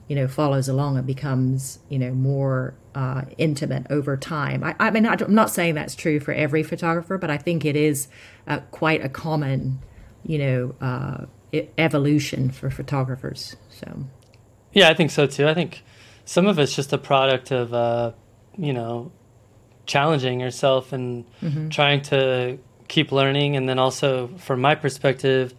you 0.07 0.15
know, 0.15 0.27
follows 0.27 0.67
along 0.67 0.97
and 0.97 1.07
becomes, 1.07 1.79
you 1.89 1.97
know, 1.97 2.11
more 2.11 2.75
uh, 2.93 3.23
intimate 3.37 3.87
over 3.89 4.17
time. 4.17 4.63
I, 4.63 4.75
I 4.79 4.91
mean, 4.91 5.05
I'm 5.05 5.33
not 5.33 5.49
saying 5.49 5.75
that's 5.75 5.95
true 5.95 6.19
for 6.19 6.33
every 6.33 6.63
photographer, 6.63 7.17
but 7.17 7.29
I 7.29 7.37
think 7.37 7.65
it 7.65 7.75
is 7.75 8.07
uh, 8.47 8.59
quite 8.71 9.03
a 9.03 9.09
common, 9.09 9.79
you 10.23 10.37
know, 10.37 10.75
uh, 10.81 11.25
evolution 11.77 12.51
for 12.51 12.69
photographers. 12.69 13.55
So, 13.69 14.05
yeah, 14.73 14.89
I 14.89 14.93
think 14.93 15.11
so 15.11 15.25
too. 15.25 15.47
I 15.47 15.53
think 15.53 15.83
some 16.25 16.47
of 16.47 16.59
it's 16.59 16.75
just 16.75 16.91
a 16.91 16.97
product 16.97 17.51
of, 17.51 17.73
uh, 17.73 18.11
you 18.57 18.73
know, 18.73 19.11
challenging 19.85 20.39
yourself 20.39 20.91
and 20.91 21.25
mm-hmm. 21.41 21.69
trying 21.69 22.01
to 22.01 22.57
keep 22.87 23.11
learning 23.11 23.55
and 23.55 23.67
then 23.67 23.79
also 23.79 24.27
from 24.37 24.61
my 24.61 24.75
perspective 24.75 25.53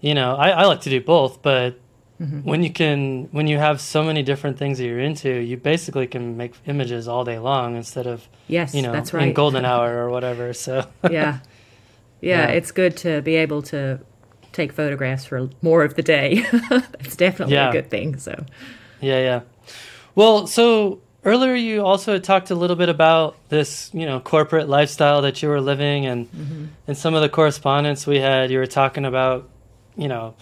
you 0.00 0.14
know 0.14 0.34
i, 0.36 0.50
I 0.50 0.64
like 0.64 0.80
to 0.82 0.90
do 0.90 1.00
both 1.00 1.42
but 1.42 1.78
mm-hmm. 2.20 2.40
when 2.40 2.62
you 2.62 2.70
can 2.70 3.28
when 3.32 3.46
you 3.46 3.58
have 3.58 3.80
so 3.80 4.02
many 4.02 4.22
different 4.22 4.58
things 4.58 4.78
that 4.78 4.84
you're 4.84 5.00
into 5.00 5.30
you 5.30 5.56
basically 5.56 6.06
can 6.06 6.36
make 6.36 6.54
images 6.66 7.08
all 7.08 7.24
day 7.24 7.38
long 7.38 7.76
instead 7.76 8.06
of 8.06 8.28
yes 8.46 8.74
you 8.74 8.82
know 8.82 8.92
that's 8.92 9.12
right 9.12 9.28
in 9.28 9.34
golden 9.34 9.64
hour 9.72 10.04
or 10.04 10.10
whatever 10.10 10.52
so 10.52 10.86
yeah. 11.04 11.10
yeah. 11.10 11.38
yeah 12.20 12.46
it's 12.46 12.70
good 12.70 12.96
to 12.98 13.22
be 13.22 13.36
able 13.36 13.62
to 13.62 14.00
take 14.52 14.72
photographs 14.72 15.24
for 15.24 15.48
more 15.62 15.84
of 15.84 15.94
the 15.94 16.02
day 16.02 16.44
it's 17.00 17.16
definitely 17.16 17.54
yeah. 17.54 17.68
a 17.68 17.72
good 17.72 17.90
thing 17.90 18.16
so 18.18 18.44
yeah 19.00 19.20
yeah 19.20 19.40
well 20.14 20.46
so 20.46 21.00
earlier 21.24 21.54
you 21.54 21.84
also 21.84 22.18
talked 22.18 22.50
a 22.50 22.54
little 22.54 22.76
bit 22.76 22.88
about 22.88 23.36
this 23.48 23.90
you 23.92 24.06
know 24.06 24.20
corporate 24.20 24.68
lifestyle 24.68 25.22
that 25.22 25.42
you 25.42 25.48
were 25.48 25.60
living 25.60 26.06
and 26.06 26.30
mm-hmm. 26.30 26.64
in 26.86 26.94
some 26.94 27.14
of 27.14 27.22
the 27.22 27.28
correspondence 27.28 28.06
we 28.06 28.18
had 28.18 28.50
you 28.50 28.58
were 28.58 28.66
talking 28.66 29.04
about 29.04 29.48
you 29.96 30.08
know 30.08 30.34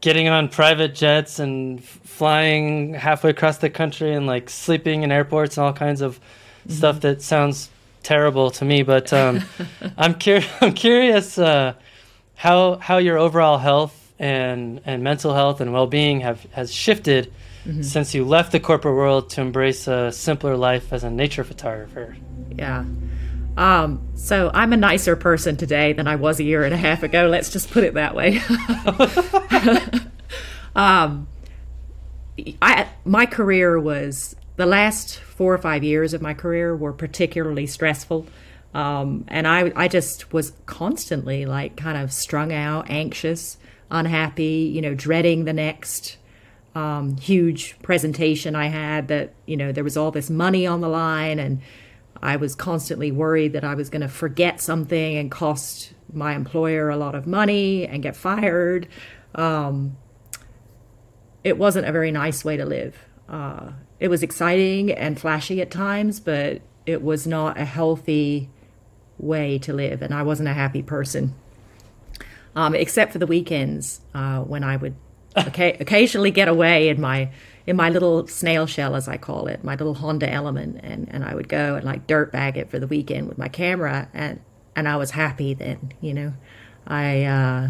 getting 0.00 0.28
on 0.28 0.48
private 0.48 0.94
jets 0.94 1.38
and 1.38 1.84
flying 1.84 2.94
halfway 2.94 3.30
across 3.30 3.58
the 3.58 3.68
country 3.68 4.14
and 4.14 4.26
like 4.26 4.48
sleeping 4.48 5.02
in 5.02 5.12
airports 5.12 5.56
and 5.56 5.66
all 5.66 5.72
kinds 5.72 6.00
of 6.00 6.18
mm-hmm. 6.18 6.72
stuff 6.72 7.00
that 7.00 7.20
sounds 7.20 7.70
terrible 8.02 8.50
to 8.50 8.64
me 8.64 8.82
but 8.82 9.12
um, 9.12 9.42
I'm, 9.98 10.14
cur- 10.14 10.44
I'm 10.60 10.72
curious 10.72 11.36
uh, 11.36 11.74
how 12.34 12.76
how 12.76 12.98
your 12.98 13.18
overall 13.18 13.58
health 13.58 13.94
and 14.18 14.80
and 14.84 15.02
mental 15.02 15.34
health 15.34 15.60
and 15.60 15.72
well-being 15.72 16.20
have 16.20 16.42
has 16.52 16.72
shifted 16.72 17.32
mm-hmm. 17.68 17.82
since 17.82 18.14
you 18.14 18.24
left 18.24 18.52
the 18.52 18.60
corporate 18.60 18.94
world 18.94 19.30
to 19.30 19.40
embrace 19.40 19.86
a 19.86 20.10
simpler 20.10 20.56
life 20.56 20.92
as 20.92 21.04
a 21.04 21.10
nature 21.10 21.44
photographer. 21.44 22.16
Yeah. 22.50 22.84
Um, 23.56 24.08
so 24.14 24.50
I'm 24.54 24.72
a 24.72 24.76
nicer 24.76 25.16
person 25.16 25.56
today 25.56 25.92
than 25.92 26.06
I 26.06 26.16
was 26.16 26.40
a 26.40 26.44
year 26.44 26.64
and 26.64 26.72
a 26.72 26.76
half 26.76 27.02
ago. 27.02 27.26
Let's 27.26 27.50
just 27.50 27.70
put 27.70 27.84
it 27.84 27.94
that 27.94 28.14
way. 28.14 28.40
um, 30.76 31.26
I 32.62 32.88
my 33.04 33.26
career 33.26 33.80
was 33.80 34.36
the 34.56 34.66
last 34.66 35.18
four 35.18 35.54
or 35.54 35.58
five 35.58 35.82
years 35.82 36.14
of 36.14 36.22
my 36.22 36.34
career 36.34 36.76
were 36.76 36.92
particularly 36.92 37.66
stressful. 37.66 38.26
Um, 38.74 39.24
and 39.28 39.48
I, 39.48 39.72
I 39.74 39.88
just 39.88 40.32
was 40.32 40.52
constantly 40.66 41.46
like 41.46 41.76
kind 41.76 41.96
of 41.96 42.12
strung 42.12 42.52
out, 42.52 42.90
anxious, 42.90 43.56
unhappy, 43.90 44.70
you 44.72 44.82
know, 44.82 44.94
dreading 44.94 45.46
the 45.46 45.52
next 45.52 46.17
um, 46.78 47.16
huge 47.16 47.76
presentation 47.82 48.54
I 48.54 48.66
had 48.66 49.08
that, 49.08 49.34
you 49.46 49.56
know, 49.56 49.72
there 49.72 49.82
was 49.82 49.96
all 49.96 50.12
this 50.12 50.30
money 50.30 50.64
on 50.64 50.80
the 50.80 50.88
line 50.88 51.40
and 51.40 51.60
I 52.22 52.36
was 52.36 52.54
constantly 52.54 53.10
worried 53.10 53.52
that 53.54 53.64
I 53.64 53.74
was 53.74 53.90
going 53.90 54.02
to 54.02 54.08
forget 54.08 54.60
something 54.60 55.16
and 55.16 55.28
cost 55.28 55.92
my 56.12 56.36
employer 56.36 56.88
a 56.88 56.96
lot 56.96 57.16
of 57.16 57.26
money 57.26 57.84
and 57.84 58.00
get 58.00 58.14
fired. 58.14 58.86
Um, 59.34 59.96
it 61.42 61.58
wasn't 61.58 61.88
a 61.88 61.92
very 61.92 62.12
nice 62.12 62.44
way 62.44 62.56
to 62.56 62.64
live. 62.64 62.96
Uh, 63.28 63.72
it 63.98 64.06
was 64.06 64.22
exciting 64.22 64.92
and 64.92 65.18
flashy 65.18 65.60
at 65.60 65.72
times, 65.72 66.20
but 66.20 66.62
it 66.86 67.02
was 67.02 67.26
not 67.26 67.58
a 67.58 67.64
healthy 67.64 68.50
way 69.18 69.58
to 69.58 69.72
live, 69.72 70.00
and 70.00 70.14
I 70.14 70.22
wasn't 70.22 70.48
a 70.48 70.54
happy 70.54 70.82
person. 70.82 71.34
Um, 72.54 72.74
except 72.74 73.12
for 73.12 73.18
the 73.18 73.26
weekends 73.26 74.00
uh, 74.14 74.40
when 74.40 74.64
I 74.64 74.76
would 74.76 74.94
okay, 75.46 75.76
occasionally 75.80 76.30
get 76.30 76.48
away 76.48 76.88
in 76.88 77.00
my 77.00 77.30
in 77.66 77.76
my 77.76 77.90
little 77.90 78.26
snail 78.26 78.66
shell, 78.66 78.96
as 78.96 79.08
I 79.08 79.18
call 79.18 79.46
it, 79.46 79.62
my 79.62 79.74
little 79.74 79.92
Honda 79.92 80.30
Element, 80.30 80.80
and, 80.82 81.06
and 81.10 81.22
I 81.22 81.34
would 81.34 81.50
go 81.50 81.74
and 81.74 81.84
like 81.84 82.06
dirt 82.06 82.32
bag 82.32 82.56
it 82.56 82.70
for 82.70 82.78
the 82.78 82.86
weekend 82.86 83.28
with 83.28 83.36
my 83.36 83.48
camera, 83.48 84.08
and 84.14 84.40
and 84.74 84.88
I 84.88 84.96
was 84.96 85.10
happy 85.10 85.52
then, 85.54 85.92
you 86.00 86.14
know, 86.14 86.32
I 86.86 87.24
uh, 87.24 87.68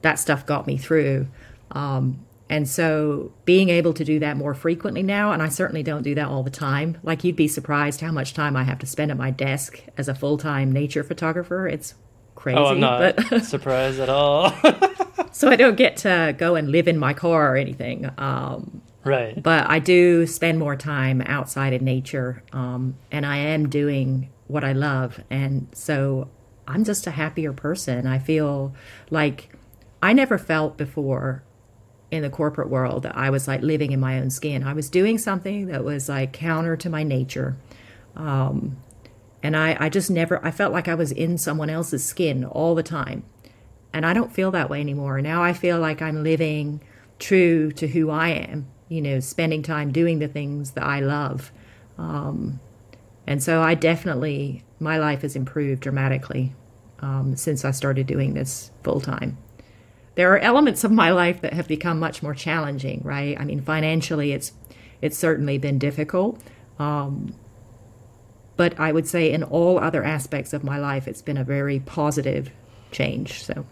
that 0.00 0.18
stuff 0.18 0.46
got 0.46 0.66
me 0.66 0.78
through, 0.78 1.28
um, 1.72 2.24
and 2.48 2.66
so 2.66 3.32
being 3.44 3.68
able 3.68 3.92
to 3.92 4.04
do 4.04 4.18
that 4.20 4.38
more 4.38 4.54
frequently 4.54 5.02
now, 5.02 5.32
and 5.32 5.42
I 5.42 5.50
certainly 5.50 5.82
don't 5.82 6.02
do 6.02 6.14
that 6.14 6.28
all 6.28 6.42
the 6.42 6.50
time. 6.50 6.96
Like 7.02 7.24
you'd 7.24 7.36
be 7.36 7.48
surprised 7.48 8.00
how 8.00 8.12
much 8.12 8.32
time 8.32 8.56
I 8.56 8.64
have 8.64 8.78
to 8.78 8.86
spend 8.86 9.10
at 9.10 9.18
my 9.18 9.30
desk 9.30 9.82
as 9.98 10.08
a 10.08 10.14
full 10.14 10.38
time 10.38 10.72
nature 10.72 11.04
photographer. 11.04 11.68
It's 11.68 11.94
crazy. 12.38 12.58
Oh, 12.58 12.66
I'm 12.66 12.80
not 12.80 13.16
but 13.16 13.44
surprised 13.44 13.98
at 13.98 14.08
all. 14.08 14.54
so 15.32 15.50
I 15.50 15.56
don't 15.56 15.76
get 15.76 15.98
to 15.98 16.34
go 16.38 16.54
and 16.54 16.70
live 16.70 16.88
in 16.88 16.96
my 16.96 17.12
car 17.12 17.52
or 17.52 17.56
anything. 17.56 18.08
Um, 18.16 18.80
right. 19.04 19.40
But 19.42 19.68
I 19.68 19.80
do 19.80 20.26
spend 20.26 20.58
more 20.58 20.76
time 20.76 21.20
outside 21.26 21.72
in 21.72 21.84
nature, 21.84 22.42
um, 22.52 22.96
and 23.10 23.26
I 23.26 23.38
am 23.38 23.68
doing 23.68 24.30
what 24.46 24.64
I 24.64 24.72
love, 24.72 25.20
and 25.28 25.68
so 25.72 26.28
I'm 26.66 26.84
just 26.84 27.06
a 27.06 27.10
happier 27.10 27.52
person. 27.52 28.06
I 28.06 28.18
feel 28.18 28.74
like 29.10 29.52
I 30.02 30.12
never 30.12 30.38
felt 30.38 30.76
before 30.76 31.42
in 32.10 32.22
the 32.22 32.30
corporate 32.30 32.70
world 32.70 33.02
that 33.02 33.16
I 33.16 33.30
was 33.30 33.46
like 33.48 33.60
living 33.60 33.92
in 33.92 34.00
my 34.00 34.18
own 34.18 34.30
skin. 34.30 34.62
I 34.62 34.72
was 34.72 34.88
doing 34.88 35.18
something 35.18 35.66
that 35.66 35.84
was 35.84 36.08
like 36.08 36.32
counter 36.32 36.76
to 36.76 36.88
my 36.88 37.02
nature. 37.02 37.56
Um, 38.16 38.78
and 39.42 39.56
I, 39.56 39.76
I 39.78 39.88
just 39.88 40.10
never, 40.10 40.44
I 40.44 40.50
felt 40.50 40.72
like 40.72 40.88
I 40.88 40.94
was 40.94 41.12
in 41.12 41.38
someone 41.38 41.70
else's 41.70 42.04
skin 42.04 42.44
all 42.44 42.74
the 42.74 42.82
time. 42.82 43.24
And 43.92 44.04
I 44.04 44.12
don't 44.12 44.32
feel 44.32 44.50
that 44.50 44.68
way 44.68 44.80
anymore. 44.80 45.20
Now 45.20 45.42
I 45.42 45.52
feel 45.52 45.78
like 45.78 46.02
I'm 46.02 46.22
living 46.22 46.80
true 47.18 47.72
to 47.72 47.88
who 47.88 48.10
I 48.10 48.28
am, 48.28 48.68
you 48.88 49.00
know, 49.00 49.20
spending 49.20 49.62
time 49.62 49.92
doing 49.92 50.18
the 50.18 50.28
things 50.28 50.72
that 50.72 50.84
I 50.84 51.00
love. 51.00 51.52
Um, 51.96 52.60
and 53.26 53.42
so 53.42 53.62
I 53.62 53.74
definitely, 53.74 54.64
my 54.78 54.98
life 54.98 55.22
has 55.22 55.36
improved 55.36 55.80
dramatically 55.80 56.54
um, 57.00 57.36
since 57.36 57.64
I 57.64 57.70
started 57.70 58.06
doing 58.06 58.34
this 58.34 58.70
full 58.82 59.00
time. 59.00 59.38
There 60.16 60.32
are 60.32 60.38
elements 60.38 60.82
of 60.82 60.90
my 60.90 61.10
life 61.10 61.40
that 61.42 61.52
have 61.52 61.68
become 61.68 62.00
much 62.00 62.22
more 62.22 62.34
challenging, 62.34 63.02
right? 63.04 63.38
I 63.38 63.44
mean, 63.44 63.60
financially, 63.60 64.32
it's 64.32 64.52
it's 65.00 65.16
certainly 65.16 65.58
been 65.58 65.78
difficult. 65.78 66.40
Um, 66.80 67.34
but 68.58 68.78
I 68.78 68.90
would 68.90 69.06
say 69.06 69.30
in 69.30 69.44
all 69.44 69.78
other 69.78 70.02
aspects 70.02 70.52
of 70.52 70.64
my 70.64 70.78
life, 70.78 71.06
it's 71.06 71.22
been 71.22 71.36
a 71.38 71.44
very 71.44 71.78
positive 71.78 72.50
change. 72.90 73.44
So. 73.44 73.64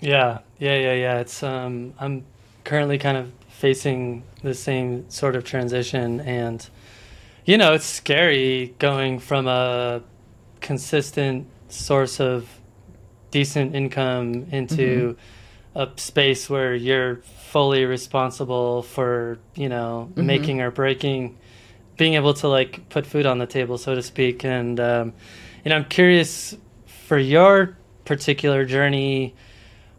Yeah, 0.00 0.40
yeah, 0.58 0.76
yeah, 0.76 0.92
yeah. 0.92 1.18
It's 1.20 1.42
um, 1.42 1.94
I'm 1.98 2.24
currently 2.64 2.98
kind 2.98 3.16
of 3.16 3.32
facing 3.48 4.22
the 4.42 4.52
same 4.52 5.08
sort 5.08 5.34
of 5.34 5.44
transition, 5.44 6.20
and 6.20 6.68
you 7.46 7.56
know, 7.56 7.72
it's 7.72 7.86
scary 7.86 8.74
going 8.78 9.18
from 9.18 9.48
a 9.48 10.02
consistent 10.60 11.46
source 11.68 12.20
of 12.20 12.46
decent 13.30 13.74
income 13.74 14.46
into 14.50 15.16
mm-hmm. 15.74 15.80
a 15.80 15.88
space 15.98 16.50
where 16.50 16.74
you're 16.74 17.16
fully 17.48 17.86
responsible 17.86 18.82
for 18.82 19.38
you 19.54 19.70
know 19.70 20.10
mm-hmm. 20.10 20.26
making 20.26 20.60
or 20.60 20.70
breaking 20.70 21.38
being 21.96 22.14
able 22.14 22.34
to 22.34 22.48
like 22.48 22.88
put 22.88 23.06
food 23.06 23.26
on 23.26 23.38
the 23.38 23.46
table 23.46 23.78
so 23.78 23.94
to 23.94 24.02
speak 24.02 24.44
and 24.44 24.80
um, 24.80 25.12
you 25.64 25.68
know 25.68 25.76
i'm 25.76 25.84
curious 25.84 26.56
for 27.06 27.18
your 27.18 27.76
particular 28.04 28.64
journey 28.64 29.34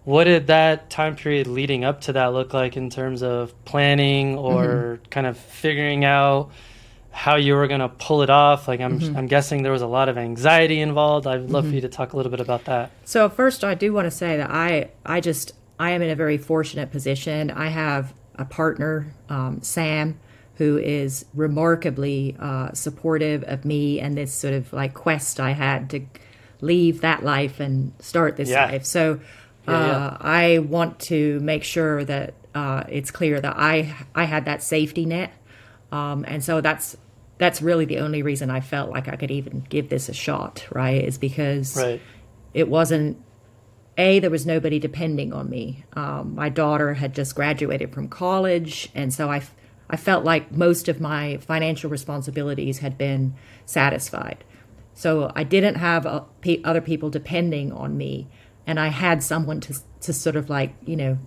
what 0.03 0.25
did 0.25 0.47
that 0.47 0.89
time 0.89 1.15
period 1.15 1.47
leading 1.47 1.85
up 1.85 2.01
to 2.01 2.13
that 2.13 2.27
look 2.27 2.53
like 2.53 2.75
in 2.75 2.89
terms 2.89 3.23
of 3.23 3.53
planning 3.65 4.37
or 4.37 4.65
mm-hmm. 4.65 5.09
kind 5.09 5.27
of 5.27 5.37
figuring 5.37 6.03
out 6.03 6.51
how 7.11 7.35
you 7.35 7.53
were 7.53 7.67
going 7.67 7.79
to 7.79 7.89
pull 7.89 8.23
it 8.23 8.29
off 8.29 8.67
like 8.67 8.81
I'm, 8.81 8.99
mm-hmm. 8.99 9.15
I'm 9.15 9.27
guessing 9.27 9.61
there 9.61 9.71
was 9.71 9.83
a 9.83 9.87
lot 9.87 10.09
of 10.09 10.17
anxiety 10.17 10.81
involved 10.81 11.27
i'd 11.27 11.49
love 11.49 11.63
mm-hmm. 11.63 11.71
for 11.71 11.75
you 11.75 11.81
to 11.81 11.89
talk 11.89 12.13
a 12.13 12.17
little 12.17 12.31
bit 12.31 12.39
about 12.39 12.65
that 12.65 12.91
so 13.05 13.29
first 13.29 13.63
i 13.63 13.75
do 13.75 13.93
want 13.93 14.05
to 14.05 14.11
say 14.11 14.37
that 14.37 14.49
i 14.49 14.89
i 15.05 15.21
just 15.21 15.53
i 15.79 15.91
am 15.91 16.01
in 16.01 16.09
a 16.09 16.15
very 16.15 16.37
fortunate 16.37 16.91
position 16.91 17.51
i 17.51 17.67
have 17.67 18.13
a 18.35 18.45
partner 18.45 19.13
um, 19.29 19.61
sam 19.61 20.19
who 20.55 20.77
is 20.77 21.25
remarkably 21.33 22.35
uh, 22.39 22.71
supportive 22.73 23.43
of 23.45 23.65
me 23.65 23.99
and 23.99 24.15
this 24.17 24.33
sort 24.33 24.53
of 24.53 24.71
like 24.73 24.93
quest 24.93 25.39
i 25.39 25.51
had 25.51 25.89
to 25.89 26.01
leave 26.61 27.01
that 27.01 27.23
life 27.23 27.59
and 27.59 27.91
start 27.99 28.37
this 28.37 28.49
yeah. 28.49 28.65
life 28.65 28.85
so 28.85 29.19
yeah, 29.67 29.73
uh, 29.73 30.17
I 30.19 30.59
want 30.59 30.99
to 31.01 31.39
make 31.39 31.63
sure 31.63 32.03
that 32.03 32.33
uh, 32.53 32.83
it's 32.89 33.11
clear 33.11 33.39
that 33.39 33.55
I 33.57 33.95
I 34.13 34.25
had 34.25 34.45
that 34.45 34.61
safety 34.61 35.05
net, 35.05 35.31
um, 35.91 36.25
and 36.27 36.43
so 36.43 36.61
that's 36.61 36.97
that's 37.37 37.61
really 37.61 37.85
the 37.85 37.99
only 37.99 38.21
reason 38.21 38.49
I 38.49 38.59
felt 38.59 38.89
like 38.89 39.07
I 39.07 39.15
could 39.15 39.31
even 39.31 39.65
give 39.69 39.89
this 39.89 40.09
a 40.09 40.13
shot. 40.13 40.65
Right, 40.69 41.03
is 41.03 41.17
because 41.17 41.77
right. 41.77 42.01
it 42.53 42.67
wasn't 42.67 43.21
a 43.97 44.19
there 44.19 44.29
was 44.29 44.45
nobody 44.45 44.79
depending 44.79 45.31
on 45.31 45.49
me. 45.49 45.85
Um, 45.93 46.35
my 46.35 46.49
daughter 46.49 46.93
had 46.95 47.15
just 47.15 47.33
graduated 47.33 47.93
from 47.93 48.09
college, 48.09 48.89
and 48.93 49.13
so 49.13 49.31
I 49.31 49.43
I 49.93 49.95
felt 49.95 50.25
like 50.25 50.51
most 50.51 50.89
of 50.89 50.99
my 50.99 51.37
financial 51.37 51.87
responsibilities 51.87 52.79
had 52.79 52.97
been 52.97 53.35
satisfied. 53.67 54.43
So 54.95 55.31
I 55.35 55.43
didn't 55.43 55.75
have 55.75 56.07
uh, 56.07 56.23
other 56.63 56.81
people 56.81 57.11
depending 57.11 57.71
on 57.71 57.95
me 57.95 58.27
and 58.65 58.79
I 58.79 58.87
had 58.87 59.21
someone 59.23 59.59
to 59.61 59.75
to 60.01 60.11
sort 60.11 60.35
of 60.35 60.49
like 60.49 60.73
you 60.85 60.95
know 60.95 61.19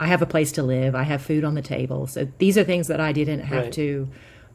I 0.00 0.06
have 0.06 0.22
a 0.22 0.26
place 0.26 0.52
to 0.52 0.62
live, 0.62 0.94
I 0.94 1.02
have 1.02 1.20
food 1.20 1.44
on 1.44 1.54
the 1.54 1.62
table. 1.62 2.06
So 2.06 2.28
these 2.38 2.56
are 2.56 2.64
things 2.64 2.86
that 2.86 3.00
I 3.00 3.12
didn't 3.12 3.40
have 3.40 3.64
right. 3.64 3.72
to 3.72 4.08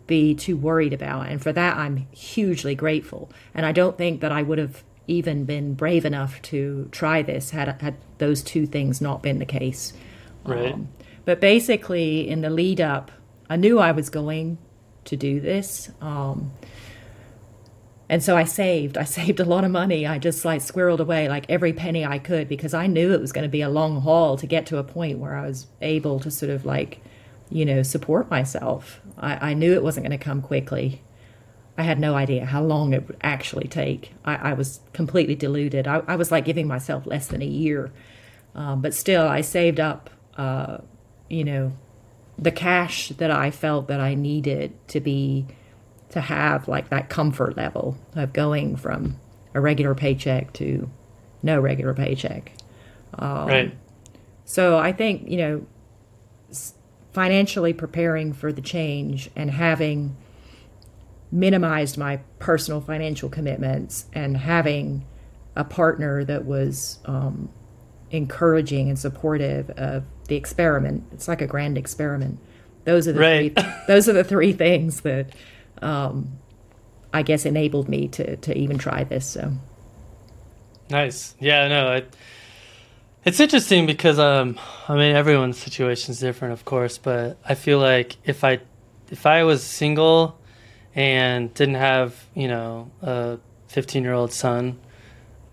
be 0.07 0.34
too 0.34 0.57
worried 0.57 0.93
about, 0.93 1.28
and 1.28 1.39
for 1.39 1.51
that 1.53 1.78
I'm 1.78 2.07
hugely 2.11 2.74
grateful. 2.74 3.30
And 3.53 3.64
I 3.66 3.74
don't 3.74 3.97
think 3.97 4.22
that 4.22 4.32
I 4.32 4.41
would 4.41 4.57
have 4.57 4.84
even 5.05 5.43
been 5.45 5.76
brave 5.76 6.03
enough 6.05 6.41
to 6.53 6.88
try 6.91 7.22
this 7.22 7.51
had 7.51 7.80
had 7.80 7.97
those 8.18 8.41
two 8.41 8.66
things 8.66 9.01
not 9.01 9.22
been 9.22 9.38
the 9.38 9.45
case. 9.45 9.93
Right. 10.45 10.74
Um, 10.74 10.89
but 11.26 11.39
basically, 11.39 12.28
in 12.28 12.41
the 12.41 12.49
lead 12.49 12.82
up, 12.82 13.11
I 13.49 13.55
knew 13.55 13.80
I 13.80 13.91
was 13.91 14.09
going 14.09 14.57
to 15.05 15.15
do 15.15 15.39
this. 15.39 15.91
Um, 16.01 16.51
and 18.09 18.21
so 18.24 18.36
I 18.38 18.43
saved. 18.43 18.97
I 18.97 19.03
saved 19.19 19.39
a 19.39 19.45
lot 19.45 19.63
of 19.63 19.71
money. 19.71 20.05
I 20.05 20.19
just 20.19 20.45
like 20.45 20.61
squirreled 20.61 20.99
away 20.99 21.28
like 21.30 21.45
every 21.49 21.74
penny 21.74 22.05
I 22.05 22.19
could 22.19 22.47
because 22.47 22.74
I 22.74 22.88
knew 22.88 23.13
it 23.13 23.21
was 23.21 23.32
going 23.32 23.43
to 23.43 23.49
be 23.49 23.61
a 23.61 23.69
long 23.69 24.01
haul 24.01 24.38
to 24.38 24.47
get 24.47 24.65
to 24.67 24.78
a 24.78 24.84
point 24.84 25.19
where 25.19 25.36
I 25.36 25.47
was 25.47 25.67
able 25.82 26.19
to 26.19 26.32
sort 26.32 26.49
of 26.51 26.65
like, 26.65 27.01
you 27.49 27.65
know, 27.65 27.84
support 27.84 28.30
myself. 28.30 29.01
I, 29.17 29.51
I 29.51 29.53
knew 29.53 29.74
it 29.74 29.84
wasn't 29.84 30.05
going 30.05 30.17
to 30.17 30.24
come 30.24 30.41
quickly. 30.41 31.01
I 31.78 31.84
had 31.84 31.99
no 31.99 32.13
idea 32.13 32.45
how 32.45 32.61
long 32.61 32.93
it 32.93 33.07
would 33.07 33.17
actually 33.21 33.67
take. 33.67 34.13
I, 34.24 34.36
I 34.36 34.53
was 34.53 34.80
completely 34.93 35.36
deluded. 35.36 35.88
I, 35.88 36.03
I, 36.07 36.15
was 36.15 36.32
like 36.32 36.45
giving 36.45 36.67
myself 36.67 37.07
less 37.07 37.28
than 37.28 37.41
a 37.41 37.47
year. 37.47 37.91
Um, 38.53 38.82
but 38.82 38.93
still, 38.93 39.28
I 39.28 39.41
saved 39.41 39.80
up, 39.80 40.11
uh, 40.38 40.80
you 41.34 41.43
know, 41.43 41.73
the 42.38 42.51
cash 42.51 43.09
that 43.09 43.31
I 43.31 43.51
felt 43.51 43.88
that 43.88 43.99
I 43.99 44.15
needed 44.15 44.73
to 44.89 44.99
be 44.99 45.45
to 46.09 46.21
have 46.21 46.67
like 46.67 46.89
that 46.89 47.09
comfort 47.09 47.57
level 47.57 47.97
of 48.15 48.34
going 48.34 48.75
from 48.75 49.19
a 49.53 49.61
regular 49.61 49.95
paycheck 49.95 50.53
to 50.53 50.89
no 51.41 51.59
regular 51.59 51.93
paycheck. 51.93 52.53
Um, 53.17 53.47
right. 53.47 53.77
So 54.45 54.77
I 54.77 54.91
think, 54.91 55.29
you 55.29 55.38
know, 55.38 55.65
financially 57.13 57.73
preparing 57.73 58.34
for 58.34 58.51
the 58.51 58.61
change 58.61 59.29
and 59.36 59.51
having 59.51 60.15
minimized 61.31 61.97
my 61.97 62.17
personal 62.39 62.81
financial 62.81 63.29
commitments 63.29 64.05
and 64.13 64.38
having 64.38 65.05
a 65.55 65.63
partner 65.63 66.23
that 66.23 66.45
was 66.45 66.99
um, 67.05 67.49
encouraging 68.11 68.89
and 68.89 68.97
supportive 68.97 69.69
of 69.71 70.03
the 70.34 70.38
experiment. 70.38 71.03
It's 71.13 71.27
like 71.27 71.41
a 71.41 71.47
grand 71.47 71.77
experiment. 71.77 72.39
Those 72.86 73.07
are 73.07 73.13
the 73.13 73.19
right. 73.19 73.53
three, 73.55 73.73
those 73.88 74.09
are 74.09 74.13
the 74.13 74.23
three 74.23 74.51
things 74.51 75.01
that 75.01 75.27
um, 75.81 76.39
I 77.13 77.21
guess 77.21 77.45
enabled 77.45 77.88
me 77.88 78.07
to 78.09 78.36
to 78.38 78.57
even 78.57 78.79
try 78.79 79.03
this. 79.03 79.27
So 79.27 79.53
nice, 80.89 81.36
yeah, 81.39 81.67
no, 81.67 81.93
it, 81.93 82.15
it's 83.23 83.39
interesting 83.39 83.86
because 83.86 84.17
um, 84.17 84.59
I 84.89 84.95
mean 84.95 85.15
everyone's 85.15 85.59
situation 85.59 86.11
is 86.11 86.19
different, 86.19 86.53
of 86.53 86.65
course, 86.65 86.97
but 86.97 87.38
I 87.45 87.53
feel 87.53 87.77
like 87.77 88.17
if 88.25 88.43
I 88.43 88.59
if 89.11 89.27
I 89.27 89.43
was 89.43 89.63
single 89.63 90.39
and 90.95 91.53
didn't 91.53 91.75
have 91.75 92.25
you 92.34 92.47
know 92.47 92.89
a 93.03 93.38
15 93.67 94.01
year 94.03 94.13
old 94.13 94.34
son, 94.34 94.79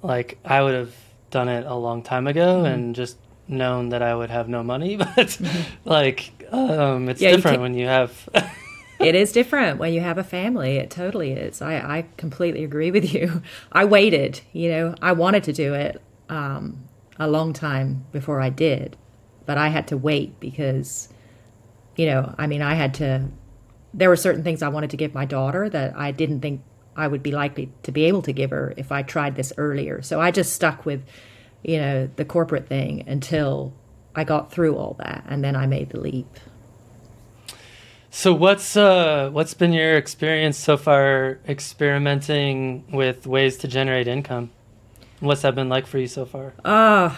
like 0.03 0.39
I 0.43 0.63
would 0.63 0.75
have 0.75 0.95
done 1.31 1.49
it 1.49 1.67
a 1.67 1.75
long 1.75 2.03
time 2.03 2.27
ago 2.27 2.63
mm-hmm. 2.63 2.67
and 2.67 2.97
just 2.97 3.19
known 3.51 3.91
that 3.91 4.03
I 4.03 4.15
would 4.15 4.31
have 4.31 4.49
no 4.49 4.63
money, 4.63 4.97
but 5.17 5.41
like 5.85 6.33
um, 6.51 7.09
it's 7.09 7.21
yeah, 7.21 7.33
different 7.33 7.61
when 7.61 7.75
you 7.75 7.87
have 7.87 8.29
it 9.01 9.15
is 9.15 9.33
different 9.33 9.79
when 9.79 9.93
you 9.93 10.01
have 10.01 10.19
a 10.19 10.25
family. 10.25 10.77
It 10.77 10.91
totally 10.91 11.33
is. 11.33 11.63
I, 11.63 11.77
I 11.77 12.07
completely 12.17 12.65
agree 12.65 12.91
with 12.91 13.13
you. 13.13 13.43
I 13.73 13.85
waited, 13.85 14.41
you 14.53 14.71
know, 14.71 14.95
I 15.01 15.13
wanted 15.13 15.45
to 15.45 15.53
do 15.53 15.75
it 15.75 16.01
um, 16.29 16.85
a 17.19 17.27
long 17.27 17.53
time 17.53 18.05
before 18.13 18.41
I 18.41 18.51
did, 18.51 18.97
but 19.47 19.57
I 19.57 19.69
had 19.69 19.89
to 19.89 19.97
wait 19.97 20.39
because, 20.39 21.09
you 21.97 22.07
know, 22.07 22.35
I 22.39 22.47
mean, 22.47 22.63
I 22.63 22.75
had 22.75 22.95
to, 22.95 23.29
there 23.95 24.11
were 24.11 24.17
certain 24.17 24.45
things 24.45 24.63
I 24.63 24.69
wanted 24.69 24.91
to 24.91 24.97
give 24.97 25.15
my 25.15 25.25
daughter 25.25 25.69
that 25.71 25.97
I 25.97 26.13
didn't 26.13 26.41
think 26.41 26.63
I 26.95 27.09
would 27.09 27.23
be 27.23 27.33
likely 27.33 27.73
to 27.85 27.93
be 27.93 28.05
able 28.05 28.23
to 28.23 28.33
give 28.33 28.51
her 28.51 28.75
if 28.77 28.93
I 28.93 29.03
tried 29.03 29.35
this 29.35 29.53
earlier. 29.57 30.03
So 30.03 30.21
I 30.21 30.31
just 30.31 30.53
stuck 30.53 30.85
with, 30.85 31.03
you 31.63 31.79
know, 31.79 32.09
the 32.17 32.25
corporate 32.25 32.69
thing 32.69 33.05
until 33.07 33.73
I 34.15 34.25
got 34.25 34.51
through 34.51 34.77
all 34.77 34.97
that 34.99 35.25
and 35.29 35.45
then 35.45 35.57
I 35.57 35.67
made 35.67 35.91
the 35.91 36.01
leap. 36.01 36.39
So 38.11 38.33
what's 38.35 38.77
uh 38.77 39.31
what's 39.31 39.55
been 39.55 39.73
your 39.73 39.97
experience 39.97 40.57
so 40.57 40.77
far 40.77 41.39
experimenting 41.47 42.85
with 42.91 43.27
ways 43.27 43.57
to 43.59 43.69
generate 43.69 44.09
income? 44.09 44.51
What's 45.21 45.43
that 45.43 45.55
been 45.55 45.69
like 45.69 45.87
for 45.87 45.99
you 45.99 46.09
so 46.09 46.25
far? 46.25 46.55
Uh 46.65 47.15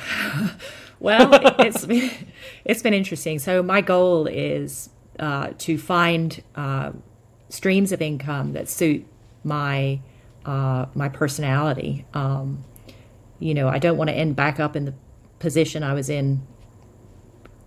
well, 1.00 1.30
it's 1.58 1.84
been, 1.86 2.10
it's 2.64 2.82
been 2.82 2.94
interesting. 2.94 3.38
So 3.38 3.62
my 3.62 3.80
goal 3.80 4.26
is 4.26 4.90
uh, 5.18 5.50
to 5.58 5.76
find 5.76 6.42
uh, 6.54 6.92
streams 7.48 7.92
of 7.92 8.00
income 8.00 8.52
that 8.52 8.68
suit 8.68 9.06
my 9.44 10.00
uh, 10.44 10.86
my 10.94 11.08
personality. 11.08 12.04
Um, 12.14 12.64
you 13.42 13.54
know, 13.54 13.68
I 13.68 13.78
don't 13.78 13.96
want 13.96 14.08
to 14.08 14.14
end 14.14 14.36
back 14.36 14.60
up 14.60 14.76
in 14.76 14.84
the 14.84 14.94
position 15.38 15.82
I 15.82 15.94
was 15.94 16.08
in 16.08 16.46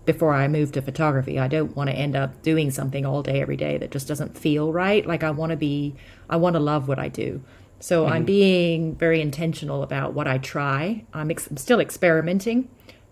before 0.05 0.33
I 0.33 0.47
moved 0.47 0.75
to 0.75 0.81
photography. 0.81 1.37
I 1.37 1.47
don't 1.47 1.75
want 1.75 1.89
to 1.89 1.95
end 1.95 2.15
up 2.15 2.41
doing 2.41 2.71
something 2.71 3.05
all 3.05 3.21
day, 3.21 3.41
every 3.41 3.57
day 3.57 3.77
that 3.77 3.91
just 3.91 4.07
doesn't 4.07 4.37
feel 4.37 4.71
right. 4.71 5.05
Like 5.05 5.23
I 5.23 5.31
want 5.31 5.49
to 5.49 5.57
be, 5.57 5.95
I 6.29 6.37
want 6.37 6.53
to 6.53 6.59
love 6.59 6.87
what 6.87 6.99
I 6.99 7.09
do. 7.09 7.43
So 7.79 8.03
mm-hmm. 8.03 8.13
I'm 8.13 8.25
being 8.25 8.95
very 8.95 9.19
intentional 9.19 9.83
about 9.83 10.13
what 10.13 10.27
I 10.27 10.37
try. 10.37 11.05
I'm, 11.13 11.29
ex- 11.29 11.47
I'm 11.47 11.57
still 11.57 11.81
experimenting, 11.81 12.69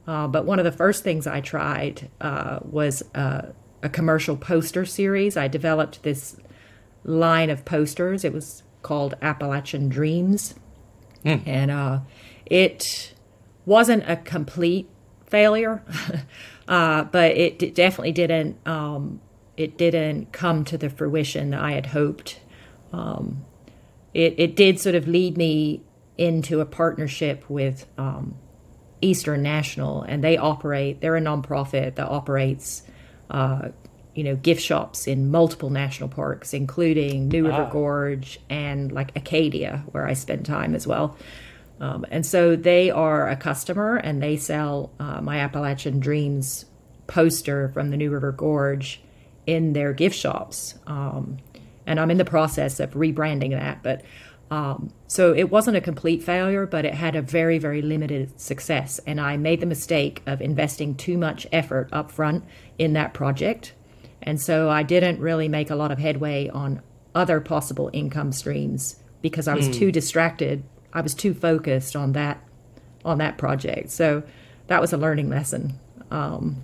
uh, 0.07 0.28
but 0.28 0.45
one 0.45 0.59
of 0.59 0.66
the 0.66 0.72
first 0.72 1.03
things 1.03 1.28
I 1.28 1.41
tried 1.41 2.09
uh, 2.22 2.59
was 2.61 3.03
uh, 3.14 3.47
a 3.82 3.89
commercial 3.89 4.38
poster 4.38 4.86
series. 4.86 5.36
I 5.36 5.47
developed 5.49 6.03
this 6.03 6.38
line 7.03 7.49
of 7.49 7.66
posters. 7.66 8.24
It 8.24 8.32
was 8.34 8.64
called 8.82 9.16
Appalachian 9.22 9.89
Dreams, 9.89 10.55
mm. 11.26 11.41
and 11.45 11.72
uh, 11.72 11.99
it 12.46 13.14
wasn't 13.66 14.04
a 14.10 14.16
complete 14.18 14.89
failure. 15.26 15.84
Uh, 16.66 17.04
but 17.04 17.36
it 17.36 17.60
d- 17.60 17.72
definitely 17.72 18.14
didn't. 18.14 18.56
Um, 18.66 19.20
it 19.58 19.78
didn't 19.78 20.32
come 20.32 20.64
to 20.64 20.78
the 20.78 20.89
fruition 20.89 21.50
that 21.50 21.60
I 21.60 21.74
had 21.74 21.88
hoped. 21.88 22.39
Um, 22.94 23.44
it 24.14 24.36
it 24.38 24.56
did 24.56 24.80
sort 24.80 24.96
of 24.96 25.06
lead 25.06 25.36
me 25.36 25.82
into 26.18 26.62
a 26.62 26.66
partnership 26.66 27.44
with 27.50 27.86
um, 27.98 28.36
Eastern 29.02 29.44
National, 29.44 30.04
and 30.04 30.24
they 30.24 30.38
operate. 30.38 31.02
They're 31.02 31.18
a 31.18 31.22
nonprofit 31.22 31.96
that 31.96 32.08
operates 32.08 32.84
uh, 33.30 33.68
you 34.16 34.24
know, 34.24 34.38
gift 34.38 34.62
shops 34.62 35.06
in 35.06 35.30
multiple 35.30 35.70
national 35.70 36.08
parks, 36.08 36.54
including 36.54 37.28
New 37.28 37.44
River 37.46 37.64
Ah. 37.68 37.70
Gorge 37.70 38.39
and 38.50 38.89
like 38.89 39.12
Acadia, 39.18 39.84
where 39.91 40.06
I 40.08 40.14
spend 40.14 40.46
time 40.46 40.76
as 40.76 40.88
well. 40.88 41.18
Um, 41.80 42.05
and 42.11 42.26
so 42.26 42.55
they 42.55 42.91
are 42.91 43.28
a 43.28 43.36
customer 43.36 43.97
and 43.97 44.21
they 44.21 44.38
sell 44.38 44.91
uh, 44.99 45.21
my 45.21 45.39
Appalachian 45.39 45.99
Dreams 45.99 46.65
poster 47.07 47.69
from 47.69 47.89
the 47.89 47.97
New 47.97 48.11
River 48.11 48.32
Gorge 48.32 49.01
in 49.45 49.74
their 49.74 49.93
gift 49.93 50.15
shops. 50.15 50.76
Um, 50.88 51.38
and 51.86 51.99
I'm 51.99 52.11
in 52.11 52.17
the 52.17 52.26
process 52.26 52.80
of 52.80 52.91
rebranding 52.91 53.51
that. 53.51 53.84
But 53.84 54.03
um, 54.49 54.93
so 55.07 55.34
it 55.34 55.49
wasn't 55.49 55.78
a 55.78 55.82
complete 55.82 56.24
failure, 56.24 56.65
but 56.65 56.86
it 56.86 56.93
had 56.93 57.15
a 57.15 57.21
very, 57.21 57.57
very 57.57 57.82
limited 57.82 58.39
success. 58.39 58.99
And 59.05 59.19
I 59.19 59.36
made 59.38 59.59
the 59.59 59.65
mistake 59.65 60.21
of 60.26 60.41
investing 60.41 60.95
too 60.95 61.17
much 61.17 61.47
effort 61.51 61.89
up 61.91 62.11
front 62.11 62.43
in 62.78 62.93
that 62.93 63.13
project. 63.13 63.74
And 64.21 64.39
so 64.39 64.69
I 64.69 64.84
didn't 64.84 65.19
really 65.19 65.49
make 65.49 65.69
a 65.69 65.76
lot 65.76 65.91
of 65.91 65.99
headway 65.99 66.49
on 66.49 66.82
other 67.15 67.41
possible 67.41 67.89
income 67.93 68.32
streams 68.32 68.97
because 69.21 69.47
I 69.47 69.55
was 69.55 69.69
too 69.69 69.91
distracted. 69.91 70.63
I 70.94 71.02
was 71.02 71.14
too 71.16 71.34
focused 71.34 71.96
on 71.96 72.14
that 72.14 72.41
on 73.04 73.18
that 73.18 73.38
project. 73.38 73.89
So 73.89 74.24
that 74.68 74.80
was 74.80 74.94
a 74.94 74.98
learning 74.98 75.30
lesson. 75.30 75.80
Um, 76.12 76.64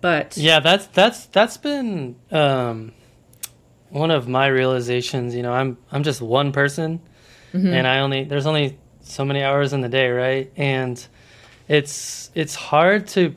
but 0.00 0.36
Yeah, 0.36 0.60
that's 0.60 0.86
that's 0.86 1.26
that's 1.26 1.56
been 1.58 2.16
um, 2.30 2.92
one 3.90 4.10
of 4.10 4.28
my 4.28 4.46
realizations. 4.46 5.34
You 5.34 5.42
know, 5.42 5.52
I'm 5.52 5.76
I'm 5.92 6.02
just 6.02 6.22
one 6.22 6.52
person, 6.52 7.00
and 7.52 7.86
I 7.86 8.00
only 8.00 8.24
there's 8.24 8.46
only 8.46 8.78
so 9.02 9.24
many 9.24 9.42
hours 9.42 9.72
in 9.72 9.80
the 9.80 9.88
day, 9.88 10.08
right? 10.08 10.50
And 10.56 11.04
it's 11.68 12.30
it's 12.34 12.54
hard 12.54 13.08
to 13.08 13.34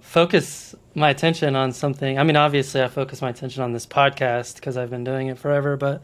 focus 0.00 0.74
my 0.94 1.10
attention 1.10 1.54
on 1.54 1.72
something. 1.72 2.18
I 2.18 2.24
mean, 2.24 2.36
obviously, 2.36 2.82
I 2.82 2.88
focus 2.88 3.20
my 3.20 3.28
attention 3.30 3.62
on 3.62 3.72
this 3.72 3.86
podcast 3.86 4.56
because 4.56 4.76
I've 4.76 4.90
been 4.90 5.04
doing 5.04 5.28
it 5.28 5.38
forever. 5.38 5.76
But 5.76 6.02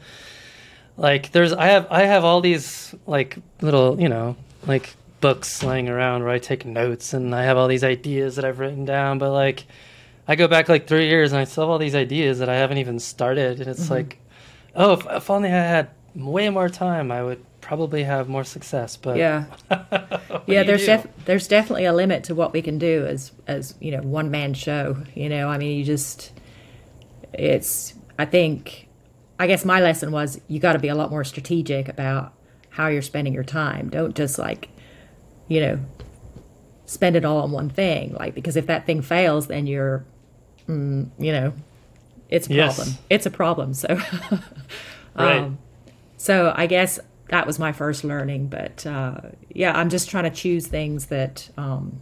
like, 0.97 1.31
there's 1.31 1.53
I 1.53 1.67
have 1.67 1.87
I 1.89 2.03
have 2.03 2.23
all 2.23 2.41
these 2.41 2.93
like 3.05 3.37
little 3.61 3.99
you 3.99 4.09
know 4.09 4.35
like 4.65 4.95
books 5.23 5.63
laying 5.63 5.87
around 5.87 6.21
where 6.21 6.31
I 6.31 6.39
take 6.39 6.65
notes 6.65 7.13
and 7.13 7.33
I 7.33 7.43
have 7.43 7.57
all 7.57 7.69
these 7.69 7.83
ideas 7.83 8.35
that 8.35 8.43
I've 8.43 8.59
written 8.59 8.83
down. 8.83 9.19
But 9.19 9.31
like, 9.31 9.65
I 10.27 10.35
go 10.35 10.49
back 10.49 10.67
like 10.67 10.85
three 10.85 11.07
years 11.07 11.31
and 11.31 11.39
I 11.39 11.45
still 11.45 11.63
have 11.63 11.69
all 11.69 11.77
these 11.77 11.95
ideas 11.95 12.39
that 12.39 12.49
I 12.49 12.55
haven't 12.55 12.79
even 12.79 12.99
started. 12.99 13.61
And 13.61 13.69
it's 13.69 13.83
mm-hmm. 13.83 13.93
like, 13.93 14.19
oh, 14.75 14.93
if, 14.93 15.05
if 15.09 15.29
only 15.29 15.47
I 15.47 15.53
had 15.53 15.91
way 16.13 16.49
more 16.49 16.67
time, 16.67 17.09
I 17.09 17.23
would 17.23 17.43
probably 17.61 18.03
have 18.03 18.27
more 18.27 18.43
success. 18.43 18.97
But 18.97 19.15
yeah, 19.15 19.45
yeah. 20.45 20.63
There's 20.63 20.85
def- 20.85 21.07
there's 21.25 21.47
definitely 21.47 21.85
a 21.85 21.93
limit 21.93 22.25
to 22.25 22.35
what 22.35 22.51
we 22.51 22.61
can 22.61 22.77
do 22.77 23.05
as 23.05 23.31
as 23.47 23.75
you 23.79 23.91
know 23.91 24.01
one 24.01 24.29
man 24.29 24.53
show. 24.53 24.97
You 25.15 25.29
know, 25.29 25.47
I 25.47 25.57
mean, 25.57 25.77
you 25.77 25.85
just 25.85 26.33
it's. 27.31 27.93
I 28.19 28.25
think, 28.25 28.87
I 29.39 29.47
guess 29.47 29.65
my 29.65 29.79
lesson 29.81 30.11
was 30.11 30.39
you 30.47 30.59
got 30.59 30.73
to 30.73 30.79
be 30.79 30.87
a 30.87 30.95
lot 30.95 31.09
more 31.09 31.23
strategic 31.23 31.87
about 31.89 32.33
how 32.69 32.87
you're 32.87 33.01
spending 33.01 33.33
your 33.33 33.43
time. 33.43 33.89
Don't 33.89 34.15
just 34.15 34.37
like, 34.39 34.69
you 35.47 35.59
know, 35.59 35.79
spend 36.85 37.15
it 37.15 37.25
all 37.25 37.37
on 37.39 37.51
one 37.51 37.69
thing. 37.69 38.13
Like 38.13 38.35
because 38.35 38.55
if 38.55 38.67
that 38.67 38.85
thing 38.85 39.01
fails, 39.01 39.47
then 39.47 39.67
you're, 39.67 40.05
mm, 40.67 41.09
you 41.17 41.31
know, 41.31 41.53
it's 42.29 42.47
a 42.47 42.53
Yes. 42.53 42.75
problem. 42.75 42.97
It's 43.09 43.25
a 43.25 43.31
problem. 43.31 43.73
So. 43.73 43.99
Right. 45.15 45.41
Um, 45.41 45.59
so 46.17 46.51
I 46.55 46.65
guess 46.65 46.99
that 47.29 47.45
was 47.45 47.59
my 47.59 47.71
first 47.71 48.03
learning. 48.03 48.47
But 48.47 48.83
uh, 48.85 49.17
yeah, 49.49 49.71
I'm 49.77 49.89
just 49.89 50.09
trying 50.09 50.23
to 50.23 50.31
choose 50.31 50.65
things 50.65 51.05
that 51.07 51.49
um, 51.55 52.01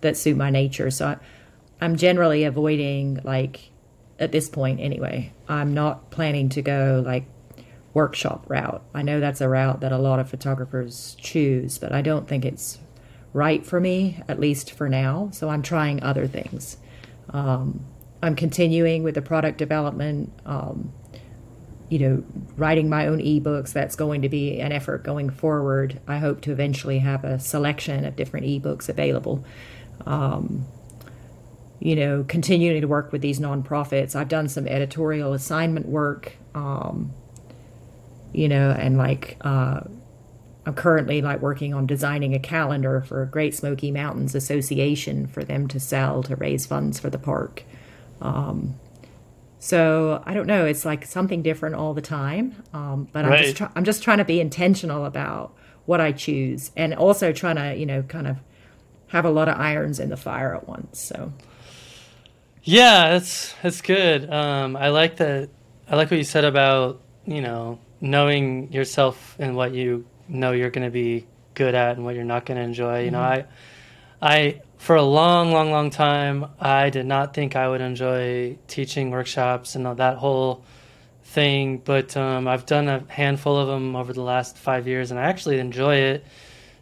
that 0.00 0.16
suit 0.16 0.36
my 0.36 0.48
nature. 0.48 0.90
So 0.90 1.08
I, 1.08 1.16
I'm 1.80 1.96
generally 1.96 2.44
avoiding 2.44 3.20
like 3.24 3.70
at 4.18 4.32
this 4.32 4.48
point 4.48 4.80
anyway. 4.80 5.32
I'm 5.48 5.74
not 5.74 6.10
planning 6.10 6.48
to 6.50 6.62
go 6.62 7.02
like 7.04 7.24
workshop 7.94 8.44
route. 8.48 8.82
I 8.94 9.02
know 9.02 9.20
that's 9.20 9.40
a 9.40 9.48
route 9.48 9.80
that 9.80 9.92
a 9.92 9.98
lot 9.98 10.18
of 10.18 10.28
photographers 10.28 11.16
choose, 11.20 11.78
but 11.78 11.92
I 11.92 12.02
don't 12.02 12.28
think 12.28 12.44
it's 12.44 12.78
right 13.32 13.64
for 13.64 13.80
me, 13.80 14.22
at 14.28 14.40
least 14.40 14.72
for 14.72 14.88
now. 14.88 15.30
So 15.32 15.48
I'm 15.48 15.62
trying 15.62 16.02
other 16.02 16.26
things. 16.26 16.78
Um, 17.30 17.84
I'm 18.22 18.34
continuing 18.34 19.02
with 19.02 19.14
the 19.14 19.22
product 19.22 19.58
development. 19.58 20.32
Um, 20.44 20.92
you 21.88 21.98
know, 21.98 22.24
writing 22.56 22.88
my 22.88 23.06
own 23.06 23.18
ebooks, 23.18 23.72
that's 23.72 23.96
going 23.96 24.22
to 24.22 24.28
be 24.28 24.60
an 24.60 24.72
effort 24.72 25.04
going 25.04 25.30
forward. 25.30 26.00
I 26.06 26.18
hope 26.18 26.42
to 26.42 26.52
eventually 26.52 26.98
have 26.98 27.24
a 27.24 27.38
selection 27.38 28.04
of 28.04 28.14
different 28.14 28.46
ebooks 28.46 28.88
available. 28.88 29.44
Um, 30.04 30.66
you 31.80 31.94
know, 31.94 32.24
continuing 32.26 32.80
to 32.80 32.88
work 32.88 33.12
with 33.12 33.22
these 33.22 33.38
nonprofits. 33.38 34.16
I've 34.16 34.28
done 34.28 34.48
some 34.48 34.66
editorial 34.66 35.32
assignment 35.32 35.86
work, 35.86 36.36
um, 36.54 37.12
you 38.32 38.48
know, 38.48 38.70
and 38.70 38.98
like 38.98 39.36
uh, 39.42 39.80
I'm 40.66 40.74
currently 40.74 41.22
like 41.22 41.40
working 41.40 41.72
on 41.74 41.86
designing 41.86 42.34
a 42.34 42.38
calendar 42.38 43.00
for 43.02 43.24
Great 43.26 43.54
Smoky 43.54 43.90
Mountains 43.90 44.34
Association 44.34 45.26
for 45.26 45.44
them 45.44 45.68
to 45.68 45.80
sell 45.80 46.22
to 46.24 46.36
raise 46.36 46.66
funds 46.66 46.98
for 46.98 47.10
the 47.10 47.18
park. 47.18 47.62
Um, 48.20 48.78
so 49.60 50.22
I 50.26 50.34
don't 50.34 50.46
know. 50.46 50.66
It's 50.66 50.84
like 50.84 51.04
something 51.06 51.42
different 51.42 51.74
all 51.74 51.94
the 51.94 52.02
time. 52.02 52.62
Um, 52.72 53.08
but 53.12 53.24
I'm 53.24 53.30
just 53.42 53.56
try- 53.56 53.70
I'm 53.74 53.84
just 53.84 54.02
trying 54.02 54.18
to 54.18 54.24
be 54.24 54.40
intentional 54.40 55.04
about 55.04 55.54
what 55.86 56.00
I 56.00 56.12
choose, 56.12 56.70
and 56.76 56.92
also 56.94 57.32
trying 57.32 57.56
to 57.56 57.76
you 57.76 57.86
know 57.86 58.02
kind 58.02 58.26
of 58.26 58.38
have 59.08 59.24
a 59.24 59.30
lot 59.30 59.48
of 59.48 59.58
irons 59.58 59.98
in 59.98 60.10
the 60.10 60.16
fire 60.16 60.54
at 60.54 60.68
once. 60.68 61.00
So 61.00 61.32
Yeah, 62.68 63.12
that's 63.12 63.54
that's 63.62 63.80
good. 63.80 64.30
Um, 64.30 64.76
I 64.76 64.90
like 64.90 65.16
that. 65.16 65.48
I 65.88 65.96
like 65.96 66.10
what 66.10 66.18
you 66.18 66.24
said 66.24 66.44
about 66.44 67.00
you 67.24 67.40
know 67.40 67.78
knowing 67.98 68.70
yourself 68.74 69.36
and 69.38 69.56
what 69.56 69.72
you 69.72 70.04
know 70.28 70.52
you're 70.52 70.68
going 70.68 70.84
to 70.84 70.90
be 70.90 71.26
good 71.54 71.74
at 71.74 71.96
and 71.96 72.04
what 72.04 72.14
you're 72.14 72.24
not 72.24 72.44
going 72.44 72.58
to 72.58 72.62
enjoy. 72.62 73.04
You 73.04 73.10
know, 73.10 73.22
I, 73.22 73.46
I 74.20 74.60
for 74.76 74.96
a 74.96 75.02
long, 75.02 75.50
long, 75.50 75.70
long 75.70 75.88
time, 75.88 76.44
I 76.60 76.90
did 76.90 77.06
not 77.06 77.32
think 77.32 77.56
I 77.56 77.66
would 77.70 77.80
enjoy 77.80 78.58
teaching 78.66 79.10
workshops 79.10 79.74
and 79.74 79.86
that 79.86 80.18
whole 80.18 80.62
thing. 81.24 81.78
But 81.78 82.18
um, 82.18 82.46
I've 82.46 82.66
done 82.66 82.86
a 82.86 83.02
handful 83.08 83.56
of 83.56 83.68
them 83.68 83.96
over 83.96 84.12
the 84.12 84.20
last 84.20 84.58
five 84.58 84.86
years, 84.86 85.10
and 85.10 85.18
I 85.18 85.22
actually 85.22 85.58
enjoy 85.58 85.94
it. 85.94 86.26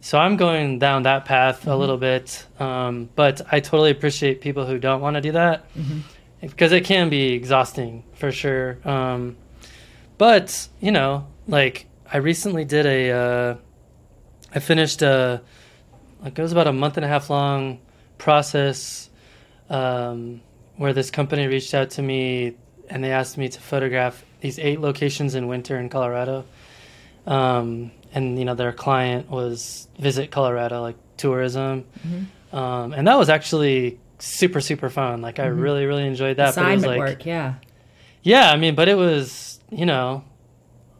So 0.01 0.19
I'm 0.19 0.37
going 0.37 0.79
down 0.79 1.03
that 1.05 1.25
path 1.25 1.67
a 1.67 1.75
little 1.75 1.97
bit, 1.97 2.47
um, 2.61 3.09
but 3.17 3.43
I 3.51 3.61
totally 3.61 3.91
appreciate 3.91 4.41
people 4.41 4.65
who 4.67 4.79
don't 4.79 5.01
want 5.01 5.15
to 5.15 5.21
do 5.21 5.33
that 5.33 5.67
because 6.41 6.73
it 6.73 6.85
can 6.85 7.09
be 7.09 7.33
exhausting 7.33 8.05
for 8.15 8.31
sure. 8.31 8.79
Um, 8.85 9.37
but 10.19 10.69
you 10.81 10.93
know, 10.93 11.27
like 11.49 11.87
I 12.13 12.19
recently 12.19 12.65
did 12.65 12.87
a, 12.87 13.11
uh, 13.11 13.57
I 14.55 14.61
finished 14.61 15.03
a, 15.03 15.43
like 16.23 16.39
it 16.39 16.43
was 16.43 16.53
about 16.53 16.67
a 16.67 16.73
month 16.73 16.97
and 16.97 17.05
a 17.05 17.09
half 17.09 17.29
long 17.29 17.81
process 18.19 19.11
um, 19.69 20.41
where 20.77 20.93
this 20.93 21.11
company 21.11 21.47
reached 21.47 21.75
out 21.75 21.91
to 21.91 22.03
me 22.03 22.57
and 22.89 23.03
they 23.03 23.11
asked 23.11 23.37
me 23.37 23.49
to 23.49 23.61
photograph 23.61 24.25
these 24.41 24.59
eight 24.59 24.81
locations 24.81 25.35
in 25.35 25.49
winter 25.49 25.79
in 25.79 25.89
Colorado. 25.89 26.45
Um, 27.27 27.91
and 28.17 28.39
you 28.39 28.45
know 28.45 28.55
their 28.55 28.73
client 28.73 29.31
was 29.31 29.87
Visit 29.99 30.31
Colorado, 30.31 30.81
like 30.81 30.97
tourism, 31.19 31.85
mm-hmm. 32.01 32.57
um, 32.57 32.93
and 32.95 33.07
that 33.07 33.19
was 33.19 33.29
actually 33.29 34.01
super 34.19 34.61
super 34.61 34.89
fun. 34.89 35.21
Like 35.21 35.39
I 35.39 35.47
mm-hmm. 35.47 35.61
really 35.61 35.85
really 35.85 36.07
enjoyed 36.07 36.39
that. 36.39 36.57
but 36.57 36.67
it 36.67 36.75
was 36.75 36.87
like, 36.87 36.99
work, 36.99 37.27
yeah, 37.27 37.55
yeah, 38.23 38.51
I 38.51 38.57
mean, 38.57 38.75
but 38.75 38.89
it 38.89 38.97
was, 38.97 39.61
you 39.71 39.85
know, 39.85 40.25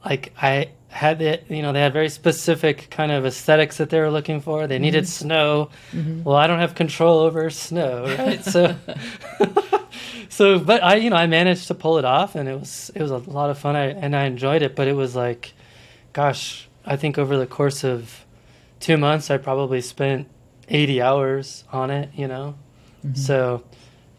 like 0.05 0.33
I 0.41 0.71
had 0.89 1.21
it, 1.23 1.47
you 1.49 1.63
know, 1.63 1.73
they 1.73 1.81
had 1.81 1.95
very 1.95 2.11
specific 2.11 2.89
kind 2.91 3.11
of 3.11 3.25
aesthetics 3.25 3.79
that 3.79 3.91
they 3.91 3.99
were 3.99 4.11
looking 4.11 4.41
for. 4.41 4.67
They 4.67 4.79
needed 4.79 5.05
mm-hmm. 5.05 5.27
snow. 5.27 5.71
Well, 6.23 6.37
I 6.37 6.47
don't 6.47 6.59
have 6.59 6.75
control 6.75 7.21
over 7.21 7.49
snow, 7.51 8.05
right? 8.19 8.45
so, 8.45 8.77
so, 10.29 10.59
but 10.59 10.83
I, 10.85 10.97
you 10.97 11.09
know, 11.09 11.17
I 11.17 11.27
managed 11.27 11.69
to 11.69 11.75
pull 11.75 11.97
it 11.97 12.05
off, 12.05 12.35
and 12.35 12.47
it 12.47 12.61
was 12.61 12.91
it 12.95 13.01
was 13.01 13.11
a 13.11 13.19
lot 13.19 13.49
of 13.49 13.59
fun. 13.59 13.75
I 13.75 13.87
and 13.87 14.15
I 14.15 14.25
enjoyed 14.25 14.61
it, 14.61 14.77
but 14.77 14.87
it 14.87 14.95
was 14.95 15.17
like, 15.17 15.55
gosh, 16.13 16.66
I 16.87 16.97
think 16.97 17.19
over 17.19 17.37
the 17.37 17.47
course 17.47 17.85
of 17.85 18.25
two 18.81 18.97
months, 18.97 19.31
I 19.31 19.37
probably 19.39 19.81
spent 19.81 20.29
eighty 20.69 21.03
hours 21.03 21.65
on 21.73 21.91
it. 21.91 22.11
You 22.15 22.29
know, 22.29 22.55
so, 23.15 23.65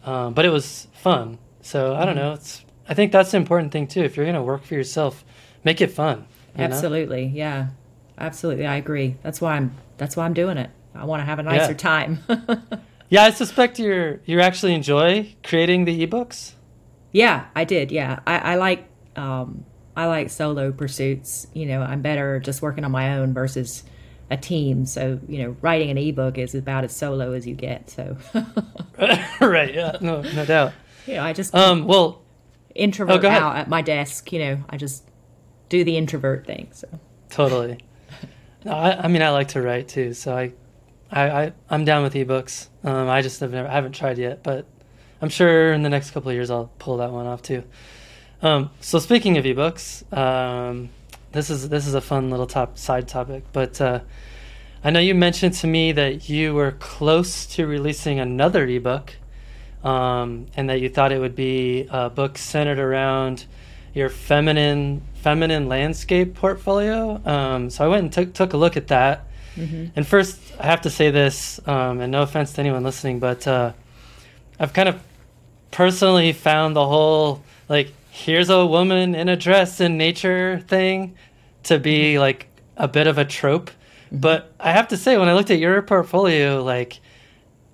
um, 0.04 0.34
but 0.34 0.44
it 0.44 0.50
was 0.50 0.86
fun. 0.92 1.38
So 1.62 1.94
I 1.94 2.04
don't 2.04 2.16
know. 2.16 2.32
It's 2.34 2.64
I 2.88 2.94
think 2.94 3.12
that's 3.12 3.30
the 3.32 3.36
important 3.38 3.72
thing 3.72 3.86
too. 3.86 4.02
If 4.02 4.16
you're 4.16 4.26
gonna 4.26 4.42
work 4.42 4.64
for 4.64 4.74
yourself, 4.74 5.24
make 5.64 5.80
it 5.80 5.90
fun. 5.90 6.26
you 6.54 6.58
know? 6.58 6.64
absolutely, 6.64 7.26
yeah, 7.26 7.68
absolutely. 8.18 8.66
I 8.66 8.76
agree. 8.76 9.16
That's 9.22 9.40
why 9.40 9.56
I'm. 9.56 9.72
That's 9.96 10.16
why 10.16 10.24
I'm 10.26 10.34
doing 10.34 10.58
it. 10.58 10.70
I 10.94 11.04
want 11.04 11.20
to 11.20 11.24
have 11.24 11.38
a 11.38 11.42
nicer 11.42 11.72
Yeah. 11.72 11.76
time. 11.76 12.18
Yeah, 13.10 13.24
I 13.24 13.30
suspect 13.30 13.78
you're 13.78 14.20
you 14.26 14.38
actually 14.42 14.74
enjoy 14.74 15.34
creating 15.42 15.86
the 15.86 16.06
ebooks. 16.06 16.52
Yeah, 17.10 17.46
I 17.56 17.64
did. 17.64 17.90
Yeah, 17.90 18.18
I, 18.26 18.52
I 18.52 18.54
like 18.56 18.84
um, 19.16 19.64
I 19.98 20.06
like 20.06 20.30
solo 20.30 20.70
pursuits. 20.70 21.48
You 21.54 21.66
know, 21.66 21.82
I'm 21.82 22.02
better 22.02 22.38
just 22.38 22.62
working 22.62 22.84
on 22.84 22.92
my 22.92 23.16
own 23.16 23.34
versus 23.34 23.82
a 24.30 24.36
team. 24.36 24.86
So 24.86 25.18
you 25.28 25.42
know, 25.42 25.56
writing 25.60 25.90
an 25.90 25.98
ebook 25.98 26.38
is 26.38 26.54
about 26.54 26.84
as 26.84 26.94
solo 26.94 27.32
as 27.32 27.48
you 27.48 27.56
get. 27.56 27.90
So 27.90 28.16
right. 29.40 29.74
Yeah. 29.74 29.96
No. 30.00 30.22
No 30.22 30.44
doubt. 30.44 30.72
Yeah, 31.04 31.24
I 31.24 31.32
just 31.32 31.52
Um, 31.52 31.84
well, 31.86 32.22
introvert 32.76 33.24
oh, 33.24 33.28
out 33.28 33.56
at 33.56 33.68
my 33.68 33.82
desk. 33.82 34.30
You 34.32 34.38
know, 34.38 34.58
I 34.70 34.76
just 34.76 35.02
do 35.68 35.82
the 35.82 35.96
introvert 35.96 36.46
thing. 36.46 36.68
So 36.70 36.86
totally. 37.28 37.78
No, 38.64 38.70
I, 38.72 39.04
I 39.04 39.08
mean, 39.08 39.22
I 39.22 39.30
like 39.30 39.48
to 39.48 39.62
write 39.62 39.88
too, 39.88 40.14
so 40.14 40.36
I, 40.36 40.52
I, 41.10 41.30
I 41.30 41.52
I'm 41.70 41.84
down 41.84 42.04
with 42.04 42.14
ebooks. 42.14 42.68
Um, 42.84 43.08
I 43.08 43.20
just 43.22 43.40
have 43.40 43.50
never, 43.50 43.66
I 43.66 43.72
haven't 43.72 43.92
tried 43.92 44.18
yet, 44.18 44.44
but 44.44 44.64
I'm 45.20 45.28
sure 45.28 45.72
in 45.72 45.82
the 45.82 45.88
next 45.88 46.12
couple 46.12 46.28
of 46.28 46.34
years 46.36 46.50
I'll 46.50 46.70
pull 46.78 46.98
that 46.98 47.10
one 47.10 47.26
off 47.26 47.42
too. 47.42 47.64
Um, 48.40 48.70
so 48.80 48.98
speaking 48.98 49.36
of 49.36 49.44
ebooks, 49.44 50.10
um, 50.16 50.90
this 51.32 51.50
is 51.50 51.68
this 51.68 51.86
is 51.86 51.94
a 51.94 52.00
fun 52.00 52.30
little 52.30 52.46
top 52.46 52.78
side 52.78 53.08
topic, 53.08 53.44
but 53.52 53.80
uh, 53.80 54.00
I 54.84 54.90
know 54.90 55.00
you 55.00 55.14
mentioned 55.14 55.54
to 55.54 55.66
me 55.66 55.92
that 55.92 56.28
you 56.28 56.54
were 56.54 56.72
close 56.72 57.46
to 57.56 57.66
releasing 57.66 58.20
another 58.20 58.64
ebook, 58.66 59.14
um, 59.82 60.46
and 60.56 60.70
that 60.70 60.80
you 60.80 60.88
thought 60.88 61.10
it 61.10 61.18
would 61.18 61.34
be 61.34 61.88
a 61.90 62.10
book 62.10 62.38
centered 62.38 62.78
around 62.78 63.44
your 63.92 64.08
feminine 64.08 65.02
feminine 65.14 65.68
landscape 65.68 66.34
portfolio. 66.34 67.20
Um, 67.26 67.70
so 67.70 67.84
I 67.84 67.88
went 67.88 68.04
and 68.04 68.12
took 68.12 68.34
took 68.34 68.52
a 68.52 68.56
look 68.56 68.76
at 68.76 68.88
that. 68.88 69.24
And 69.96 70.06
first, 70.06 70.38
I 70.60 70.66
have 70.66 70.82
to 70.82 70.90
say 70.90 71.10
this, 71.10 71.58
um, 71.66 72.00
and 72.00 72.12
no 72.12 72.22
offense 72.22 72.52
to 72.52 72.60
anyone 72.60 72.84
listening, 72.84 73.18
but 73.18 73.44
uh, 73.48 73.72
I've 74.60 74.72
kind 74.72 74.88
of 74.88 75.02
personally 75.72 76.32
found 76.32 76.76
the 76.76 76.86
whole 76.86 77.42
like 77.68 77.92
here's 78.18 78.50
a 78.50 78.66
woman 78.66 79.14
in 79.14 79.28
a 79.28 79.36
dress 79.36 79.80
in 79.80 79.96
nature 79.96 80.60
thing 80.66 81.14
to 81.64 81.78
be 81.78 82.18
like 82.18 82.48
a 82.76 82.88
bit 82.88 83.06
of 83.06 83.18
a 83.18 83.24
trope. 83.24 83.70
But 84.10 84.52
I 84.58 84.72
have 84.72 84.88
to 84.88 84.96
say, 84.96 85.16
when 85.18 85.28
I 85.28 85.34
looked 85.34 85.50
at 85.50 85.58
your 85.58 85.80
portfolio, 85.82 86.62
like 86.62 87.00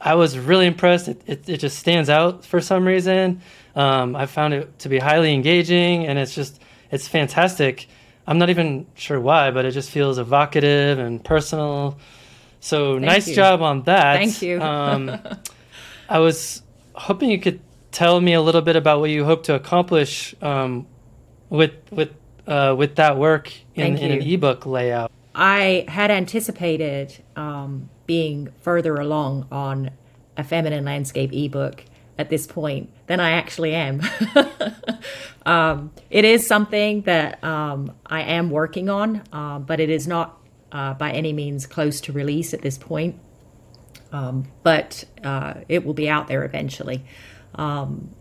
I 0.01 0.17
was 0.17 0.39
really 0.39 0.67
impressed. 0.67 1.09
It, 1.09 1.23
it, 1.27 1.49
it 1.49 1.57
just 1.59 1.79
stands 1.79 2.11
out 2.11 2.45
for 2.45 2.61
some 2.61 2.87
reason. 2.87 3.41
Um, 3.75 4.15
I 4.15 4.27
found 4.27 4.53
it 4.55 4.79
to 4.81 4.89
be 4.89 4.99
highly 4.99 5.33
engaging, 5.33 6.07
and 6.07 6.19
it's 6.19 6.35
just 6.35 6.61
it's 6.91 7.09
fantastic. 7.09 7.89
I'm 8.27 8.39
not 8.39 8.51
even 8.51 8.87
sure 8.95 9.19
why, 9.19 9.51
but 9.51 9.65
it 9.65 9.73
just 9.73 9.91
feels 9.91 10.19
evocative 10.19 10.99
and 10.99 11.25
personal. 11.25 11.99
So 12.61 12.99
nice 12.99 13.29
you. 13.29 13.35
job 13.35 13.63
on 13.63 13.83
that. 13.83 14.17
Thank 14.17 14.43
you. 14.43 14.61
um, 14.61 15.19
I 16.09 16.19
was 16.19 16.63
hoping 16.95 17.31
you 17.31 17.41
could 17.41 17.61
tell 17.95 18.21
me 18.21 18.35
a 18.35 18.43
little 18.43 18.61
bit 18.61 18.77
about 18.77 19.01
what 19.01 19.09
you 19.09 19.25
hope 19.25 19.45
to 19.45 19.55
accomplish 19.55 20.35
um, 20.43 20.87
with 21.49 21.73
with 21.91 22.11
uh, 22.47 22.75
with 22.77 22.97
that 22.97 23.17
work 23.17 23.51
in, 23.75 23.97
in 23.97 24.11
an 24.11 24.21
ebook 24.21 24.67
layout. 24.67 25.11
I 25.35 25.87
had 25.89 26.11
anticipated 26.11 27.17
um, 27.37 27.89
being 28.07 28.53
further 28.61 28.97
along 28.97 29.47
on 29.51 29.91
a 30.37 30.45
feminine 30.45 30.85
landscape 30.85 31.33
ebook 31.33 31.85
at 32.19 32.29
this 32.29 32.47
point 32.47 32.91
than 33.07 33.19
I 33.19 33.31
actually 33.31 33.75
am. 33.75 34.03
um, 35.47 35.93
it 36.11 36.25
is 36.25 36.47
something 36.47 37.03
that 37.03 37.43
um, 37.43 37.93
I 38.07 38.23
am 38.23 38.51
working 38.51 38.89
on, 38.89 39.23
uh, 39.33 39.59
but 39.59 39.81
it 39.81 39.91
is 39.91 40.07
not 40.07 40.39
uh, 40.71 40.95
by 40.95 41.13
any 41.13 41.33
means 41.33 41.67
close 41.67 42.01
to 42.03 42.13
release 42.13 42.53
at 42.55 42.63
this 42.63 42.79
point. 42.79 43.19
Um, 44.13 44.47
but 44.63 45.05
uh, 45.25 45.55
it 45.69 45.85
will 45.85 45.95
be 45.95 46.09
out 46.09 46.29
there 46.29 46.45
eventually. 46.45 47.05
Um, 47.55 48.15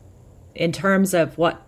in 0.56 0.72
terms 0.72 1.14
of 1.14 1.38
what 1.38 1.62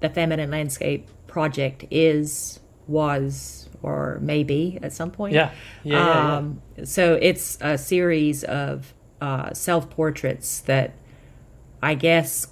the 0.00 0.08
feminine 0.08 0.50
landscape 0.50 1.08
project 1.26 1.84
is, 1.90 2.60
was, 2.86 3.68
or 3.82 4.18
maybe 4.20 4.78
at 4.82 4.92
some 4.92 5.10
point. 5.10 5.34
Yeah, 5.34 5.52
yeah, 5.82 5.96
yeah, 5.96 6.06
yeah. 6.06 6.36
Um, 6.36 6.62
so 6.84 7.14
it's 7.20 7.58
a 7.60 7.78
series 7.78 8.44
of 8.44 8.94
uh, 9.20 9.52
self 9.52 9.88
portraits 9.90 10.60
that 10.60 10.94
I 11.82 11.94
guess 11.94 12.48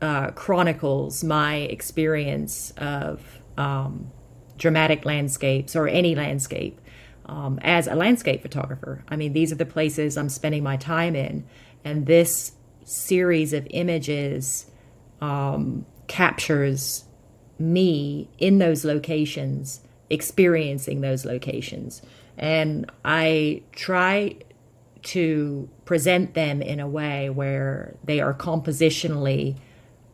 uh, 0.00 0.30
chronicles 0.32 1.24
my 1.24 1.56
experience 1.56 2.72
of 2.76 3.40
um, 3.56 4.10
dramatic 4.58 5.04
landscapes 5.04 5.74
or 5.74 5.88
any 5.88 6.14
landscape 6.14 6.80
um, 7.26 7.58
as 7.62 7.86
a 7.86 7.94
landscape 7.94 8.42
photographer. 8.42 9.04
I 9.08 9.16
mean, 9.16 9.32
these 9.32 9.52
are 9.52 9.56
the 9.56 9.66
places 9.66 10.16
I'm 10.16 10.28
spending 10.28 10.62
my 10.62 10.76
time 10.76 11.16
in, 11.16 11.46
and 11.84 12.06
this 12.06 12.52
series 12.84 13.52
of 13.52 13.66
images 13.70 14.66
um, 15.20 15.86
captures 16.06 17.04
me 17.58 18.28
in 18.38 18.58
those 18.58 18.84
locations, 18.84 19.80
experiencing 20.10 21.00
those 21.00 21.24
locations. 21.24 22.02
And 22.36 22.90
I 23.04 23.62
try 23.72 24.36
to 25.04 25.68
present 25.84 26.34
them 26.34 26.62
in 26.62 26.80
a 26.80 26.88
way 26.88 27.30
where 27.30 27.96
they 28.04 28.20
are 28.20 28.34
compositionally 28.34 29.56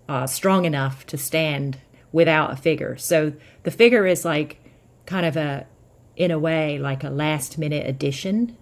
uh, 0.09 0.27
strong 0.27 0.65
enough 0.65 1.07
to 1.07 1.17
stand 1.17 1.79
without 2.13 2.53
a 2.53 2.57
figure. 2.57 2.97
So 2.97 3.33
the 3.63 3.71
figure 3.71 4.07
is 4.07 4.25
like 4.25 4.61
kind 5.07 5.25
of 5.25 5.37
a, 5.37 5.67
in 6.17 6.31
a 6.31 6.39
way, 6.39 6.79
like 6.79 7.05
a 7.05 7.11
last 7.11 7.57
minute 7.57 7.87
addition 7.87 8.57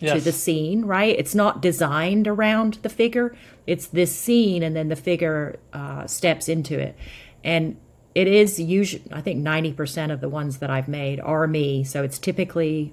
to 0.00 0.20
the 0.20 0.32
scene, 0.32 0.84
right? 0.84 1.14
It's 1.18 1.34
not 1.34 1.60
designed 1.62 2.26
around 2.26 2.74
the 2.82 2.88
figure. 2.88 3.36
It's 3.66 3.86
this 3.86 4.14
scene, 4.14 4.62
and 4.62 4.74
then 4.74 4.88
the 4.88 4.96
figure 4.96 5.58
uh, 5.72 6.06
steps 6.06 6.48
into 6.48 6.78
it. 6.78 6.96
And 7.44 7.76
it 8.14 8.26
is 8.26 8.58
usually, 8.58 9.04
I 9.12 9.20
think, 9.20 9.44
90% 9.44 10.12
of 10.12 10.20
the 10.20 10.28
ones 10.28 10.58
that 10.58 10.70
I've 10.70 10.88
made 10.88 11.20
are 11.20 11.46
me. 11.46 11.84
So 11.84 12.02
it's 12.02 12.18
typically 12.18 12.92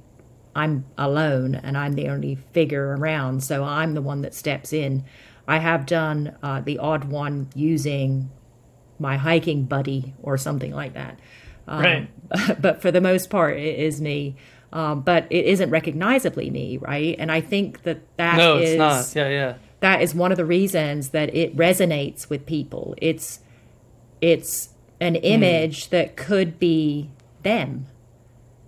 I'm 0.56 0.86
alone 0.98 1.56
and 1.56 1.78
I'm 1.78 1.94
the 1.94 2.10
only 2.10 2.36
figure 2.36 2.96
around. 2.96 3.44
So 3.44 3.64
I'm 3.64 3.94
the 3.94 4.02
one 4.02 4.22
that 4.22 4.34
steps 4.34 4.74
in. 4.74 5.06
I 5.48 5.60
have 5.60 5.86
done 5.86 6.36
uh, 6.44 6.62
the 6.62 6.80
odd 6.80 7.06
one 7.06 7.50
using 7.56 8.30
my 9.00 9.18
hiking 9.18 9.66
buddy 9.66 10.14
or 10.22 10.38
something 10.38 10.74
like 10.74 10.94
that. 10.94 11.20
Um, 11.68 11.82
Right. 11.82 12.62
but 12.62 12.82
for 12.82 12.92
the 12.92 13.02
most 13.02 13.30
part, 13.30 13.58
it 13.58 13.80
is 13.80 14.02
me. 14.02 14.36
Um, 14.74 15.02
but 15.02 15.28
it 15.30 15.46
isn't 15.46 15.70
recognizably 15.70 16.50
me, 16.50 16.78
right? 16.78 17.16
And 17.18 17.32
I 17.32 17.40
think 17.42 17.84
that 17.84 18.00
that 18.18 18.38
No, 18.38 18.58
is 18.58 18.72
it's 18.72 18.78
not. 18.78 19.16
Yeah, 19.16 19.30
yeah. 19.30 19.54
that 19.80 20.02
is 20.02 20.14
one 20.14 20.32
of 20.32 20.38
the 20.38 20.46
reasons 20.46 21.10
that 21.10 21.34
it 21.34 21.56
resonates 21.56 22.30
with 22.30 22.46
people. 22.46 22.94
It's 23.02 23.40
it's 24.22 24.70
an 25.00 25.16
image 25.16 25.90
that 25.90 26.18
could 26.18 26.60
be 26.60 27.10
them. 27.44 27.86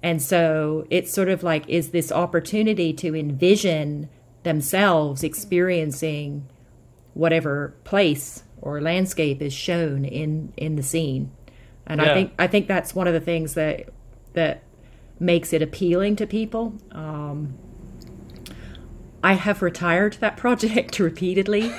And 0.02 0.22
so 0.22 0.86
it's 0.90 1.12
sort 1.12 1.28
of 1.28 1.44
like 1.44 1.68
is 1.68 1.90
this 1.90 2.12
opportunity 2.12 2.94
to 2.94 3.14
envision 3.16 4.08
themselves 4.44 5.24
experiencing 5.24 6.48
whatever 7.14 7.74
place 7.84 8.44
or 8.62 8.80
landscape 8.80 9.42
is 9.42 9.52
shown 9.54 10.06
in 10.06 10.54
in 10.56 10.78
the 10.78 10.84
scene. 10.84 11.32
And 11.86 12.00
Yeah. 12.00 12.12
I 12.12 12.14
think 12.14 12.34
I 12.40 12.48
think 12.48 12.68
that's 12.68 12.96
one 12.96 13.08
of 13.08 13.14
the 13.14 13.20
things 13.20 13.56
that 13.56 13.90
that 14.34 14.64
makes 15.20 15.54
it 15.54 15.62
appealing 15.62 16.16
to 16.18 16.28
people. 16.28 16.74
Um, 16.92 17.56
I 19.24 19.34
have 19.34 19.62
retired 19.62 20.18
that 20.22 20.38
project 20.38 21.00
repeatedly, 21.00 21.72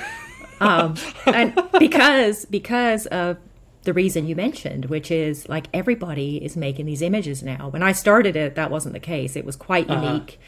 um, 0.59 0.95
and 1.25 1.59
because 1.79 2.45
because 2.45 3.07
of 3.07 3.37
the 3.83 3.93
reason 3.93 4.27
you 4.27 4.35
mentioned, 4.35 4.85
which 4.85 5.09
is 5.09 5.49
like 5.49 5.67
everybody 5.73 6.37
is 6.37 6.55
making 6.55 6.85
these 6.85 7.01
images 7.01 7.41
now. 7.41 7.69
When 7.69 7.81
I 7.81 7.93
started 7.93 8.35
it, 8.35 8.55
that 8.55 8.69
wasn't 8.69 8.93
the 8.93 8.99
case. 8.99 9.35
It 9.35 9.45
was 9.45 9.55
quite 9.55 9.89
unique. 9.89 10.39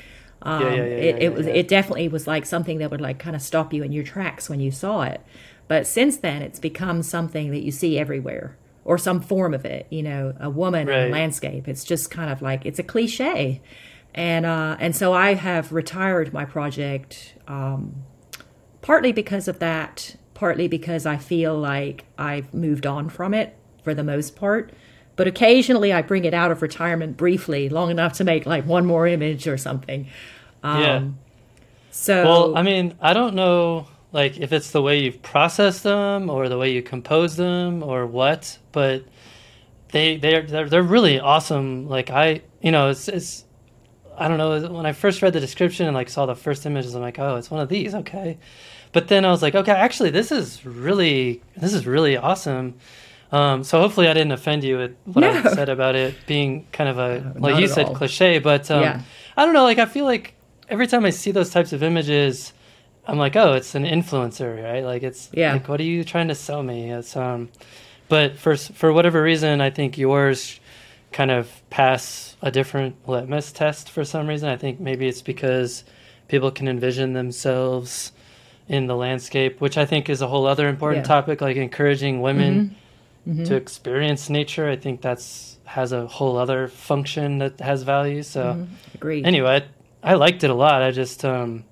Um, 0.43 0.61
Yeah, 0.61 0.69
yeah, 0.69 0.75
yeah, 0.75 0.83
it, 0.83 1.23
it 1.23 1.33
was 1.33 1.47
it 1.47 1.67
definitely 1.67 2.07
was 2.09 2.27
like 2.27 2.45
something 2.45 2.77
that 2.79 2.91
would 2.91 3.01
like 3.01 3.17
kind 3.17 3.35
of 3.35 3.41
stop 3.41 3.73
you 3.73 3.81
in 3.81 3.91
your 3.91 4.03
tracks 4.03 4.49
when 4.49 4.59
you 4.59 4.71
saw 4.71 5.01
it. 5.03 5.21
But 5.67 5.87
since 5.87 6.17
then, 6.17 6.41
it's 6.41 6.59
become 6.59 7.01
something 7.01 7.49
that 7.51 7.63
you 7.63 7.71
see 7.71 7.97
everywhere, 7.97 8.57
or 8.85 8.97
some 8.97 9.21
form 9.21 9.53
of 9.53 9.65
it. 9.65 9.87
You 9.89 10.03
know, 10.03 10.33
a 10.39 10.49
woman 10.49 10.89
in 10.89 11.07
a 11.07 11.11
landscape. 11.11 11.67
It's 11.67 11.83
just 11.83 12.11
kind 12.11 12.31
of 12.31 12.41
like 12.41 12.65
it's 12.65 12.79
a 12.79 12.83
cliche, 12.83 13.61
and 14.13 14.45
uh, 14.45 14.77
and 14.79 14.95
so 14.95 15.13
I 15.13 15.33
have 15.33 15.71
retired 15.71 16.33
my 16.33 16.45
project 16.45 17.35
um, 17.47 18.03
partly 18.81 19.11
because 19.11 19.47
of 19.47 19.57
that, 19.59 20.15
partly 20.35 20.67
because 20.67 21.07
I 21.07 21.17
feel 21.17 21.57
like 21.57 22.05
I've 22.17 22.53
moved 22.53 22.85
on 22.85 23.09
from 23.09 23.33
it 23.33 23.55
for 23.83 23.95
the 23.95 24.03
most 24.03 24.35
part. 24.35 24.71
But 25.15 25.27
occasionally 25.27 25.93
I 25.93 26.01
bring 26.01 26.25
it 26.25 26.33
out 26.33 26.51
of 26.51 26.61
retirement 26.61 27.17
briefly, 27.17 27.69
long 27.69 27.91
enough 27.91 28.13
to 28.13 28.23
make 28.23 28.45
like 28.45 28.65
one 28.65 28.85
more 28.85 29.07
image 29.07 29.47
or 29.47 29.57
something. 29.57 30.07
Um, 30.63 30.81
Yeah. 30.81 31.03
So 31.91 32.23
Well, 32.23 32.57
I 32.57 32.63
mean, 32.63 32.95
I 32.99 33.13
don't 33.13 33.35
know 33.35 33.87
like 34.13 34.37
if 34.37 34.53
it's 34.53 34.71
the 34.71 34.81
way 34.81 34.99
you've 35.01 35.21
processed 35.21 35.83
them 35.83 36.29
or 36.29 36.47
the 36.47 36.57
way 36.57 36.71
you 36.71 36.81
compose 36.81 37.35
them 37.35 37.83
or 37.83 38.05
what, 38.05 38.57
but 38.71 39.03
they 39.91 40.17
they're 40.17 40.43
they're, 40.43 40.69
they're 40.69 40.83
really 40.83 41.19
awesome. 41.19 41.89
Like 41.89 42.09
I, 42.09 42.41
you 42.61 42.71
know, 42.71 42.89
it's 42.89 43.07
it's 43.09 43.43
I 44.17 44.27
don't 44.27 44.37
know, 44.37 44.71
when 44.71 44.85
I 44.85 44.91
first 44.93 45.21
read 45.23 45.33
the 45.33 45.39
description 45.39 45.87
and 45.87 45.95
like 45.95 46.07
saw 46.09 46.27
the 46.27 46.35
first 46.35 46.65
images, 46.67 46.93
I'm 46.93 47.01
like, 47.01 47.17
"Oh, 47.19 47.35
it's 47.35 47.49
one 47.51 47.59
of 47.59 47.67
these, 47.69 47.95
okay." 47.95 48.37
But 48.91 49.07
then 49.07 49.25
I 49.25 49.31
was 49.31 49.41
like, 49.41 49.55
"Okay, 49.55 49.71
actually 49.71 50.11
this 50.11 50.31
is 50.31 50.63
really 50.65 51.41
this 51.57 51.73
is 51.73 51.85
really 51.87 52.15
awesome." 52.15 52.75
Um, 53.31 53.63
so 53.63 53.79
hopefully 53.81 54.07
I 54.07 54.13
didn't 54.13 54.31
offend 54.33 54.63
you 54.63 54.77
with 54.77 54.95
what 55.05 55.23
I 55.23 55.41
said 55.55 55.67
about 55.67 55.95
it 55.95 56.13
being 56.27 56.67
kind 56.71 56.87
of 56.87 56.99
a 56.99 57.21
not 57.21 57.41
like 57.41 57.59
you 57.59 57.67
said 57.67 57.87
all. 57.87 57.95
cliche, 57.95 58.37
but 58.37 58.69
um, 58.69 58.81
Yeah. 58.83 59.01
I 59.35 59.45
don't 59.45 59.55
know. 59.55 59.63
Like 59.63 59.79
I 59.79 59.87
feel 59.87 60.05
like 60.05 60.35
every 60.69 60.85
time 60.85 61.03
I 61.03 61.09
see 61.09 61.31
those 61.31 61.49
types 61.49 61.73
of 61.73 61.81
images, 61.81 62.53
I'm 63.07 63.17
like, 63.17 63.35
oh, 63.35 63.53
it's 63.53 63.75
an 63.75 63.83
influencer, 63.83 64.63
right? 64.63 64.83
Like 64.83 65.03
it's 65.03 65.29
Yeah. 65.33 65.53
Like, 65.53 65.67
what 65.67 65.79
are 65.79 65.83
you 65.83 66.03
trying 66.03 66.29
to 66.29 66.35
sell 66.35 66.63
me? 66.63 66.91
It's 66.91 67.15
um, 67.15 67.49
but 68.09 68.37
for 68.37 68.55
for 68.55 68.93
whatever 68.93 69.21
reason, 69.21 69.61
I 69.61 69.69
think 69.69 69.97
yours 69.97 70.59
kind 71.11 71.29
of 71.31 71.49
pass 71.69 72.35
a 72.41 72.49
different 72.49 72.95
litmus 73.07 73.51
test 73.51 73.89
for 73.89 74.03
some 74.03 74.27
reason. 74.27 74.49
I 74.49 74.57
think 74.57 74.79
maybe 74.79 75.07
it's 75.07 75.21
because 75.21 75.83
people 76.27 76.49
can 76.51 76.67
envision 76.67 77.13
themselves 77.13 78.11
in 78.67 78.87
the 78.87 78.95
landscape, 78.95 79.59
which 79.61 79.77
I 79.77 79.85
think 79.85 80.09
is 80.09 80.21
a 80.21 80.27
whole 80.27 80.47
other 80.47 80.67
important 80.67 81.03
Yeah. 81.05 81.07
topic. 81.15 81.41
Like 81.41 81.57
encouraging 81.57 82.21
women 82.21 82.75
to 83.45 83.55
experience 83.55 84.29
nature. 84.29 84.69
I 84.69 84.75
think 84.75 85.01
that's 85.01 85.57
has 85.65 85.91
a 85.91 86.05
whole 86.07 86.37
other 86.37 86.67
function 86.67 87.39
that 87.39 87.59
has 87.59 87.83
value. 87.83 88.21
So 88.23 88.67
Agreed. 88.95 89.25
anyway, 89.25 89.63
I, 90.03 90.11
I 90.11 90.13
liked 90.15 90.43
it 90.43 90.49
a 90.49 90.53
lot. 90.53 90.81
I 90.81 90.91
just 90.91 91.23
um, 91.25 91.63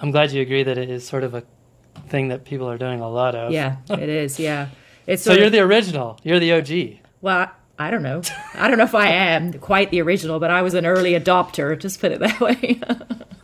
I'm 0.00 0.10
glad 0.10 0.32
you 0.32 0.42
agree 0.42 0.62
that 0.62 0.78
it 0.78 0.90
is 0.90 1.06
sort 1.06 1.24
of 1.24 1.34
a 1.34 1.42
thing 2.08 2.28
that 2.28 2.44
people 2.44 2.68
are 2.70 2.78
doing 2.78 3.00
a 3.00 3.08
lot 3.08 3.34
of. 3.34 3.52
yeah, 3.52 3.76
it 3.90 4.08
is. 4.08 4.38
Yeah, 4.38 4.68
it's 5.06 5.22
So 5.22 5.32
you're 5.32 5.46
of- 5.46 5.52
the 5.52 5.60
original. 5.60 6.18
You're 6.22 6.38
the 6.40 6.52
OG. 6.52 7.00
well. 7.20 7.50
I 7.80 7.92
don't 7.92 8.02
know. 8.02 8.22
I 8.54 8.66
don't 8.66 8.76
know 8.76 8.82
if 8.82 8.94
I 8.96 9.06
am 9.08 9.52
quite 9.52 9.92
the 9.92 10.02
original, 10.02 10.40
but 10.40 10.50
I 10.50 10.62
was 10.62 10.74
an 10.74 10.84
early 10.84 11.12
adopter. 11.12 11.78
Just 11.78 12.00
put 12.00 12.10
it 12.10 12.18
that 12.18 12.40
way. 12.48 12.80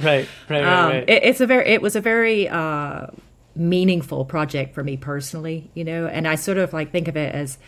Right. 0.00 0.26
Right. 0.26 0.28
Right. 0.48 0.64
um, 0.64 0.90
right. 0.90 1.08
it, 1.08 1.22
it's 1.22 1.40
a 1.40 1.46
very. 1.46 1.68
It 1.68 1.80
was 1.80 1.94
a 1.94 2.00
very 2.00 2.48
uh, 2.48 3.06
meaningful 3.54 4.24
project 4.24 4.74
for 4.74 4.82
me 4.82 4.96
personally. 4.96 5.70
You 5.74 5.84
know, 5.84 6.06
and 6.08 6.26
I 6.26 6.34
sort 6.34 6.58
of 6.58 6.72
like 6.72 6.90
think 6.90 7.06
of 7.06 7.16
it 7.16 7.32
as 7.32 7.58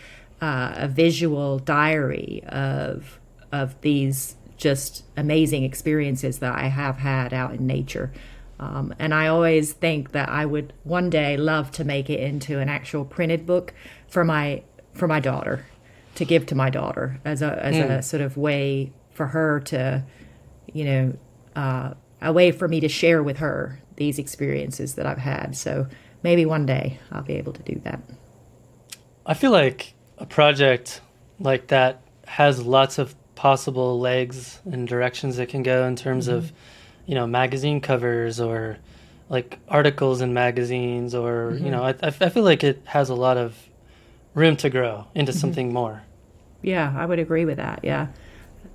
uh, 0.42 0.72
a 0.76 0.88
visual 0.88 1.60
diary 1.60 2.42
of 2.48 3.20
of 3.52 3.80
these 3.82 4.34
just 4.56 5.04
amazing 5.16 5.62
experiences 5.62 6.40
that 6.40 6.54
I 6.56 6.66
have 6.66 6.96
had 6.98 7.32
out 7.32 7.54
in 7.54 7.66
nature. 7.68 8.10
Um, 8.58 8.94
and 8.98 9.12
I 9.12 9.26
always 9.26 9.72
think 9.72 10.12
that 10.12 10.28
I 10.28 10.46
would 10.46 10.72
one 10.84 11.10
day 11.10 11.36
love 11.36 11.70
to 11.72 11.84
make 11.84 12.08
it 12.08 12.20
into 12.20 12.58
an 12.58 12.68
actual 12.68 13.04
printed 13.04 13.46
book 13.46 13.74
for 14.08 14.24
my 14.24 14.62
for 14.94 15.06
my 15.06 15.20
daughter 15.20 15.66
to 16.14 16.24
give 16.24 16.46
to 16.46 16.54
my 16.54 16.70
daughter 16.70 17.20
as 17.24 17.42
a 17.42 17.62
as 17.62 17.76
a 17.76 18.02
sort 18.02 18.22
of 18.22 18.36
way 18.36 18.92
for 19.12 19.26
her 19.26 19.60
to, 19.60 20.04
you 20.72 20.84
know, 20.84 21.16
uh, 21.54 21.94
a 22.22 22.32
way 22.32 22.50
for 22.50 22.66
me 22.68 22.80
to 22.80 22.88
share 22.88 23.22
with 23.22 23.38
her 23.38 23.80
these 23.96 24.18
experiences 24.18 24.94
that 24.94 25.06
I've 25.06 25.18
had. 25.18 25.56
So 25.56 25.86
maybe 26.22 26.46
one 26.46 26.66
day 26.66 26.98
I'll 27.10 27.22
be 27.22 27.34
able 27.34 27.52
to 27.52 27.62
do 27.62 27.80
that. 27.84 28.00
I 29.26 29.34
feel 29.34 29.50
like 29.50 29.94
a 30.18 30.26
project 30.26 31.00
like 31.38 31.68
that 31.68 32.00
has 32.26 32.64
lots 32.64 32.98
of 32.98 33.14
possible 33.34 33.98
legs 34.00 34.60
and 34.64 34.88
directions 34.88 35.38
it 35.38 35.48
can 35.48 35.62
go 35.62 35.86
in 35.86 35.96
terms 35.96 36.28
of, 36.28 36.52
you 37.06 37.14
know, 37.14 37.26
magazine 37.26 37.80
covers 37.80 38.40
or 38.40 38.78
like 39.28 39.58
articles 39.68 40.20
in 40.20 40.34
magazines 40.34 41.14
or, 41.14 41.58
you 41.60 41.70
know, 41.70 41.82
I, 41.84 41.94
I 42.02 42.10
feel 42.10 42.44
like 42.44 42.62
it 42.62 42.80
has 42.84 43.08
a 43.08 43.14
lot 43.14 43.36
of 43.36 43.56
room 44.34 44.56
to 44.58 44.70
grow 44.70 45.06
into 45.14 45.32
something 45.32 45.72
more. 45.72 46.02
Yeah, 46.62 46.92
I 46.96 47.06
would 47.06 47.18
agree 47.18 47.44
with 47.44 47.56
that. 47.56 47.80
Yeah, 47.82 48.08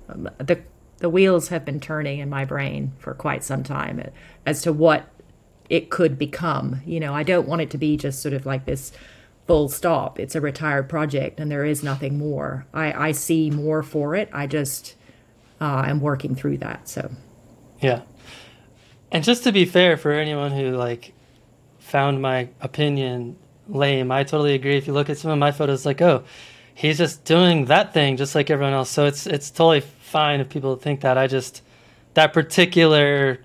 um, 0.08 0.28
the 0.38 0.60
the 0.98 1.08
wheels 1.10 1.48
have 1.48 1.64
been 1.64 1.80
turning 1.80 2.20
in 2.20 2.28
my 2.28 2.44
brain 2.44 2.92
for 2.98 3.12
quite 3.12 3.42
some 3.42 3.62
time 3.62 4.00
uh, 4.00 4.10
as 4.46 4.62
to 4.62 4.72
what 4.72 5.08
it 5.68 5.90
could 5.90 6.18
become. 6.18 6.80
You 6.86 7.00
know, 7.00 7.14
I 7.14 7.22
don't 7.22 7.48
want 7.48 7.62
it 7.62 7.70
to 7.70 7.78
be 7.78 7.96
just 7.96 8.22
sort 8.22 8.34
of 8.34 8.46
like 8.46 8.66
this 8.66 8.92
full 9.46 9.68
stop. 9.68 10.20
It's 10.20 10.34
a 10.34 10.40
retired 10.40 10.88
project, 10.88 11.40
and 11.40 11.50
there 11.50 11.64
is 11.64 11.82
nothing 11.82 12.18
more. 12.18 12.66
I 12.72 13.08
I 13.08 13.12
see 13.12 13.50
more 13.50 13.82
for 13.82 14.14
it. 14.14 14.28
I 14.32 14.46
just 14.46 14.94
uh, 15.60 15.84
am 15.86 16.00
working 16.00 16.34
through 16.34 16.58
that. 16.58 16.88
So 16.88 17.10
Yeah. 17.80 18.02
And 19.12 19.22
just 19.22 19.44
to 19.44 19.52
be 19.52 19.64
fair 19.66 19.96
for 19.96 20.10
anyone 20.12 20.50
who 20.52 20.70
like 20.72 21.12
found 21.78 22.20
my 22.22 22.48
opinion 22.60 23.36
lame, 23.68 24.10
I 24.10 24.24
totally 24.24 24.54
agree. 24.54 24.76
If 24.76 24.86
you 24.86 24.92
look 24.94 25.10
at 25.10 25.18
some 25.18 25.30
of 25.30 25.38
my 25.38 25.52
photos, 25.52 25.84
like, 25.86 26.00
oh, 26.00 26.24
he's 26.74 26.98
just 26.98 27.24
doing 27.24 27.66
that 27.66 27.92
thing 27.92 28.16
just 28.16 28.34
like 28.34 28.50
everyone 28.50 28.72
else. 28.72 28.90
So 28.90 29.04
it's 29.06 29.26
it's 29.26 29.50
totally 29.50 29.80
fine 29.80 30.40
if 30.40 30.48
people 30.48 30.74
think 30.76 31.02
that. 31.02 31.18
I 31.18 31.26
just 31.26 31.62
that 32.14 32.32
particular 32.32 33.38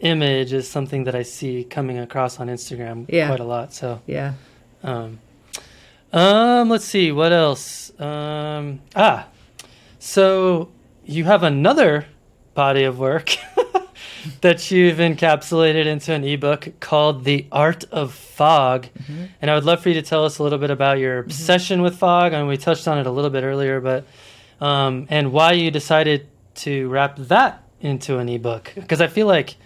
image 0.00 0.52
is 0.52 0.68
something 0.68 1.04
that 1.04 1.14
I 1.14 1.22
see 1.22 1.64
coming 1.64 1.98
across 1.98 2.40
on 2.40 2.48
Instagram 2.48 3.06
Yeah. 3.08 3.28
quite 3.28 3.40
a 3.40 3.44
lot. 3.44 3.72
So 3.72 4.02
yeah, 4.06 4.34
um, 4.82 5.20
um, 6.12 6.68
let's 6.68 6.84
see 6.84 7.12
what 7.12 7.32
else. 7.32 7.92
Um, 8.00 8.80
ah, 8.96 9.28
so 10.00 10.70
you 11.04 11.24
have 11.24 11.42
another 11.44 12.06
body 12.54 12.82
of 12.84 12.98
work 12.98 13.36
that 14.40 14.70
you've 14.70 14.98
encapsulated 14.98 15.86
into 15.86 16.12
an 16.12 16.24
ebook 16.24 16.68
called 16.80 17.24
"The 17.24 17.46
Art 17.52 17.84
of 17.92 18.12
Fog," 18.12 18.86
and 19.40 19.50
I 19.50 19.54
would 19.54 19.64
love 19.64 19.82
for 19.82 19.88
you 19.88 19.94
to 19.96 20.02
tell 20.02 20.24
us 20.24 20.38
a 20.38 20.42
little 20.42 20.58
bit 20.58 20.70
about 20.70 20.98
your 20.98 21.18
obsession 21.18 21.82
with 21.82 21.96
fog. 21.98 22.32
and 22.32 22.48
we 22.48 22.56
touched 22.56 22.86
on 22.88 22.98
it 22.98 23.06
a 23.06 23.10
little 23.10 23.30
bit 23.30 23.42
earlier, 23.44 23.80
but 23.80 24.04
um, 24.60 25.06
and 25.10 25.32
why 25.32 25.52
you 25.52 25.70
decided 25.70 26.28
to 26.56 26.88
wrap 26.88 27.16
that 27.16 27.62
into 27.80 28.18
an 28.18 28.28
ebook 28.28 28.72
because 28.74 29.00
I 29.00 29.08
feel 29.08 29.26
like 29.26 29.56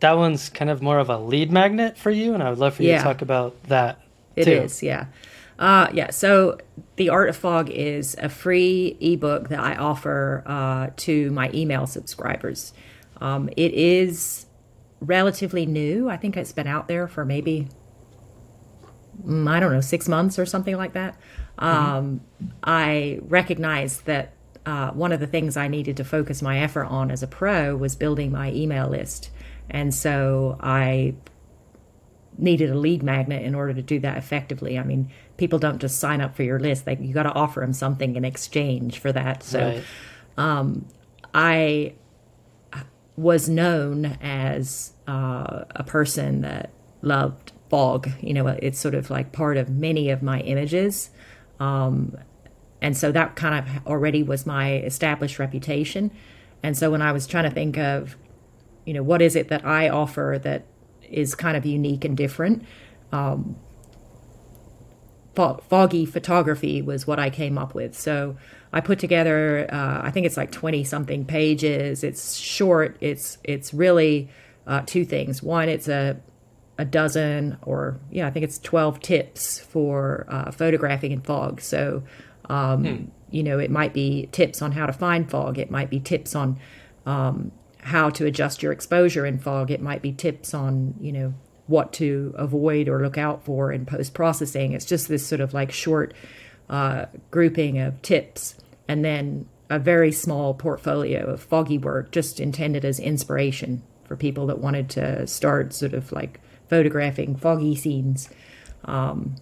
that 0.00 0.16
one's 0.16 0.48
kind 0.48 0.70
of 0.70 0.80
more 0.82 0.98
of 0.98 1.10
a 1.10 1.18
lead 1.18 1.52
magnet 1.52 1.98
for 1.98 2.10
you, 2.10 2.34
and 2.34 2.42
I 2.42 2.48
would 2.50 2.58
love 2.58 2.74
for 2.74 2.82
you 2.82 2.90
Yeah. 2.90 2.98
to 2.98 3.04
talk 3.04 3.22
about 3.22 3.62
that. 3.64 4.00
It 4.34 4.48
is, 4.48 4.80
too. 4.80 4.86
yeah. 4.86 5.06
Uh, 5.58 5.88
yeah, 5.92 6.08
so 6.10 6.56
The 6.96 7.10
Art 7.10 7.28
of 7.28 7.36
Fog 7.36 7.68
is 7.68 8.16
a 8.18 8.30
free 8.30 8.96
ebook 8.98 9.50
that 9.50 9.60
I 9.60 9.76
offer 9.76 10.42
uh, 10.46 10.88
to 10.98 11.30
my 11.32 11.50
email 11.52 11.86
subscribers. 11.86 12.72
Um, 13.20 13.48
it 13.56 13.72
is 13.74 14.46
relatively 15.00 15.66
new. 15.66 16.08
I 16.08 16.16
think 16.16 16.36
it's 16.36 16.52
been 16.52 16.66
out 16.66 16.88
there 16.88 17.06
for 17.08 17.24
maybe, 17.24 17.68
mm, 19.24 19.48
I 19.48 19.60
don't 19.60 19.72
know, 19.72 19.80
six 19.80 20.08
months 20.08 20.38
or 20.38 20.46
something 20.46 20.76
like 20.76 20.92
that. 20.94 21.18
Um, 21.58 22.22
I 22.64 23.20
recognize 23.22 24.02
that 24.02 24.32
uh, 24.66 24.90
one 24.92 25.12
of 25.12 25.20
the 25.20 25.26
things 25.26 25.56
I 25.56 25.68
needed 25.68 25.96
to 25.98 26.04
focus 26.04 26.42
my 26.42 26.58
effort 26.60 26.84
on 26.84 27.10
as 27.10 27.22
a 27.22 27.26
pro 27.26 27.76
was 27.76 27.96
building 27.96 28.32
my 28.32 28.52
email 28.52 28.88
list. 28.88 29.30
And 29.68 29.94
so 29.94 30.58
I 30.60 31.14
needed 32.38 32.70
a 32.70 32.74
lead 32.74 33.02
magnet 33.02 33.42
in 33.42 33.54
order 33.54 33.74
to 33.74 33.82
do 33.82 33.98
that 34.00 34.16
effectively. 34.16 34.78
I 34.78 34.82
mean, 34.82 35.10
people 35.36 35.58
don't 35.58 35.78
just 35.78 35.98
sign 35.98 36.20
up 36.20 36.34
for 36.34 36.42
your 36.42 36.58
list; 36.58 36.84
they 36.84 36.96
you 36.96 37.14
got 37.14 37.24
to 37.24 37.32
offer 37.32 37.60
them 37.60 37.72
something 37.72 38.16
in 38.16 38.24
exchange 38.24 38.98
for 38.98 39.12
that. 39.12 39.42
So, 39.42 39.82
Right. 40.38 40.74
I 41.32 41.94
was 43.20 43.48
known 43.48 44.16
as 44.22 44.92
uh, 45.06 45.64
a 45.76 45.84
person 45.84 46.40
that 46.40 46.70
loved 47.02 47.52
fog. 47.68 48.10
You 48.20 48.32
know, 48.32 48.46
it's 48.46 48.78
sort 48.78 48.94
of 48.94 49.10
like 49.10 49.32
part 49.32 49.58
of 49.58 49.68
many 49.68 50.08
of 50.08 50.22
my 50.22 50.40
images. 50.40 51.10
Um, 51.58 52.16
and 52.80 52.96
so 52.96 53.12
that 53.12 53.36
kind 53.36 53.54
of 53.58 53.86
already 53.86 54.22
was 54.22 54.46
my 54.46 54.76
established 54.78 55.38
reputation. 55.38 56.10
And 56.62 56.76
so 56.76 56.90
when 56.90 57.02
I 57.02 57.12
was 57.12 57.26
trying 57.26 57.44
to 57.44 57.50
think 57.50 57.76
of, 57.76 58.16
you 58.86 58.94
know, 58.94 59.02
what 59.02 59.20
is 59.20 59.36
it 59.36 59.48
that 59.48 59.66
I 59.66 59.90
offer 59.90 60.40
that 60.42 60.64
is 61.02 61.34
kind 61.34 61.56
of 61.58 61.66
unique 61.66 62.04
and 62.06 62.16
different, 62.16 62.64
fo- 65.34 65.60
foggy 65.68 66.06
photography 66.06 66.82
was 66.82 67.06
what 67.06 67.18
I 67.18 67.30
came 67.30 67.58
up 67.58 67.74
with. 67.74 67.96
So 67.98 68.36
I 68.72 68.80
put 68.80 68.98
together, 68.98 69.66
uh, 69.72 70.00
I 70.02 70.10
think 70.10 70.26
it's 70.26 70.36
like 70.36 70.50
twenty 70.50 70.84
something 70.84 71.24
pages. 71.24 72.04
It's 72.04 72.36
short. 72.36 72.96
It's 73.00 73.38
it's 73.44 73.74
really 73.74 74.28
uh, 74.66 74.82
two 74.86 75.04
things. 75.04 75.42
One, 75.42 75.68
it's 75.68 75.88
a 75.88 76.20
a 76.78 76.84
dozen 76.84 77.58
or 77.62 77.98
yeah, 78.10 78.26
I 78.26 78.30
think 78.30 78.44
it's 78.44 78.58
twelve 78.58 79.00
tips 79.00 79.58
for 79.58 80.26
uh, 80.28 80.50
photographing 80.50 81.12
in 81.12 81.20
fog. 81.20 81.60
So. 81.60 82.02
Um, 82.48 83.12
You 83.32 83.44
know, 83.44 83.60
it 83.60 83.70
might 83.70 83.94
be 83.94 84.28
tips 84.32 84.60
on 84.60 84.72
how 84.72 84.86
to 84.86 84.92
find 84.92 85.30
fog. 85.30 85.56
It 85.56 85.70
might 85.70 85.88
be 85.88 86.00
tips 86.00 86.34
on 86.34 86.58
um, 87.06 87.52
how 87.78 88.10
to 88.10 88.26
adjust 88.26 88.60
your 88.60 88.72
exposure 88.72 89.24
in 89.24 89.38
fog. 89.38 89.70
It 89.70 89.80
might 89.80 90.02
be 90.02 90.10
tips 90.10 90.52
on, 90.52 90.94
you 91.00 91.12
know, 91.12 91.34
what 91.70 91.92
to 91.94 92.34
avoid 92.36 92.88
or 92.88 93.00
look 93.02 93.16
out 93.16 93.44
for 93.44 93.72
in 93.72 93.86
post 93.86 94.12
processing. 94.12 94.72
It's 94.72 94.84
just 94.84 95.08
this 95.08 95.26
sort 95.26 95.40
of 95.40 95.54
like 95.54 95.72
short 95.72 96.12
uh, 96.68 97.06
grouping 97.30 97.78
of 97.78 98.02
tips 98.02 98.56
and 98.88 99.04
then 99.04 99.48
a 99.70 99.78
very 99.78 100.10
small 100.10 100.52
portfolio 100.52 101.24
of 101.26 101.40
foggy 101.40 101.78
work 101.78 102.10
just 102.10 102.40
intended 102.40 102.84
as 102.84 102.98
inspiration 102.98 103.82
for 104.04 104.16
people 104.16 104.46
that 104.48 104.58
wanted 104.58 104.90
to 104.90 105.26
start 105.26 105.72
sort 105.72 105.94
of 105.94 106.10
like 106.10 106.40
photographing 106.68 107.36
foggy 107.36 107.76
scenes. 107.76 108.28
Um, 108.84 109.36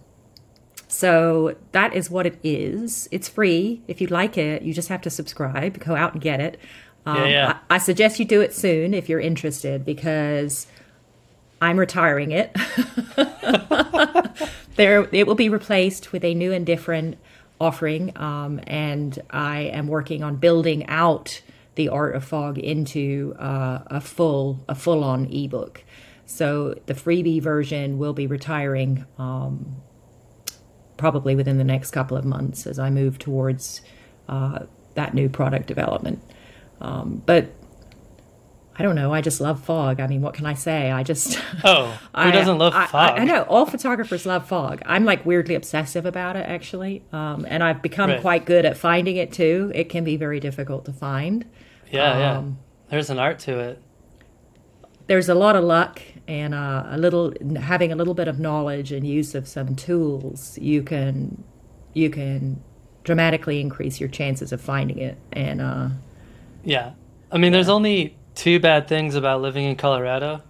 so 0.87 1.55
that 1.71 1.95
is 1.95 2.09
what 2.09 2.27
it 2.27 2.39
is. 2.43 3.07
It's 3.11 3.27
free. 3.27 3.81
If 3.87 4.01
you 4.01 4.07
like 4.07 4.37
it, 4.37 4.61
you 4.61 4.73
just 4.73 4.89
have 4.89 5.01
to 5.01 5.09
subscribe. 5.09 5.79
Go 5.79 5.95
out 5.95 6.13
and 6.13 6.21
get 6.21 6.39
it. 6.39 6.59
Um, 7.05 7.17
Yeah, 7.17 7.25
yeah. 7.25 7.59
I, 7.69 7.75
I 7.75 7.77
suggest 7.79 8.19
you 8.19 8.25
do 8.25 8.41
it 8.41 8.53
soon 8.53 8.93
if 8.93 9.09
you're 9.09 9.19
interested 9.19 9.85
because 9.85 10.67
I'm 11.61 11.77
retiring 11.77 12.31
it. 12.31 12.55
there, 14.75 15.07
it 15.11 15.27
will 15.27 15.35
be 15.35 15.49
replaced 15.49 16.11
with 16.11 16.23
a 16.23 16.33
new 16.33 16.51
and 16.53 16.65
different 16.65 17.17
offering, 17.59 18.17
um, 18.17 18.61
and 18.65 19.19
I 19.29 19.61
am 19.61 19.87
working 19.87 20.23
on 20.23 20.37
building 20.37 20.87
out 20.87 21.41
the 21.75 21.89
art 21.89 22.15
of 22.15 22.23
fog 22.23 22.57
into 22.57 23.35
uh, 23.39 23.79
a 23.87 24.01
full, 24.01 24.59
a 24.67 24.75
full-on 24.75 25.25
ebook. 25.31 25.83
So 26.25 26.75
the 26.85 26.93
freebie 26.93 27.41
version 27.41 27.97
will 27.97 28.13
be 28.13 28.27
retiring 28.27 29.05
um, 29.17 29.77
probably 30.97 31.35
within 31.35 31.57
the 31.57 31.63
next 31.63 31.91
couple 31.91 32.15
of 32.15 32.25
months 32.25 32.67
as 32.67 32.77
I 32.77 32.89
move 32.89 33.17
towards 33.17 33.81
uh, 34.27 34.59
that 34.95 35.13
new 35.13 35.29
product 35.29 35.67
development. 35.67 36.21
Um, 36.81 37.23
but 37.25 37.51
I 38.79 38.83
don't 38.83 38.95
know. 38.95 39.13
I 39.13 39.19
just 39.19 39.41
love 39.41 39.61
fog. 39.61 39.99
I 39.99 40.07
mean, 40.07 40.21
what 40.21 40.33
can 40.33 40.45
I 40.45 40.53
say? 40.53 40.89
I 40.89 41.03
just 41.03 41.37
Oh, 41.65 41.87
who 41.87 41.97
I- 42.13 42.31
doesn't 42.31 42.57
love 42.57 42.73
I, 42.73 42.85
fog? 42.87 43.11
I, 43.11 43.21
I 43.21 43.23
know 43.25 43.43
all 43.43 43.65
photographers 43.65 44.25
love 44.25 44.47
fog. 44.47 44.81
I'm 44.85 45.03
like 45.03 45.25
weirdly 45.25 45.55
obsessive 45.55 46.05
about 46.05 46.37
it, 46.37 46.45
actually, 46.47 47.03
um, 47.11 47.45
and 47.49 47.61
I've 47.63 47.81
become 47.81 48.09
Right. 48.09 48.21
quite 48.21 48.45
good 48.45 48.65
at 48.65 48.77
finding 48.77 49.17
it 49.17 49.33
too. 49.33 49.71
It 49.75 49.89
can 49.89 50.03
be 50.05 50.15
very 50.15 50.39
difficult 50.39 50.85
to 50.85 50.93
find. 50.93 51.45
Yeah, 51.91 52.17
yeah. 52.17 52.37
Um, 52.37 52.57
There's 52.89 53.09
an 53.09 53.19
art 53.19 53.39
to 53.39 53.59
it. 53.59 53.81
There's 55.07 55.27
a 55.27 55.35
lot 55.35 55.55
of 55.55 55.63
luck 55.63 56.01
and 56.27 56.53
uh, 56.53 56.83
a 56.87 56.97
little 56.97 57.33
having 57.59 57.91
a 57.91 57.95
little 57.95 58.13
bit 58.13 58.27
of 58.27 58.39
knowledge 58.39 58.91
and 58.91 59.05
use 59.05 59.33
of 59.35 59.47
some 59.47 59.75
tools. 59.75 60.57
You 60.59 60.83
can 60.83 61.43
you 61.93 62.09
can 62.11 62.61
dramatically 63.03 63.59
increase 63.59 63.99
your 63.99 64.07
chances 64.09 64.51
of 64.53 64.61
finding 64.61 64.99
it. 64.99 65.17
And 65.33 65.59
uh, 65.61 65.89
Yeah. 66.63 66.91
I 67.31 67.37
mean, 67.39 67.51
there's 67.51 67.69
only 67.69 68.15
two 68.39 68.57
bad 68.57 68.87
things 68.87 69.15
about 69.15 69.41
living 69.41 69.65
in 69.65 69.75
Colorado. 69.75 70.41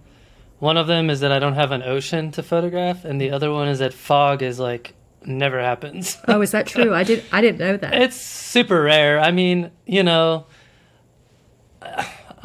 One 0.60 0.76
of 0.76 0.86
them 0.86 1.10
is 1.10 1.20
that 1.20 1.32
I 1.32 1.40
don't 1.40 1.54
have 1.54 1.72
an 1.72 1.82
ocean 1.82 2.30
to 2.32 2.42
photograph, 2.42 3.04
and 3.04 3.20
the 3.20 3.32
other 3.32 3.50
one 3.50 3.66
is 3.66 3.80
that 3.80 3.92
fog 3.92 4.42
is 4.42 4.60
like 4.60 4.94
never 5.24 5.60
happens. 5.60 6.16
oh, 6.28 6.40
is 6.40 6.52
that 6.52 6.68
true? 6.68 6.94
I 6.94 7.02
did 7.02 7.24
I 7.32 7.40
didn't 7.40 7.58
know 7.58 7.76
that. 7.78 7.92
it's 8.00 8.16
super 8.16 8.80
rare. 8.82 9.18
I 9.18 9.32
mean, 9.32 9.72
you 9.86 10.04
know, 10.04 10.46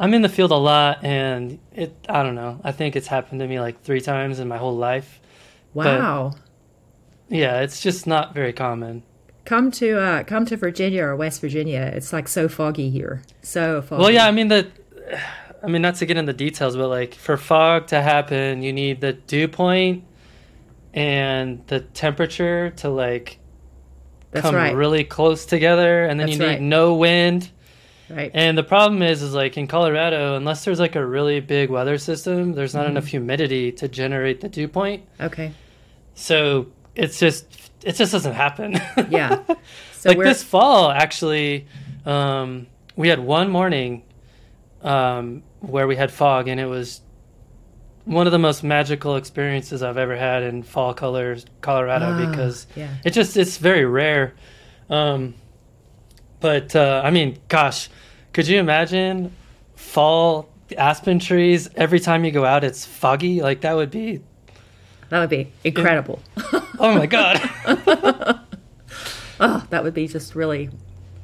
I'm 0.00 0.14
in 0.14 0.22
the 0.22 0.28
field 0.28 0.50
a 0.50 0.56
lot, 0.56 1.04
and 1.04 1.60
it, 1.72 1.94
I 2.08 2.24
don't 2.24 2.34
know. 2.34 2.60
I 2.64 2.72
think 2.72 2.96
it's 2.96 3.06
happened 3.06 3.38
to 3.40 3.46
me 3.46 3.60
like 3.60 3.80
three 3.82 4.00
times 4.00 4.40
in 4.40 4.48
my 4.48 4.58
whole 4.58 4.76
life. 4.76 5.20
wow. 5.74 6.34
Yeah, 7.28 7.60
it's 7.60 7.80
just 7.80 8.06
not 8.06 8.34
very 8.34 8.52
common. 8.52 9.04
Come 9.44 9.70
to 9.72 10.00
uh, 10.00 10.24
come 10.24 10.44
to 10.46 10.56
Virginia 10.56 11.04
or 11.04 11.14
West 11.14 11.40
Virginia. 11.40 11.92
It's 11.94 12.12
like 12.12 12.26
so 12.26 12.48
foggy 12.48 12.90
here. 12.90 13.22
So 13.42 13.82
foggy. 13.82 14.00
Well, 14.02 14.10
yeah, 14.10 14.26
I 14.26 14.32
mean 14.32 14.48
the, 14.48 14.70
I 15.62 15.66
mean 15.68 15.82
not 15.82 15.96
to 15.96 16.06
get 16.06 16.16
into 16.16 16.32
details, 16.32 16.76
but 16.76 16.88
like 16.88 17.14
for 17.14 17.36
fog 17.36 17.88
to 17.88 18.00
happen, 18.02 18.62
you 18.62 18.72
need 18.72 19.00
the 19.00 19.12
dew 19.14 19.48
point 19.48 20.04
and 20.94 21.62
the 21.66 21.80
temperature 21.80 22.70
to 22.70 22.88
like 22.88 23.38
that's 24.30 24.42
come 24.44 24.54
right. 24.54 24.74
really 24.74 25.04
close 25.04 25.46
together, 25.46 26.04
and 26.04 26.18
then 26.20 26.26
That's 26.26 26.38
you 26.38 26.44
need 26.44 26.52
right. 26.54 26.60
no 26.60 26.94
wind. 26.94 27.50
right. 28.10 28.30
And 28.34 28.56
the 28.58 28.62
problem 28.64 29.02
is, 29.02 29.22
is 29.22 29.32
like 29.34 29.56
in 29.56 29.66
Colorado, 29.66 30.36
unless 30.36 30.64
there's 30.64 30.80
like 30.80 30.94
a 30.96 31.04
really 31.06 31.40
big 31.40 31.70
weather 31.70 31.96
system, 31.96 32.52
there's 32.52 32.74
not 32.74 32.82
Mm-hmm. 32.82 32.90
enough 32.92 33.06
humidity 33.06 33.72
to 33.72 33.88
generate 33.88 34.40
the 34.40 34.48
dew 34.48 34.68
point. 34.68 35.04
okay. 35.20 35.52
So 36.14 36.66
it's 36.94 37.18
just 37.18 37.46
it 37.82 37.92
just 37.92 38.12
doesn't 38.12 38.34
happen. 38.34 38.80
Yeah. 39.10 39.42
So 39.98 40.10
like 40.10 40.18
we're 40.18 40.24
this 40.24 40.42
fall, 40.44 40.90
actually, 40.90 41.66
um, 42.04 42.68
we 42.94 43.08
had 43.08 43.18
one 43.18 43.50
morning 43.50 44.02
um, 44.86 45.42
where 45.60 45.86
we 45.86 45.96
had 45.96 46.10
fog, 46.10 46.48
and 46.48 46.58
it 46.58 46.66
was 46.66 47.02
one 48.04 48.26
of 48.26 48.32
the 48.32 48.38
most 48.38 48.62
magical 48.62 49.16
experiences 49.16 49.82
I've 49.82 49.98
ever 49.98 50.16
had 50.16 50.42
in 50.44 50.62
fall 50.62 50.94
colors, 50.94 51.44
Colorado, 51.60 52.06
Ah, 52.12 52.30
because 52.30 52.66
yeah. 52.76 52.88
it 53.04 53.10
just 53.10 53.36
it's 53.36 53.58
very 53.58 53.84
rare. 53.84 54.34
Um, 54.88 55.34
but 56.40 56.74
uh, 56.76 57.02
I 57.04 57.10
mean, 57.10 57.38
gosh, 57.48 57.88
could 58.32 58.46
you 58.46 58.58
imagine 58.60 59.32
fall 59.74 60.48
aspen 60.78 61.18
trees 61.18 61.68
every 61.74 61.98
time 62.00 62.24
you 62.24 62.30
go 62.30 62.44
out? 62.44 62.62
It's 62.62 62.86
foggy. 62.86 63.42
Like 63.42 63.62
that 63.62 63.74
would 63.74 63.90
be. 63.90 64.20
that 65.08 65.18
would 65.20 65.30
be 65.30 65.52
incredible. 65.64 66.22
Oh 66.78 66.94
my 66.94 67.06
god. 67.06 67.40
oh, 69.40 69.66
that 69.70 69.82
would 69.82 69.94
be 69.94 70.06
just 70.06 70.34
really 70.34 70.68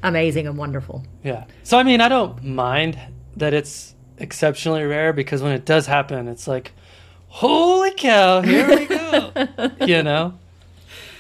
amazing 0.02 0.46
and 0.46 0.56
wonderful. 0.56 1.04
Yeah. 1.22 1.44
So 1.62 1.78
I 1.78 1.82
mean, 1.82 2.00
I 2.00 2.08
don't 2.08 2.42
mind 2.42 2.98
that 3.36 3.54
it's 3.54 3.94
exceptionally 4.18 4.84
rare 4.84 5.12
because 5.12 5.42
when 5.42 5.52
it 5.52 5.64
does 5.64 5.86
happen, 5.86 6.28
it's 6.28 6.46
like, 6.46 6.72
holy 7.28 7.92
cow, 7.94 8.40
here 8.42 8.68
we 8.68 8.86
go. 8.86 9.32
you 9.86 10.02
know? 10.02 10.34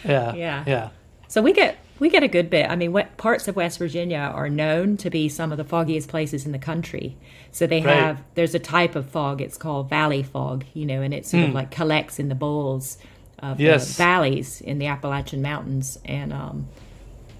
Yeah. 0.04 0.34
Yeah. 0.34 0.64
Yeah. 0.66 0.88
So 1.28 1.40
we 1.42 1.52
get 1.52 1.78
we 1.98 2.08
get 2.10 2.22
a 2.24 2.28
good 2.28 2.50
bit. 2.50 2.68
I 2.68 2.74
mean, 2.74 2.92
what 2.92 3.16
parts 3.16 3.46
of 3.46 3.54
West 3.54 3.78
Virginia 3.78 4.18
are 4.34 4.48
known 4.48 4.96
to 4.98 5.08
be 5.10 5.28
some 5.28 5.52
of 5.52 5.58
the 5.58 5.64
foggiest 5.64 6.08
places 6.08 6.44
in 6.44 6.50
the 6.50 6.58
country. 6.58 7.16
So 7.52 7.66
they 7.66 7.80
Right. 7.80 7.94
have 7.96 8.22
there's 8.34 8.54
a 8.54 8.58
type 8.58 8.96
of 8.96 9.06
fog. 9.08 9.40
It's 9.40 9.56
called 9.56 9.88
valley 9.88 10.22
fog. 10.22 10.64
You 10.74 10.84
know, 10.86 11.00
and 11.02 11.14
it 11.14 11.24
sort 11.26 11.44
Hmm. 11.44 11.48
of 11.50 11.54
like 11.54 11.70
collects 11.70 12.18
in 12.18 12.28
the 12.28 12.34
bowls 12.34 12.98
of 13.38 13.60
Yes. 13.60 13.88
the 13.88 13.94
valleys 14.02 14.60
in 14.60 14.78
the 14.78 14.86
Appalachian 14.86 15.42
Mountains, 15.42 15.98
and 16.04 16.32
um, 16.32 16.68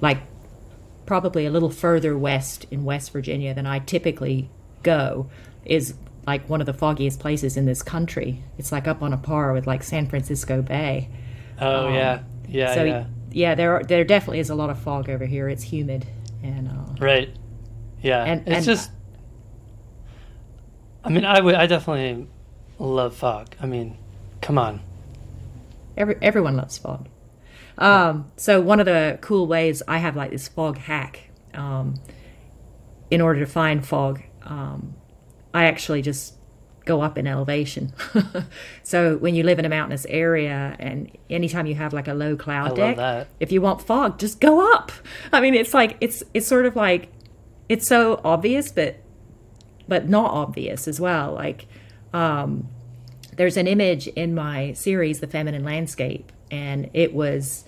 like 0.01 0.19
probably 1.07 1.45
a 1.47 1.51
little 1.51 1.71
further 1.71 2.17
west 2.17 2.67
in 2.71 2.85
West 2.85 3.13
Virginia 3.13 3.53
than 3.55 3.67
I 3.67 3.81
typically 3.81 4.49
go 4.83 5.31
is 5.65 5.95
like 6.27 6.49
one 6.49 6.61
of 6.61 6.67
the 6.67 6.73
foggiest 6.73 7.19
places 7.21 7.57
in 7.57 7.67
this 7.67 7.83
country. 7.83 8.43
It's 8.59 8.71
like 8.73 8.87
up 8.87 9.03
on 9.03 9.13
a 9.13 9.17
par 9.17 9.53
with 9.53 9.67
like 9.67 9.83
San 9.83 10.07
Francisco 10.09 10.63
Bay. 10.63 11.09
Oh 11.61 11.89
yeah. 11.89 12.23
Yeah. 12.49 12.69
Um, 12.71 12.75
so 12.75 12.85
yeah. 12.85 13.05
yeah, 13.31 13.55
there 13.55 13.77
are, 13.77 13.83
there 13.85 14.05
definitely 14.05 14.41
is 14.41 14.51
a 14.51 14.55
lot 14.55 14.71
of 14.71 14.79
fog 14.79 15.09
over 15.09 15.27
here. 15.27 15.49
It's 15.49 15.63
humid 15.65 16.07
and 16.43 16.69
uh, 16.69 16.95
Right. 17.01 17.35
Yeah. 18.03 18.25
And- 18.25 18.41
it's 18.47 18.57
and- 18.59 18.65
just. 18.65 18.91
I 21.05 21.09
mean, 21.09 21.25
I 21.25 21.41
would. 21.41 21.55
I 21.57 21.67
definitely 21.67 22.29
love 22.79 23.15
fog. 23.17 23.57
I 23.61 23.67
mean, 23.67 23.97
come 24.41 24.57
on. 24.57 24.81
every, 25.97 26.17
everyone 26.23 26.57
loves 26.57 26.79
fog. 26.79 27.09
Um, 27.79 28.31
so 28.37 28.61
one 28.61 28.79
of 28.79 28.87
the 28.87 29.19
cool 29.21 29.47
ways 29.49 29.83
I 29.89 29.99
have 29.99 30.15
like 30.15 30.31
this 30.31 30.47
fog 30.47 30.79
hack. 30.79 31.29
Um, 31.55 31.97
in 33.11 33.21
order 33.21 33.41
to 33.41 33.47
find 33.47 33.85
fog, 33.87 34.23
um, 34.45 34.95
I 35.55 35.65
actually 35.65 36.03
just 36.03 36.35
go 36.85 37.01
up 37.01 37.17
in 37.17 37.27
elevation. 37.27 37.93
so 38.83 39.17
when 39.19 39.35
you 39.35 39.43
live 39.43 39.59
in 39.59 39.65
a 39.65 39.69
mountainous 39.69 40.07
area, 40.09 40.77
and 40.79 41.11
anytime 41.31 41.67
you 41.67 41.75
have 41.75 41.93
like 41.93 42.09
a 42.09 42.15
low 42.15 42.37
cloud 42.37 42.79
I 42.79 42.95
deck, 42.95 43.29
if 43.41 43.53
you 43.53 43.61
want 43.61 43.83
fog, 43.83 44.19
just 44.19 44.41
go 44.41 44.73
up. 44.75 44.93
I 45.33 45.41
mean, 45.41 45.55
it's 45.55 45.75
like 45.75 45.97
it's 46.01 46.23
it's 46.35 46.47
sort 46.47 46.67
of 46.67 46.77
like 46.77 47.09
it's 47.69 47.87
so 47.87 48.21
obvious, 48.25 48.73
but 48.73 48.97
but 49.89 50.09
not 50.09 50.31
obvious 50.31 50.89
as 50.89 51.01
well. 51.01 51.33
Like 51.33 51.67
um, 52.13 52.69
there's 53.37 53.57
an 53.57 53.67
image 53.67 54.09
in 54.09 54.35
my 54.35 54.73
series, 54.73 55.21
The 55.21 55.27
Feminine 55.27 55.65
Landscape, 55.65 56.33
and 56.51 56.91
it 56.93 57.15
was 57.15 57.65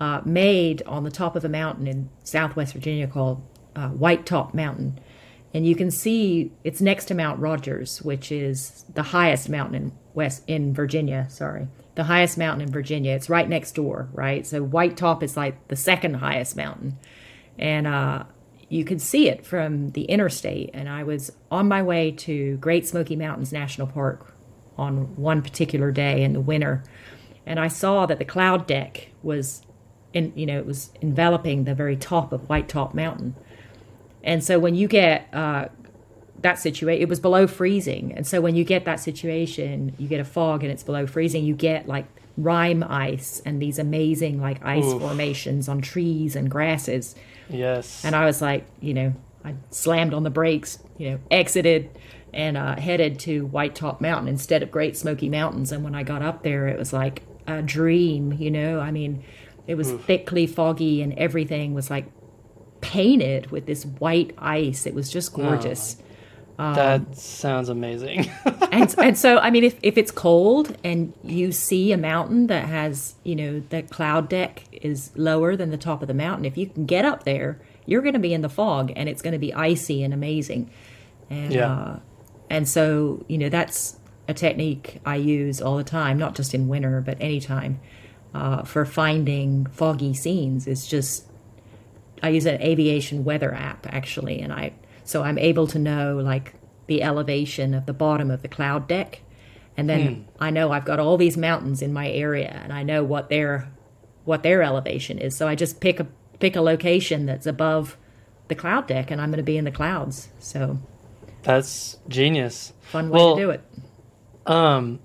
uh, 0.00 0.20
made 0.24 0.82
on 0.86 1.04
the 1.04 1.10
top 1.10 1.36
of 1.36 1.44
a 1.44 1.48
mountain 1.48 1.86
in 1.86 2.10
Southwest 2.24 2.72
Virginia 2.72 3.06
called 3.06 3.42
uh, 3.76 3.88
White 3.88 4.26
Top 4.26 4.54
Mountain. 4.54 4.98
And 5.54 5.64
you 5.64 5.76
can 5.76 5.92
see 5.92 6.50
it's 6.64 6.80
next 6.80 7.04
to 7.06 7.14
Mount 7.14 7.38
Rogers, 7.38 8.02
which 8.02 8.32
is 8.32 8.84
the 8.92 9.04
highest 9.04 9.48
mountain 9.48 9.76
in 9.76 9.92
West 10.12 10.42
in 10.48 10.74
Virginia. 10.74 11.26
Sorry, 11.30 11.68
the 11.94 12.04
highest 12.04 12.36
mountain 12.36 12.62
in 12.62 12.72
Virginia. 12.72 13.14
It's 13.14 13.30
right 13.30 13.48
next 13.48 13.76
door, 13.76 14.08
right? 14.12 14.44
So 14.44 14.64
White 14.64 14.96
Top 14.96 15.22
is 15.22 15.36
like 15.36 15.68
the 15.68 15.76
second 15.76 16.14
highest 16.14 16.56
mountain, 16.56 16.98
and 17.56 17.86
uh, 17.86 18.24
you 18.68 18.84
can 18.84 18.98
see 18.98 19.28
it 19.28 19.46
from 19.46 19.90
the 19.92 20.02
interstate. 20.06 20.70
And 20.74 20.88
I 20.88 21.04
was 21.04 21.30
on 21.52 21.68
my 21.68 21.84
way 21.84 22.10
to 22.10 22.56
Great 22.56 22.88
Smoky 22.88 23.14
Mountains 23.14 23.52
National 23.52 23.86
Park 23.86 24.34
on 24.76 25.14
one 25.14 25.40
particular 25.40 25.92
day 25.92 26.24
in 26.24 26.32
the 26.32 26.40
winter, 26.40 26.82
and 27.46 27.60
I 27.60 27.68
saw 27.68 28.06
that 28.06 28.18
the 28.18 28.24
cloud 28.24 28.66
deck 28.66 29.10
was, 29.22 29.62
in 30.12 30.32
you 30.34 30.46
know, 30.46 30.58
it 30.58 30.66
was 30.66 30.90
enveloping 31.00 31.62
the 31.62 31.76
very 31.76 31.96
top 31.96 32.32
of 32.32 32.48
White 32.48 32.68
Top 32.68 32.92
Mountain. 32.92 33.36
And 34.24 34.42
so 34.42 34.58
when 34.58 34.74
you 34.74 34.88
get 34.88 35.28
uh, 35.32 35.68
that 36.40 36.58
situation, 36.58 37.00
it 37.00 37.08
was 37.08 37.20
below 37.20 37.46
freezing. 37.46 38.12
And 38.16 38.26
so 38.26 38.40
when 38.40 38.56
you 38.56 38.64
get 38.64 38.84
that 38.86 38.98
situation, 38.98 39.94
you 39.98 40.08
get 40.08 40.18
a 40.18 40.24
fog 40.24 40.64
and 40.64 40.72
it's 40.72 40.82
below 40.82 41.06
freezing, 41.06 41.44
you 41.44 41.54
get 41.54 41.86
like 41.86 42.06
rime 42.36 42.82
ice 42.82 43.40
and 43.44 43.62
these 43.62 43.78
amazing 43.78 44.40
like 44.40 44.64
ice 44.64 44.84
Oof. 44.84 45.00
formations 45.00 45.68
on 45.68 45.80
trees 45.80 46.34
and 46.34 46.50
grasses. 46.50 47.14
Yes. 47.48 48.04
And 48.04 48.16
I 48.16 48.24
was 48.24 48.42
like, 48.42 48.66
you 48.80 48.94
know, 48.94 49.14
I 49.44 49.54
slammed 49.70 50.14
on 50.14 50.22
the 50.22 50.30
brakes, 50.30 50.78
you 50.96 51.10
know, 51.10 51.18
exited 51.30 51.90
and 52.32 52.56
uh, 52.56 52.76
headed 52.76 53.18
to 53.20 53.46
White 53.46 53.74
Top 53.74 54.00
Mountain 54.00 54.28
instead 54.28 54.62
of 54.62 54.70
Great 54.70 54.96
Smoky 54.96 55.28
Mountains. 55.28 55.70
And 55.70 55.84
when 55.84 55.94
I 55.94 56.02
got 56.02 56.22
up 56.22 56.42
there, 56.42 56.66
it 56.66 56.78
was 56.78 56.92
like 56.92 57.22
a 57.46 57.62
dream, 57.62 58.32
you 58.32 58.50
know. 58.50 58.80
I 58.80 58.90
mean, 58.90 59.22
it 59.66 59.76
was 59.76 59.92
thickly 59.92 60.46
foggy 60.46 61.02
and 61.02 61.12
everything 61.14 61.74
was 61.74 61.90
like 61.90 62.06
painted 62.84 63.50
with 63.50 63.64
this 63.66 63.84
white 63.84 64.34
ice. 64.38 64.86
It 64.86 64.94
was 64.94 65.10
just 65.10 65.32
gorgeous. 65.32 65.96
that 66.58 67.16
sounds 67.16 67.68
amazing. 67.68 68.30
and 68.72 68.94
and 68.98 69.18
so 69.18 69.38
I 69.38 69.50
mean 69.50 69.64
if, 69.64 69.76
if 69.82 69.96
it's 69.98 70.10
cold 70.12 70.76
and 70.84 71.12
you 71.24 71.50
see 71.52 71.90
a 71.92 71.96
mountain 71.96 72.46
that 72.48 72.66
has, 72.66 73.14
you 73.24 73.34
know, 73.36 73.60
the 73.70 73.82
cloud 73.82 74.28
deck 74.28 74.62
is 74.70 75.10
lower 75.16 75.56
than 75.56 75.70
the 75.70 75.76
top 75.78 76.02
of 76.02 76.08
the 76.08 76.14
mountain, 76.14 76.44
if 76.44 76.56
you 76.56 76.66
can 76.68 76.84
get 76.86 77.04
up 77.04 77.24
there, 77.24 77.58
you're 77.86 78.02
going 78.02 78.14
to 78.14 78.20
be 78.20 78.32
in 78.34 78.42
the 78.42 78.48
fog 78.48 78.92
and 78.94 79.08
it's 79.08 79.22
going 79.22 79.32
to 79.32 79.38
be 79.38 79.52
icy 79.54 80.02
and 80.04 80.14
amazing. 80.14 80.70
And 81.30 81.52
Yeah. 81.52 81.72
uh 81.72 81.98
and 82.50 82.68
so, 82.68 83.24
you 83.26 83.38
know, 83.38 83.48
that's 83.48 83.98
a 84.28 84.34
technique 84.34 85.00
I 85.04 85.16
use 85.16 85.60
all 85.60 85.76
the 85.76 85.84
time, 85.84 86.18
not 86.18 86.34
just 86.36 86.54
in 86.54 86.68
winter, 86.68 87.00
but 87.04 87.16
anytime, 87.20 87.80
uh, 88.34 88.62
for 88.62 88.84
finding 88.84 89.66
foggy 89.66 90.14
scenes. 90.14 90.66
It's 90.66 90.86
just 90.86 91.24
I 92.24 92.30
use 92.30 92.46
an 92.46 92.62
aviation 92.62 93.22
weather 93.22 93.52
app 93.52 93.86
actually, 93.90 94.40
and 94.40 94.50
I 94.50 94.72
so 95.04 95.22
I'm 95.22 95.36
able 95.36 95.66
to 95.66 95.78
know 95.78 96.16
like 96.16 96.54
the 96.86 97.02
elevation 97.02 97.74
of 97.74 97.84
the 97.84 97.92
bottom 97.92 98.30
of 98.30 98.40
the 98.40 98.48
cloud 98.48 98.88
deck, 98.88 99.20
and 99.76 99.90
then 99.90 100.14
hmm. 100.14 100.22
I 100.40 100.48
know 100.48 100.72
I've 100.72 100.86
got 100.86 100.98
all 100.98 101.18
these 101.18 101.36
mountains 101.36 101.82
in 101.82 101.92
my 101.92 102.10
area, 102.10 102.58
and 102.64 102.72
I 102.72 102.82
know 102.82 103.04
what 103.04 103.28
their 103.28 103.70
what 104.24 104.42
their 104.42 104.62
elevation 104.62 105.18
is. 105.18 105.36
So 105.36 105.46
I 105.46 105.54
just 105.54 105.80
pick 105.80 106.00
a 106.00 106.06
pick 106.40 106.56
a 106.56 106.62
location 106.62 107.26
that's 107.26 107.46
above 107.46 107.98
the 108.48 108.54
cloud 108.54 108.86
deck, 108.86 109.10
and 109.10 109.20
I'm 109.20 109.28
going 109.30 109.36
to 109.36 109.42
be 109.42 109.58
in 109.58 109.64
the 109.64 109.70
clouds. 109.70 110.30
So 110.38 110.78
that's 111.42 111.98
genius. 112.08 112.72
Fun 112.80 113.10
way 113.10 113.18
well, 113.18 113.36
to 113.36 113.42
do 113.42 113.50
it. 113.50 113.62
Um, 114.46 114.98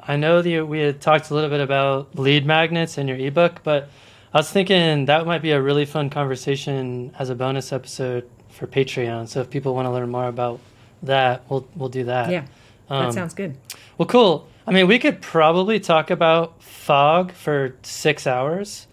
I 0.00 0.16
know 0.16 0.42
that 0.42 0.66
we 0.66 0.80
had 0.80 1.00
talked 1.00 1.30
a 1.30 1.34
little 1.34 1.50
bit 1.50 1.60
about 1.60 2.18
lead 2.18 2.44
magnets 2.44 2.98
in 2.98 3.06
your 3.06 3.16
ebook, 3.16 3.62
but 3.62 3.90
I 4.34 4.38
was 4.38 4.50
thinking 4.50 5.04
that 5.04 5.26
might 5.26 5.42
be 5.42 5.52
a 5.52 5.62
really 5.62 5.84
fun 5.84 6.10
conversation 6.10 7.14
as 7.16 7.30
a 7.30 7.36
bonus 7.36 7.72
episode 7.72 8.28
for 8.48 8.66
Patreon. 8.66 9.28
So 9.28 9.40
if 9.40 9.48
people 9.48 9.76
want 9.76 9.86
to 9.86 9.92
learn 9.92 10.10
more 10.10 10.26
about 10.26 10.58
that, 11.04 11.44
we'll 11.48 11.68
we'll 11.76 11.88
do 11.88 12.04
that. 12.04 12.30
Yeah, 12.30 12.44
um, 12.90 13.06
that 13.06 13.14
sounds 13.14 13.32
good. 13.32 13.56
Well, 13.96 14.06
cool. 14.06 14.48
I 14.66 14.72
mean, 14.72 14.88
we 14.88 14.98
could 14.98 15.22
probably 15.22 15.78
talk 15.78 16.10
about 16.10 16.60
fog 16.60 17.30
for 17.30 17.76
six 17.82 18.26
hours, 18.26 18.88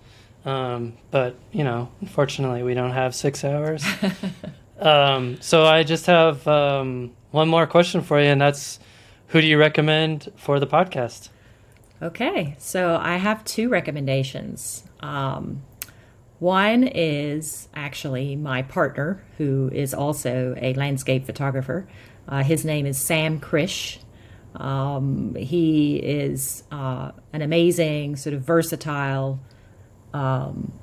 um, 0.45 0.93
but 1.09 1.35
you 1.51 1.63
know, 1.63 1.89
unfortunately, 2.01 2.61
we 2.61 2.75
don't 2.75 2.91
have 2.91 3.15
six 3.15 3.43
hours. 3.43 3.83
um, 4.79 5.41
so 5.41 5.65
I 5.65 5.81
just 5.81 6.05
have 6.05 6.47
um, 6.47 7.13
one 7.31 7.47
more 7.49 7.65
question 7.65 8.01
for 8.01 8.21
you, 8.21 8.27
and 8.27 8.39
that's 8.39 8.79
who 9.29 9.41
do 9.41 9.47
you 9.47 9.57
recommend 9.57 10.31
for 10.35 10.59
the 10.59 10.67
podcast? 10.67 11.29
Okay, 12.01 12.55
so 12.57 12.97
I 12.99 13.17
have 13.17 13.45
two 13.45 13.69
recommendations. 13.69 14.83
Um, 15.01 15.61
one 16.39 16.83
is 16.83 17.69
actually 17.75 18.35
my 18.35 18.63
partner, 18.63 19.23
who 19.37 19.69
is 19.71 19.93
also 19.93 20.55
a 20.59 20.73
landscape 20.73 21.27
photographer. 21.27 21.87
Uh, 22.27 22.41
his 22.41 22.65
name 22.65 22.87
is 22.87 22.97
Sam 22.97 23.39
Krish. 23.39 23.99
Um, 24.55 25.35
he 25.35 25.97
is 25.97 26.63
uh, 26.71 27.11
an 27.33 27.43
amazing, 27.43 28.15
sort 28.15 28.33
of 28.33 28.41
versatile 28.41 29.39
um, 30.11 30.73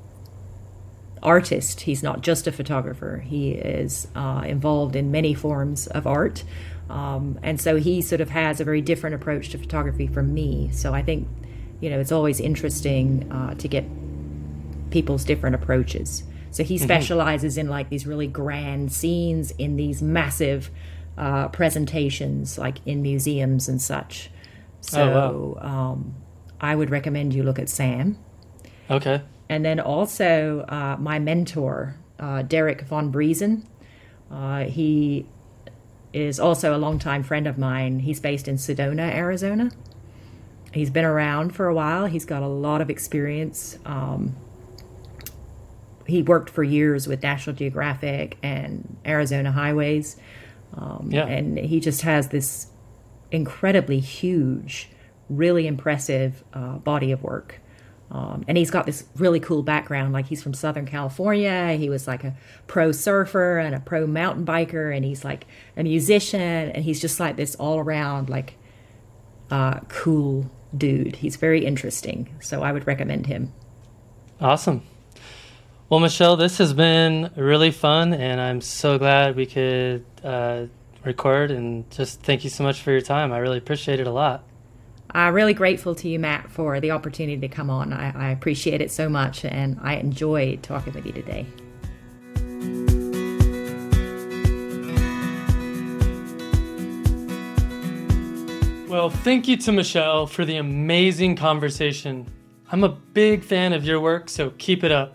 artist. 1.21 1.81
He's 1.81 2.03
not 2.03 2.21
just 2.21 2.47
a 2.47 2.53
photographer, 2.53 3.25
he 3.27 3.51
is 3.51 4.07
uh, 4.15 4.45
involved 4.47 4.95
in 4.95 5.11
many 5.11 5.35
forms 5.35 5.89
of 5.89 6.07
art. 6.07 6.45
Um, 6.89 7.39
and 7.43 7.61
so 7.61 7.77
he 7.77 8.01
sort 8.01 8.21
of 8.21 8.31
has 8.31 8.61
a 8.61 8.65
very 8.65 8.81
different 8.81 9.15
approach 9.15 9.51
to 9.51 9.59
photography 9.59 10.07
from 10.07 10.33
me. 10.33 10.71
So 10.73 10.95
I 10.95 11.03
think, 11.03 11.29
you 11.81 11.91
know, 11.91 12.01
it's 12.01 12.13
always 12.13 12.41
interesting 12.41 13.31
uh, 13.31 13.55
to 13.55 13.69
get 13.69 13.85
people's 14.91 15.25
different 15.25 15.55
approaches. 15.55 16.25
So 16.51 16.65
he 16.65 16.77
mm-hmm. 16.77 16.85
specializes 16.85 17.55
mm-hmm. 17.55 17.67
in 17.67 17.69
like 17.69 17.91
these 17.91 18.07
really 18.07 18.27
grand 18.27 18.93
scenes 18.93 19.51
in 19.53 19.77
these 19.77 20.03
massive 20.03 20.71
uh, 21.19 21.49
presentations, 21.49 22.59
like 22.59 22.79
in 22.87 23.03
museums 23.03 23.69
and 23.69 23.83
such. 23.83 24.31
So 24.81 25.03
oh, 25.03 25.61
wow. 25.61 25.69
um, 25.69 26.15
I 26.61 26.75
would 26.75 26.91
recommend 26.91 27.35
you 27.35 27.43
look 27.43 27.59
at 27.59 27.69
Sam. 27.69 28.19
Okay. 28.91 29.21
And 29.49 29.65
then 29.65 29.81
also 29.81 30.65
uh, 30.69 30.97
my 30.99 31.19
mentor, 31.19 31.97
uh, 32.19 32.43
Derek 32.43 32.83
von 32.83 33.13
Briesen. 33.13 33.67
Uh, 34.31 34.65
he 34.65 35.27
is 36.13 36.41
also 36.41 36.77
a 36.77 36.79
longtime 36.79 37.23
friend 37.23 37.47
of 37.47 37.59
mine. 37.59 38.01
He's 38.01 38.21
based 38.21 38.49
in 38.49 38.57
Sedona, 38.57 39.15
Arizona. 39.15 39.71
He's 40.73 40.91
been 40.91 41.05
around 41.05 41.55
for 41.55 41.67
a 41.67 41.75
while. 41.75 42.07
He's 42.07 42.25
got 42.25 42.43
a 42.43 42.49
lot 42.49 42.81
of 42.81 42.91
experience. 42.91 43.79
Um, 43.85 44.37
he 46.07 46.23
worked 46.23 46.51
for 46.51 46.63
years 46.63 47.07
with 47.07 47.23
National 47.23 47.55
Geographic 47.55 48.39
and 48.43 48.97
Arizona 49.07 49.53
Highways. 49.53 50.17
Um, 50.75 51.09
yeah. 51.11 51.27
And 51.27 51.59
he 51.59 51.81
just 51.81 52.03
has 52.03 52.29
this 52.29 52.69
incredibly 53.31 54.01
huge, 54.01 54.89
really 55.29 55.67
impressive 55.67 56.43
uh, 56.55 56.79
body 56.79 57.13
of 57.13 57.23
work. 57.23 57.61
Um, 58.11 58.45
and 58.49 58.57
he's 58.57 58.71
got 58.71 58.87
this 58.87 59.05
really 59.17 59.41
cool 59.41 59.63
background. 59.63 60.13
Like 60.13 60.27
he's 60.27 60.43
from 60.43 60.55
Southern 60.55 60.87
California. 60.87 61.75
He 61.75 61.91
was 61.91 62.07
like 62.07 62.25
a 62.25 62.35
pro 62.67 62.91
surfer 62.91 63.59
and 63.59 63.75
a 63.75 63.81
pro 63.81 64.07
mountain 64.07 64.47
biker, 64.47 64.95
and 64.95 65.05
he's 65.05 65.25
like 65.25 65.47
a 65.77 65.83
musician, 65.83 66.41
and 66.41 66.85
he's 66.85 67.01
just 67.01 67.21
like 67.21 67.37
this 67.37 67.55
all 67.57 67.79
around 67.79 68.31
like 68.31 68.55
uh, 69.51 69.81
cool 69.89 70.51
dude. 70.77 71.17
He's 71.17 71.37
very 71.37 71.65
interesting, 71.65 72.35
so 72.41 72.63
I 72.63 72.73
would 72.73 72.87
recommend 72.87 73.27
him. 73.27 73.53
Awesome. 74.41 74.83
Well, 75.91 76.01
Michelle, 76.01 76.37
this 76.37 76.59
has 76.59 76.73
been 76.73 77.31
really 77.35 77.71
fun, 77.71 78.13
and 78.13 78.41
I'm 78.41 78.61
so 78.61 78.99
glad 78.99 79.37
we 79.37 79.47
could 79.47 80.05
uh, 80.23 80.67
record. 81.05 81.51
And 81.51 81.91
just 81.91 82.23
thank 82.23 82.45
you 82.45 82.51
so 82.51 82.63
much 82.63 82.83
for 82.83 82.91
your 82.91 83.01
time. 83.01 83.33
I 83.33 83.39
really 83.39 83.59
appreciate 83.59 84.01
it 84.01 84.07
a 84.07 84.13
lot. 84.13 84.45
I'm 85.11 85.33
really 85.33 85.55
grateful 85.55 85.95
to 85.97 86.09
you, 86.09 86.19
Matt, 86.19 86.51
for 86.51 86.81
the 86.81 86.91
opportunity 86.91 87.41
to 87.41 87.49
come 87.49 87.71
on. 87.71 87.93
I, 87.93 88.29
I 88.29 88.31
appreciate 88.31 88.81
it 88.81 88.91
so 88.91 89.09
much, 89.09 89.45
and 89.45 89.79
I 89.81 89.95
enjoyed 89.95 90.63
talking 90.63 90.93
with 90.93 91.07
you 91.07 91.13
today. 91.13 91.47
Well, 98.89 99.11
thank 99.11 99.49
you 99.49 99.57
to 99.59 99.73
Michelle 99.73 100.27
for 100.27 100.45
the 100.45 100.57
amazing 100.57 101.37
conversation. 101.37 102.27
I'm 102.73 102.85
a 102.85 102.89
big 102.89 103.45
fan 103.45 103.73
of 103.73 103.85
your 103.85 104.01
work, 104.01 104.29
so 104.29 104.51
keep 104.59 104.85
it 104.85 104.93
up. 104.93 105.15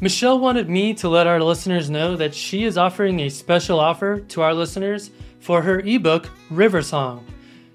Michelle 0.00 0.40
wanted 0.40 0.68
me 0.68 0.92
to 0.94 1.08
let 1.08 1.26
our 1.26 1.40
listeners 1.40 1.88
know 1.88 2.16
that 2.16 2.34
she 2.34 2.64
is 2.64 2.76
offering 2.76 3.20
a 3.20 3.28
special 3.28 3.78
offer 3.78 4.20
to 4.20 4.42
our 4.42 4.54
listeners 4.54 5.10
for 5.38 5.62
her 5.62 5.80
ebook, 5.80 6.28
River 6.50 6.82
Song. 6.82 7.26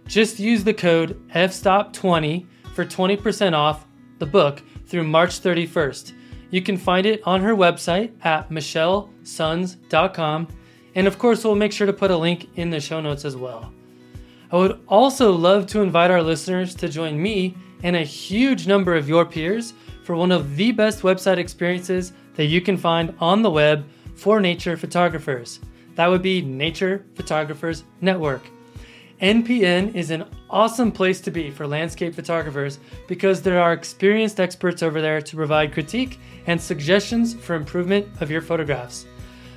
Just 0.10 0.40
use 0.40 0.64
the 0.64 0.74
code 0.74 1.22
FSTOP20 1.30 2.48
for 2.74 2.84
20% 2.84 3.54
off 3.54 3.86
the 4.18 4.26
book 4.26 4.64
through 4.88 5.04
March 5.04 5.40
31st. 5.40 6.14
You 6.50 6.64
can 6.64 6.78
find 6.78 7.06
it 7.06 7.22
on 7.28 7.42
her 7.42 7.54
website 7.54 8.12
at 8.26 8.50
michellesons.com. 8.50 10.48
And 10.96 11.06
of 11.06 11.20
course, 11.20 11.44
we'll 11.44 11.54
make 11.54 11.72
sure 11.72 11.86
to 11.86 11.94
put 11.94 12.10
a 12.10 12.18
link 12.18 12.50
in 12.56 12.72
the 12.72 12.80
show 12.80 13.00
notes 13.00 13.24
as 13.24 13.36
well. 13.36 13.72
I 14.52 14.56
would 14.56 14.82
also 14.88 15.32
love 15.32 15.68
to 15.68 15.82
invite 15.82 16.10
our 16.10 16.24
listeners 16.24 16.74
to 16.76 16.90
join 16.90 17.22
me 17.22 17.56
and 17.84 17.96
a 17.96 18.02
huge 18.02 18.66
number 18.66 18.96
of 18.96 19.08
your 19.08 19.26
peers 19.26 19.76
for 20.04 20.16
one 20.16 20.32
of 20.32 20.56
the 20.56 20.72
best 20.72 21.04
website 21.04 21.38
experiences 21.38 22.14
that 22.34 22.46
you 22.46 22.62
can 22.62 22.78
find 22.78 23.14
on 23.20 23.44
the 23.44 23.52
web 23.52 23.88
for 24.16 24.40
nature 24.40 24.76
photographers. 24.76 25.60
That 25.94 26.08
would 26.08 26.24
be 26.24 26.42
Nature 26.42 27.06
Photographers 27.14 27.84
Network. 28.02 28.42
NPN 29.22 29.96
is 29.96 30.12
an 30.12 30.24
awesome 30.50 30.94
place 30.94 31.20
to 31.20 31.30
be 31.30 31.52
for 31.52 31.68
landscape 31.68 32.16
photographers 32.16 32.80
because 33.06 33.42
there 33.42 33.62
are 33.62 33.74
experienced 33.74 34.40
experts 34.40 34.82
over 34.82 35.02
there 35.02 35.22
to 35.22 35.36
provide 35.36 35.74
critique 35.74 36.18
and 36.48 36.60
suggestions 36.60 37.34
for 37.34 37.56
improvement 37.56 38.08
of 38.22 38.32
your 38.32 38.42
photographs. 38.42 39.06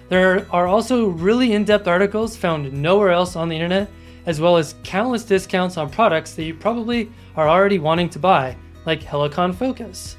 There 0.09 0.45
are 0.51 0.67
also 0.67 1.11
really 1.11 1.53
in 1.53 1.65
depth 1.65 1.87
articles 1.87 2.37
found 2.37 2.73
nowhere 2.73 3.13
else 3.13 3.37
on 3.37 3.49
the 3.49 3.55
internet, 3.55 3.89
as 4.27 4.41
well 4.41 4.57
as 4.57 4.75
countless 4.83 5.25
discounts 5.25 5.77
on 5.77 5.91
products 5.91 6.35
that 6.35 6.43
you 6.43 6.55
probably 6.55 7.13
are 7.37 7.49
already 7.49 7.79
wanting 7.79 8.09
to 8.11 8.19
buy, 8.19 8.57
like 8.85 9.01
Helicon 9.01 9.55
Focus. 9.55 10.17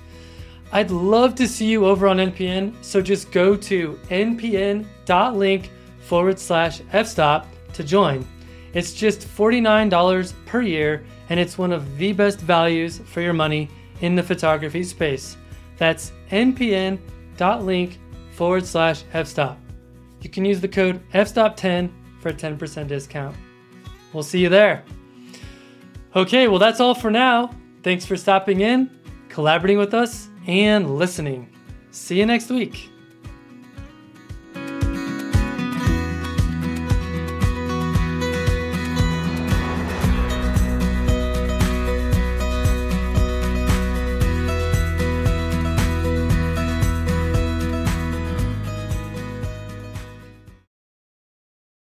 I'd 0.71 0.89
love 0.89 1.35
to 1.35 1.49
see 1.49 1.67
you 1.67 1.85
over 1.85 2.07
on 2.07 2.15
NPN, 2.15 2.81
so 2.81 3.01
just 3.01 3.29
go 3.33 3.57
to 3.57 3.99
npn.link 4.09 5.69
forward 5.99 6.39
slash 6.39 6.79
fstop 6.79 7.45
to 7.73 7.83
join. 7.83 8.25
It's 8.73 8.93
just 8.93 9.21
$49 9.21 10.33
per 10.45 10.61
year, 10.61 11.05
and 11.29 11.39
it's 11.39 11.57
one 11.57 11.71
of 11.71 11.97
the 11.97 12.11
best 12.11 12.39
values 12.39 12.99
for 13.05 13.21
your 13.21 13.33
money 13.33 13.69
in 14.01 14.15
the 14.15 14.23
photography 14.23 14.83
space. 14.83 15.37
That's 15.77 16.11
npn.link 16.31 17.99
forward 18.31 18.65
slash 18.65 19.03
fstop. 19.13 19.57
You 20.21 20.29
can 20.29 20.45
use 20.45 20.61
the 20.61 20.67
code 20.67 21.01
fstop10 21.11 21.91
for 22.19 22.29
a 22.29 22.33
10% 22.33 22.87
discount. 22.87 23.35
We'll 24.13 24.23
see 24.23 24.39
you 24.39 24.49
there. 24.49 24.83
Okay, 26.15 26.47
well, 26.47 26.59
that's 26.59 26.79
all 26.79 26.95
for 26.95 27.11
now. 27.11 27.51
Thanks 27.83 28.05
for 28.05 28.15
stopping 28.15 28.61
in, 28.61 28.89
collaborating 29.29 29.77
with 29.77 29.93
us, 29.93 30.29
and 30.47 30.97
listening. 30.97 31.49
See 31.91 32.19
you 32.19 32.25
next 32.25 32.49
week. 32.49 32.92